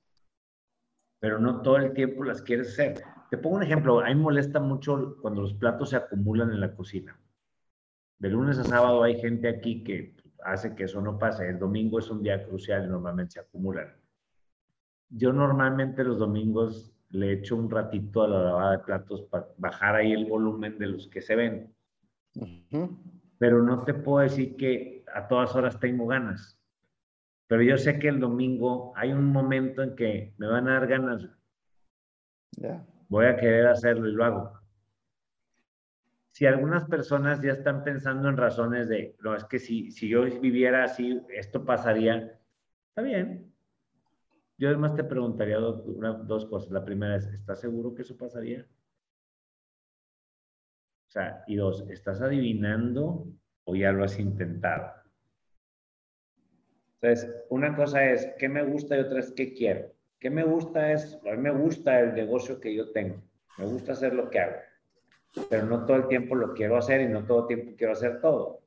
pero 1.25 1.39
no 1.39 1.63
todo 1.63 1.77
el 1.77 1.93
tiempo 1.93 2.23
las 2.23 2.43
quieres 2.43 2.73
hacer. 2.73 3.03
Te 3.31 3.37
pongo 3.39 3.55
un 3.55 3.63
ejemplo, 3.63 3.99
a 3.99 4.09
mí 4.09 4.15
molesta 4.15 4.59
mucho 4.59 5.17
cuando 5.23 5.41
los 5.41 5.55
platos 5.55 5.89
se 5.89 5.95
acumulan 5.95 6.51
en 6.51 6.59
la 6.59 6.75
cocina. 6.75 7.19
De 8.19 8.29
lunes 8.29 8.59
a 8.59 8.63
sábado 8.63 9.01
hay 9.01 9.19
gente 9.19 9.49
aquí 9.49 9.83
que 9.83 10.14
hace 10.45 10.75
que 10.75 10.83
eso 10.83 11.01
no 11.01 11.17
pase. 11.17 11.49
El 11.49 11.59
domingo 11.59 11.99
es 11.99 12.09
un 12.09 12.21
día 12.21 12.43
crucial 12.45 12.85
y 12.85 12.87
normalmente 12.87 13.33
se 13.33 13.39
acumulan. 13.39 13.93
Yo 15.09 15.33
normalmente 15.33 16.03
los 16.03 16.19
domingos 16.19 16.93
le 17.09 17.33
echo 17.33 17.55
un 17.55 17.69
ratito 17.69 18.23
a 18.23 18.27
la 18.27 18.43
lavada 18.43 18.71
de 18.71 18.83
platos 18.83 19.23
para 19.23 19.47
bajar 19.57 19.95
ahí 19.95 20.11
el 20.11 20.25
volumen 20.25 20.77
de 20.77 20.87
los 20.87 21.07
que 21.07 21.21
se 21.21 21.35
ven. 21.35 21.75
Pero 23.37 23.63
no 23.63 23.83
te 23.83 23.93
puedo 23.93 24.19
decir 24.19 24.55
que 24.55 25.03
a 25.13 25.27
todas 25.27 25.55
horas 25.55 25.79
tengo 25.79 26.07
ganas. 26.07 26.59
Pero 27.47 27.61
yo 27.61 27.77
sé 27.77 27.99
que 27.99 28.07
el 28.07 28.19
domingo 28.19 28.93
hay 28.95 29.11
un 29.11 29.31
momento 29.31 29.83
en 29.83 29.95
que 29.95 30.33
me 30.37 30.47
van 30.47 30.67
a 30.67 30.73
dar 30.73 30.87
ganas. 30.87 31.27
Voy 33.07 33.25
a 33.25 33.37
querer 33.37 33.67
hacerlo 33.67 34.09
y 34.09 34.13
lo 34.13 34.25
hago. 34.25 34.64
Si 36.35 36.45
algunas 36.45 36.83
personas 36.89 37.41
ya 37.41 37.53
están 37.53 37.85
pensando 37.85 38.27
en 38.27 38.35
razones 38.35 38.89
de, 38.89 39.15
no, 39.21 39.37
es 39.37 39.45
que 39.45 39.57
si, 39.57 39.89
si 39.91 40.09
yo 40.09 40.23
viviera 40.41 40.83
así, 40.83 41.21
esto 41.29 41.63
pasaría, 41.63 42.37
está 42.89 43.01
bien. 43.01 43.53
Yo 44.57 44.67
además 44.67 44.95
te 44.95 45.05
preguntaría 45.05 45.59
dos 45.59 46.45
cosas. 46.47 46.71
La 46.71 46.83
primera 46.83 47.15
es, 47.15 47.25
¿estás 47.27 47.61
seguro 47.61 47.95
que 47.95 48.01
eso 48.01 48.17
pasaría? 48.17 48.67
O 51.07 51.11
sea, 51.11 51.41
y 51.47 51.55
dos, 51.55 51.85
¿estás 51.89 52.19
adivinando 52.19 53.27
o 53.63 53.73
ya 53.73 53.93
lo 53.93 54.03
has 54.03 54.19
intentado? 54.19 54.91
Entonces, 56.99 57.33
una 57.49 57.73
cosa 57.77 58.11
es 58.11 58.29
qué 58.37 58.49
me 58.49 58.63
gusta 58.65 58.97
y 58.97 58.99
otra 58.99 59.19
es 59.21 59.31
qué 59.31 59.53
quiero. 59.53 59.89
¿Qué 60.19 60.29
me 60.29 60.43
gusta 60.43 60.91
es, 60.91 61.17
a 61.25 61.31
mí 61.31 61.37
me 61.37 61.51
gusta 61.51 62.01
el 62.01 62.13
negocio 62.13 62.59
que 62.59 62.75
yo 62.75 62.91
tengo, 62.91 63.23
me 63.57 63.67
gusta 63.67 63.93
hacer 63.93 64.13
lo 64.13 64.29
que 64.29 64.39
hago, 64.41 64.57
pero 65.49 65.65
no 65.65 65.85
todo 65.85 65.97
el 65.97 66.07
tiempo 66.07 66.35
lo 66.35 66.53
quiero 66.53 66.77
hacer 66.77 67.01
y 67.01 67.07
no 67.07 67.25
todo 67.25 67.41
el 67.41 67.47
tiempo 67.47 67.73
quiero 67.77 67.93
hacer 67.93 68.21
todo. 68.21 68.61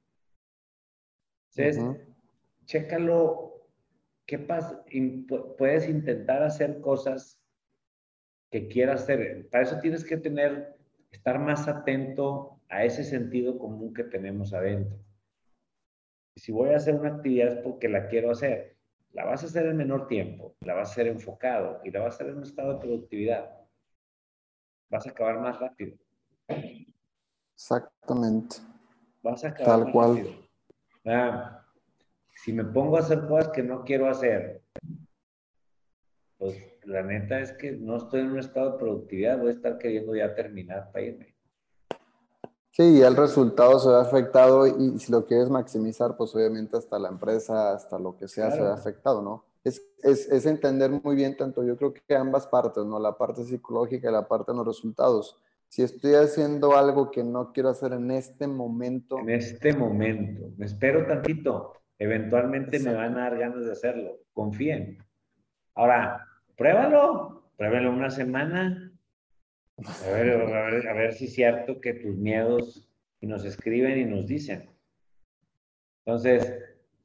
Entonces, 1.57 2.07
chécalo, 2.66 3.66
¿qué 4.27 4.39
pasa? 4.39 4.85
Puedes 5.57 5.89
intentar 5.89 6.43
hacer 6.43 6.81
cosas 6.81 7.41
que 8.51 8.69
quieras 8.69 9.03
hacer. 9.03 9.49
Para 9.51 9.64
eso 9.64 9.81
tienes 9.81 10.05
que 10.05 10.16
tener, 10.16 10.77
estar 11.11 11.39
más 11.39 11.66
atento 11.69 12.61
a 12.69 12.85
ese 12.85 13.03
sentido 13.03 13.59
común 13.59 13.95
que 13.95 14.05
tenemos 14.05 14.53
adentro 14.53 14.99
si 16.39 16.53
voy 16.53 16.71
a 16.71 16.77
hacer 16.77 16.95
una 16.95 17.16
actividad 17.16 17.49
es 17.49 17.62
porque 17.62 17.89
la 17.89 18.09
quiero 18.09 18.31
hacer. 18.31 18.77
La 19.12 19.25
vas 19.25 19.43
a 19.43 19.47
hacer 19.47 19.66
en 19.66 19.77
menor 19.77 20.07
tiempo, 20.07 20.55
la 20.61 20.75
vas 20.75 20.91
a 20.91 20.93
hacer 20.93 21.07
enfocado 21.09 21.81
y 21.85 21.91
la 21.91 22.01
vas 22.01 22.12
a 22.12 22.16
hacer 22.16 22.29
en 22.29 22.37
un 22.37 22.43
estado 22.43 22.75
de 22.75 22.81
productividad. 22.81 23.51
Vas 24.91 25.07
a 25.07 25.11
acabar 25.11 25.41
más 25.41 25.59
rápido. 25.59 25.97
Exactamente. 27.59 28.59
Vas 29.21 29.45
a 29.45 29.49
acabar 29.49 29.83
Tal 29.83 29.93
cual. 29.93 30.49
Ah, 31.05 31.67
si 32.37 32.53
me 32.53 32.65
pongo 32.65 32.97
a 32.97 33.01
hacer 33.01 33.27
cosas 33.27 33.49
que 33.49 33.65
no 33.65 33.83
quiero 33.83 34.09
hacer, 34.09 34.63
pues 36.39 36.57
la 36.85 37.03
neta 37.03 37.41
es 37.41 37.53
que 37.55 37.73
no 37.73 37.97
estoy 37.97 38.21
en 38.21 38.31
un 38.31 38.39
estado 38.39 38.73
de 38.73 38.79
productividad, 38.79 39.39
voy 39.39 39.49
a 39.49 39.55
estar 39.55 39.77
queriendo 39.77 40.15
ya 40.15 40.37
terminar 40.37 40.93
para 40.93 41.05
irme. 41.05 41.35
Sí, 42.71 43.03
el 43.03 43.17
resultado 43.17 43.81
se 43.81 43.89
ve 43.89 43.97
afectado 43.97 44.65
y 44.65 44.97
si 45.01 45.11
lo 45.11 45.27
quieres 45.27 45.51
maximizar, 45.51 46.17
pues 46.17 46.33
obviamente 46.37 46.77
hasta 46.77 46.97
la 46.97 47.09
empresa, 47.09 47.73
hasta 47.73 47.99
lo 47.99 48.17
que 48.17 48.29
sea, 48.29 48.53
se 48.53 48.63
ve 48.63 48.69
afectado, 48.69 49.21
¿no? 49.21 49.45
Es, 49.65 49.83
es, 50.05 50.29
es, 50.31 50.47
entender 50.47 50.93
muy 51.03 51.17
bien 51.17 51.37
tanto, 51.37 51.65
yo 51.65 51.77
creo 51.77 51.93
que 51.93 52.15
ambas 52.15 52.47
partes, 52.47 52.85
¿no? 52.85 53.01
La 53.01 53.19
parte 53.19 53.43
psicológica 53.43 54.09
y 54.09 54.13
la 54.13 54.29
parte 54.29 54.53
de 54.53 54.59
los 54.59 54.67
resultados. 54.69 55.37
Si 55.69 55.83
estoy 55.83 56.14
haciendo 56.14 56.77
algo 56.77 57.11
que 57.11 57.23
no 57.23 57.53
quiero 57.53 57.69
hacer 57.69 57.93
en 57.93 58.11
este 58.11 58.47
momento. 58.47 59.19
En 59.19 59.31
este 59.31 59.75
momento. 59.75 60.51
Me 60.57 60.66
espero 60.66 61.07
tantito. 61.07 61.75
Eventualmente 61.99 62.79
me 62.79 62.95
van 62.95 63.19
a 63.19 63.23
dar 63.23 63.39
ganas 63.39 63.64
de 63.64 63.73
hacerlo. 63.73 64.19
Confíen. 64.33 64.99
Ahora, 65.75 66.27
pruébalo. 66.57 67.39
Pruébalo 67.57 67.91
una 67.91 68.09
semana, 68.09 68.89
a 69.79 70.11
ver, 70.11 70.89
a 70.89 70.93
ver, 70.93 71.12
si 71.12 71.27
es 71.27 71.35
cierto 71.35 71.81
que 71.81 71.95
tus 71.95 72.16
miedos 72.16 72.89
nos 73.21 73.45
escriben 73.45 73.99
y 73.99 74.05
nos 74.05 74.27
dicen. 74.27 74.71
Entonces, 76.05 76.59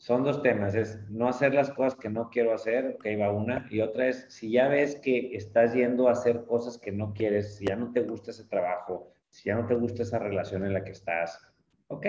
son 0.03 0.25
dos 0.25 0.41
temas, 0.41 0.75
es 0.75 0.99
no 1.09 1.29
hacer 1.29 1.53
las 1.53 1.69
cosas 1.69 1.97
que 1.97 2.09
no 2.09 2.29
quiero 2.29 2.53
hacer, 2.53 2.97
ok, 2.97 3.05
va 3.21 3.31
una, 3.31 3.65
y 3.71 3.79
otra 3.79 4.09
es, 4.09 4.25
si 4.27 4.51
ya 4.51 4.67
ves 4.67 4.97
que 4.97 5.33
estás 5.33 5.73
yendo 5.73 6.09
a 6.09 6.11
hacer 6.11 6.43
cosas 6.43 6.77
que 6.77 6.91
no 6.91 7.13
quieres, 7.13 7.55
si 7.55 7.67
ya 7.67 7.77
no 7.77 7.93
te 7.93 8.01
gusta 8.01 8.31
ese 8.31 8.43
trabajo, 8.43 9.13
si 9.29 9.45
ya 9.47 9.55
no 9.55 9.65
te 9.65 9.75
gusta 9.75 10.03
esa 10.03 10.19
relación 10.19 10.65
en 10.65 10.73
la 10.73 10.83
que 10.83 10.91
estás, 10.91 11.39
ok, 11.87 12.05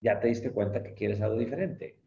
ya 0.00 0.18
te 0.18 0.26
diste 0.26 0.50
cuenta 0.50 0.82
que 0.82 0.94
quieres 0.94 1.20
algo 1.20 1.38
diferente. 1.38 2.00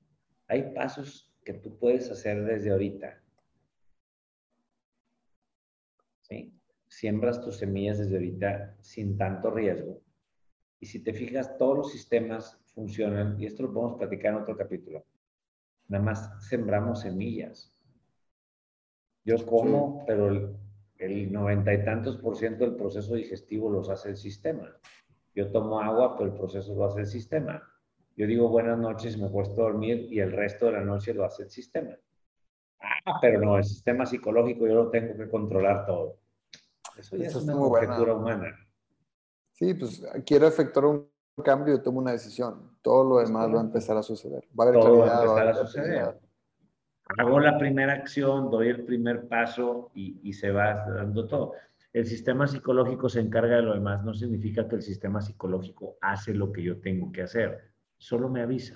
Hay 0.49 0.73
pasos 0.73 1.33
que 1.45 1.53
tú 1.53 1.79
puedes 1.79 2.11
hacer 2.11 2.43
desde 2.43 2.71
ahorita. 2.71 3.23
¿Sí? 6.23 6.53
siembras 6.89 7.41
tus 7.41 7.59
semillas 7.59 7.97
desde 7.97 8.15
ahorita 8.15 8.75
sin 8.81 9.17
tanto 9.17 9.51
riesgo. 9.51 10.01
Y 10.81 10.87
si 10.87 11.01
te 11.01 11.13
fijas, 11.13 11.57
todos 11.57 11.77
los 11.77 11.91
sistemas 11.93 12.59
funcionan, 12.77 13.41
y 13.41 13.47
esto 13.47 13.63
lo 13.63 13.73
podemos 13.73 13.97
platicar 13.97 14.33
en 14.33 14.41
otro 14.41 14.55
capítulo. 14.55 15.03
Nada 15.87 16.03
más 16.03 16.47
sembramos 16.47 17.01
semillas. 17.01 17.73
Yo 19.25 19.43
como, 19.47 20.05
pero 20.05 20.55
el 20.99 21.31
noventa 21.31 21.73
y 21.73 21.83
tantos 21.83 22.17
por 22.17 22.37
ciento 22.37 22.65
del 22.65 22.75
proceso 22.75 23.15
digestivo 23.15 23.71
los 23.71 23.89
hace 23.89 24.09
el 24.09 24.17
sistema. 24.17 24.77
Yo 25.33 25.51
tomo 25.51 25.81
agua, 25.81 26.15
pero 26.15 26.29
el 26.29 26.37
proceso 26.37 26.75
lo 26.75 26.85
hace 26.85 26.99
el 26.99 27.07
sistema. 27.07 27.63
Yo 28.15 28.27
digo 28.27 28.47
buenas 28.47 28.77
noches, 28.77 29.17
me 29.17 29.29
cuesta 29.31 29.55
dormir 29.55 30.07
y 30.11 30.19
el 30.19 30.31
resto 30.31 30.67
de 30.67 30.73
la 30.73 30.81
noche 30.81 31.15
lo 31.15 31.25
hace 31.25 31.43
el 31.43 31.49
sistema. 31.49 31.97
Ah, 32.79 33.17
pero 33.19 33.41
no, 33.41 33.57
el 33.57 33.63
sistema 33.63 34.05
psicológico 34.05 34.67
yo 34.67 34.75
lo 34.75 34.89
tengo 34.91 35.17
que 35.17 35.27
controlar 35.27 35.87
todo. 35.87 36.19
Eso 36.95 37.17
ya 37.17 37.27
es 37.27 37.35
una 37.37 37.53
conjetura 37.53 38.13
humana. 38.13 38.55
Sí, 39.53 39.73
pues 39.73 40.05
quiero 40.27 40.45
efectuar 40.45 40.85
un 40.85 41.16
cambio 41.43 41.75
y 41.75 41.81
tomo 41.81 41.99
una 41.99 42.11
decisión. 42.11 42.77
Todo 42.81 43.03
lo 43.03 43.17
demás 43.19 43.53
va 43.53 43.59
a 43.59 43.63
empezar 43.63 43.97
a 43.97 44.03
suceder. 44.03 44.43
Va 44.59 44.65
a 44.65 44.67
haber 44.67 44.81
todo 44.81 44.97
va 44.99 45.19
a 45.19 45.21
empezar 45.21 45.47
a, 45.47 45.53
suceder. 45.53 46.19
Hago 47.17 47.39
la 47.39 47.57
primera 47.57 47.93
acción, 47.93 48.49
doy 48.49 48.69
el 48.69 48.83
primer 48.83 49.27
paso 49.27 49.91
y, 49.93 50.19
y 50.23 50.33
se 50.33 50.51
va 50.51 50.85
dando 50.89 51.27
todo. 51.27 51.53
El 51.93 52.05
sistema 52.05 52.47
psicológico 52.47 53.07
se 53.09 53.21
encarga 53.21 53.57
de 53.57 53.61
lo 53.61 53.73
demás. 53.73 54.03
No 54.03 54.13
significa 54.13 54.67
que 54.67 54.75
el 54.75 54.81
sistema 54.81 55.21
psicológico 55.21 55.97
hace 56.01 56.33
lo 56.33 56.51
que 56.51 56.63
yo 56.63 56.79
tengo 56.79 57.11
que 57.11 57.23
hacer. 57.23 57.71
Solo 57.97 58.29
me 58.29 58.41
avisa, 58.41 58.75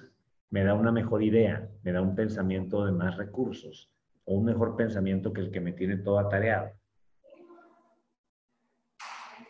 me 0.50 0.64
da 0.64 0.74
una 0.74 0.92
mejor 0.92 1.24
idea, 1.24 1.70
me 1.84 1.92
da 1.92 2.02
un 2.02 2.16
pensamiento 2.16 2.86
de 2.86 2.92
más 2.92 3.18
recursos 3.18 3.92
o 4.26 4.36
un 4.36 4.46
mejor 4.46 4.76
pensamiento 4.76 5.34
que 5.34 5.42
el 5.42 5.52
que 5.52 5.62
me 5.62 5.74
tiene 5.74 5.98
todo 5.98 6.20
atareado. 6.20 6.72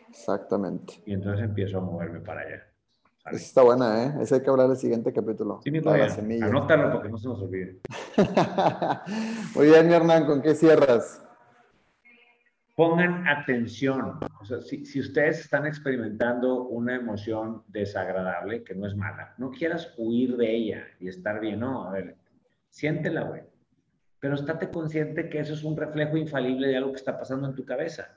Exactamente. 0.08 1.02
Y 1.06 1.14
entonces 1.14 1.44
empiezo 1.44 1.78
a 1.78 1.80
moverme 1.80 2.20
para 2.20 2.42
allá. 2.42 2.71
Esa 3.26 3.36
está 3.36 3.62
buena, 3.62 4.04
¿eh? 4.04 4.14
Ese 4.20 4.34
hay 4.34 4.42
que 4.42 4.50
hablar 4.50 4.68
del 4.68 4.76
siguiente 4.76 5.12
capítulo. 5.12 5.60
Sí, 5.62 5.70
mi 5.70 5.78
Anótalo 6.42 6.92
porque 6.92 7.08
no 7.08 7.18
se 7.18 7.28
nos 7.28 7.40
olvide. 7.40 7.80
Muy 9.54 9.66
bien, 9.66 9.92
Hernán, 9.92 10.26
¿con 10.26 10.42
qué 10.42 10.54
cierras? 10.56 11.24
Pongan 12.74 13.28
atención. 13.28 14.18
O 14.40 14.44
sea, 14.44 14.60
si, 14.60 14.84
si, 14.84 14.98
ustedes 14.98 15.38
están 15.38 15.66
experimentando 15.66 16.64
una 16.64 16.96
emoción 16.96 17.62
desagradable, 17.68 18.64
que 18.64 18.74
no 18.74 18.88
es 18.88 18.96
mala, 18.96 19.34
no 19.38 19.52
quieras 19.52 19.94
huir 19.96 20.36
de 20.36 20.50
ella 20.50 20.84
y 20.98 21.06
estar 21.06 21.38
bien. 21.38 21.60
No, 21.60 21.84
a 21.84 21.92
ver, 21.92 22.16
siéntela, 22.70 23.22
güey. 23.22 23.42
Pero 24.18 24.34
estate 24.34 24.68
consciente 24.70 25.28
que 25.28 25.38
eso 25.38 25.54
es 25.54 25.62
un 25.62 25.76
reflejo 25.76 26.16
infalible 26.16 26.66
de 26.66 26.76
algo 26.76 26.90
que 26.90 26.98
está 26.98 27.16
pasando 27.16 27.46
en 27.46 27.54
tu 27.54 27.64
cabeza. 27.64 28.16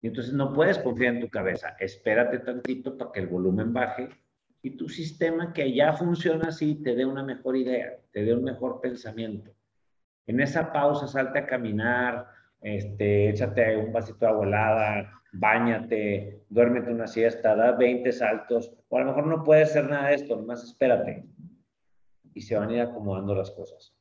Y 0.00 0.08
entonces 0.08 0.32
no 0.32 0.52
puedes 0.52 0.78
confiar 0.78 1.14
en 1.14 1.20
tu 1.20 1.28
cabeza. 1.28 1.76
Espérate 1.78 2.38
tantito 2.38 2.96
para 2.96 3.10
que 3.12 3.20
el 3.20 3.26
volumen 3.26 3.72
baje 3.72 4.08
y 4.62 4.76
tu 4.76 4.88
sistema 4.88 5.52
que 5.52 5.72
ya 5.72 5.92
funciona 5.92 6.48
así 6.48 6.76
te 6.82 6.94
dé 6.94 7.04
una 7.04 7.22
mejor 7.22 7.56
idea, 7.56 7.96
te 8.12 8.24
dé 8.24 8.34
un 8.34 8.44
mejor 8.44 8.80
pensamiento. 8.80 9.52
En 10.26 10.40
esa 10.40 10.72
pausa 10.72 11.06
salte 11.06 11.40
a 11.40 11.46
caminar, 11.46 12.26
este, 12.60 13.30
échate 13.30 13.76
un 13.76 13.92
vasito 13.92 14.18
de 14.20 14.26
agua 14.26 14.46
helada, 14.46 15.22
bañate, 15.32 16.42
duérmete 16.48 16.90
una 16.90 17.06
siesta, 17.06 17.54
da 17.54 17.72
20 17.72 18.10
saltos, 18.12 18.74
o 18.88 18.96
a 18.96 19.00
lo 19.00 19.06
mejor 19.06 19.26
no 19.26 19.44
puedes 19.44 19.70
hacer 19.70 19.88
nada 19.88 20.08
de 20.08 20.16
esto, 20.16 20.36
nomás 20.36 20.64
espérate. 20.64 21.24
Y 22.34 22.40
se 22.40 22.56
van 22.56 22.70
a 22.70 22.74
ir 22.74 22.80
acomodando 22.80 23.34
las 23.34 23.50
cosas. 23.50 23.94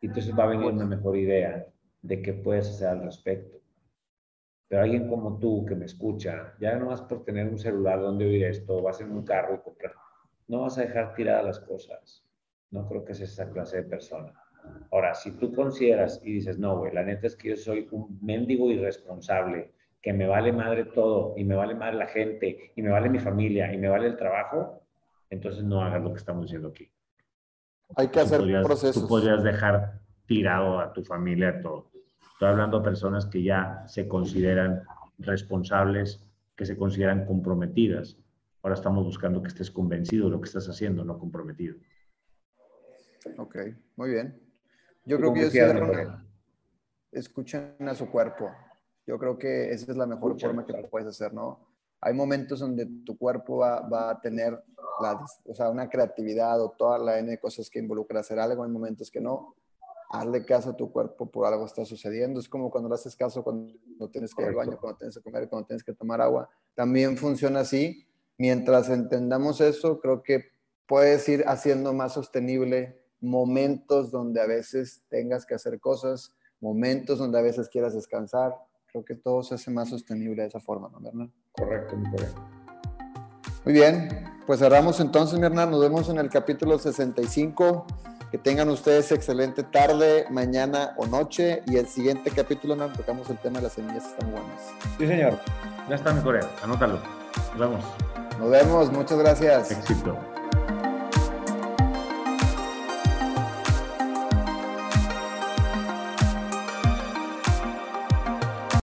Y 0.00 0.06
entonces 0.06 0.36
va 0.36 0.44
a 0.44 0.48
venir 0.48 0.66
una 0.66 0.86
mejor 0.86 1.16
idea 1.16 1.66
de 2.02 2.22
qué 2.22 2.32
puedes 2.32 2.68
hacer 2.68 2.88
al 2.88 3.02
respecto. 3.02 3.58
Pero 4.68 4.82
alguien 4.82 5.08
como 5.08 5.38
tú 5.38 5.64
que 5.66 5.74
me 5.74 5.86
escucha, 5.86 6.54
ya 6.60 6.76
no 6.76 6.86
vas 6.86 7.00
por 7.02 7.24
tener 7.24 7.48
un 7.48 7.58
celular 7.58 8.00
donde 8.00 8.26
oír 8.26 8.44
esto, 8.44 8.82
vas 8.82 9.00
en 9.00 9.10
un 9.10 9.24
carro 9.24 9.54
y 9.54 9.58
comprar, 9.58 9.94
no 10.46 10.60
vas 10.60 10.78
a 10.78 10.82
dejar 10.82 11.14
tiradas 11.14 11.44
las 11.44 11.60
cosas. 11.60 12.24
No 12.70 12.86
creo 12.86 13.04
que 13.04 13.14
sea 13.14 13.24
esa 13.24 13.50
clase 13.50 13.78
de 13.78 13.82
persona. 13.84 14.32
Ahora, 14.90 15.14
si 15.14 15.32
tú 15.32 15.54
consideras 15.54 16.20
y 16.22 16.32
dices, 16.32 16.58
no, 16.58 16.78
güey, 16.78 16.92
la 16.92 17.02
neta 17.02 17.26
es 17.26 17.36
que 17.36 17.50
yo 17.50 17.56
soy 17.56 17.88
un 17.90 18.18
mendigo 18.20 18.70
irresponsable, 18.70 19.72
que 20.02 20.12
me 20.12 20.26
vale 20.26 20.52
madre 20.52 20.84
todo, 20.84 21.34
y 21.36 21.44
me 21.44 21.54
vale 21.54 21.74
madre 21.74 21.96
la 21.96 22.06
gente, 22.06 22.72
y 22.76 22.82
me 22.82 22.90
vale 22.90 23.08
mi 23.08 23.18
familia, 23.18 23.72
y 23.72 23.78
me 23.78 23.88
vale 23.88 24.06
el 24.06 24.16
trabajo, 24.16 24.82
entonces 25.30 25.64
no 25.64 25.82
hagas 25.82 26.02
lo 26.02 26.12
que 26.12 26.18
estamos 26.18 26.42
diciendo 26.42 26.68
aquí. 26.68 26.90
Hay 27.96 28.08
que 28.08 28.20
hacer 28.20 28.42
procesos. 28.62 29.02
Tú 29.02 29.08
podrías 29.08 29.42
dejar 29.42 30.00
tirado 30.26 30.78
a 30.78 30.92
tu 30.92 31.02
familia 31.02 31.60
todo. 31.60 31.90
Estoy 32.38 32.50
hablando 32.50 32.78
de 32.78 32.84
personas 32.84 33.26
que 33.26 33.42
ya 33.42 33.82
se 33.88 34.06
consideran 34.06 34.84
responsables, 35.18 36.24
que 36.54 36.66
se 36.66 36.76
consideran 36.76 37.26
comprometidas. 37.26 38.16
Ahora 38.62 38.76
estamos 38.76 39.04
buscando 39.04 39.42
que 39.42 39.48
estés 39.48 39.72
convencido 39.72 40.26
de 40.26 40.30
lo 40.30 40.40
que 40.40 40.46
estás 40.46 40.68
haciendo, 40.68 41.04
no 41.04 41.18
comprometido. 41.18 41.74
Ok, 43.38 43.56
muy 43.96 44.10
bien. 44.10 44.40
Yo 45.04 45.16
creo 45.16 45.34
que 45.34 45.40
yo 45.40 45.50
cierro 45.50 46.22
escuchen 47.10 47.74
a 47.80 47.94
su 47.96 48.08
cuerpo. 48.08 48.48
Yo 49.04 49.18
creo 49.18 49.36
que 49.36 49.72
esa 49.72 49.90
es 49.90 49.98
la 49.98 50.06
mejor 50.06 50.38
forma 50.38 50.64
que 50.64 50.74
puedes 50.84 51.08
hacer, 51.08 51.34
¿no? 51.34 51.66
Hay 52.00 52.14
momentos 52.14 52.60
donde 52.60 52.86
tu 53.04 53.18
cuerpo 53.18 53.56
va, 53.56 53.80
va 53.80 54.10
a 54.10 54.20
tener 54.20 54.62
la, 55.02 55.26
o 55.44 55.54
sea, 55.54 55.70
una 55.70 55.90
creatividad 55.90 56.62
o 56.62 56.70
toda 56.70 57.00
la 57.00 57.18
N 57.18 57.32
de 57.32 57.40
cosas 57.40 57.68
que 57.68 57.80
involucra 57.80 58.20
hacer 58.20 58.38
algo, 58.38 58.62
hay 58.62 58.70
momentos 58.70 59.10
que 59.10 59.20
no 59.20 59.56
hazle 60.08 60.44
caso 60.44 60.70
a 60.70 60.76
tu 60.76 60.90
cuerpo, 60.90 61.26
por 61.26 61.46
algo 61.46 61.66
está 61.66 61.84
sucediendo. 61.84 62.40
Es 62.40 62.48
como 62.48 62.70
cuando 62.70 62.88
le 62.88 62.94
haces 62.94 63.14
caso 63.14 63.42
cuando 63.44 63.72
tienes 64.10 64.34
que 64.34 64.42
ir 64.42 64.48
al 64.48 64.54
baño, 64.54 64.78
cuando 64.80 64.98
tienes 64.98 65.16
que 65.16 65.22
comer, 65.22 65.48
cuando 65.48 65.66
tienes 65.66 65.84
que 65.84 65.92
tomar 65.92 66.20
agua. 66.20 66.48
También 66.74 67.16
funciona 67.16 67.60
así. 67.60 68.06
Mientras 68.38 68.88
entendamos 68.88 69.60
eso, 69.60 70.00
creo 70.00 70.22
que 70.22 70.52
puedes 70.86 71.28
ir 71.28 71.44
haciendo 71.46 71.92
más 71.92 72.14
sostenible 72.14 73.02
momentos 73.20 74.10
donde 74.10 74.40
a 74.40 74.46
veces 74.46 75.02
tengas 75.08 75.44
que 75.44 75.54
hacer 75.54 75.80
cosas, 75.80 76.34
momentos 76.60 77.18
donde 77.18 77.38
a 77.38 77.42
veces 77.42 77.68
quieras 77.68 77.94
descansar. 77.94 78.54
Creo 78.86 79.04
que 79.04 79.14
todo 79.14 79.42
se 79.42 79.56
hace 79.56 79.70
más 79.70 79.90
sostenible 79.90 80.42
de 80.42 80.48
esa 80.48 80.60
forma, 80.60 80.88
¿no, 80.88 81.06
Hernán? 81.06 81.32
Correcto, 81.52 81.96
muy 81.96 82.10
correcto. 82.10 82.40
Muy 83.64 83.74
bien, 83.74 84.08
pues 84.46 84.60
cerramos 84.60 84.98
entonces, 85.00 85.38
Hernán. 85.38 85.70
Nos 85.70 85.80
vemos 85.80 86.08
en 86.08 86.18
el 86.18 86.30
capítulo 86.30 86.78
65. 86.78 87.86
Que 88.30 88.36
tengan 88.36 88.68
ustedes 88.68 89.10
excelente 89.10 89.62
tarde, 89.62 90.26
mañana 90.30 90.92
o 90.96 91.06
noche. 91.06 91.62
Y 91.66 91.76
el 91.76 91.86
siguiente 91.86 92.30
capítulo 92.30 92.76
nos 92.76 92.92
tocamos 92.92 93.30
el 93.30 93.38
tema 93.38 93.58
de 93.58 93.64
las 93.64 93.72
semillas 93.72 94.04
están 94.04 94.30
buenas. 94.30 94.60
Sí, 94.98 95.06
señor. 95.06 95.38
Ya 95.88 95.94
está 95.94 96.12
mi 96.12 96.20
correo. 96.20 96.46
Anótalo. 96.62 96.98
Nos 97.56 97.58
vemos. 97.58 97.84
Nos 98.38 98.50
vemos. 98.50 98.92
Muchas 98.92 99.18
gracias. 99.18 99.70
Éxito. 99.70 100.18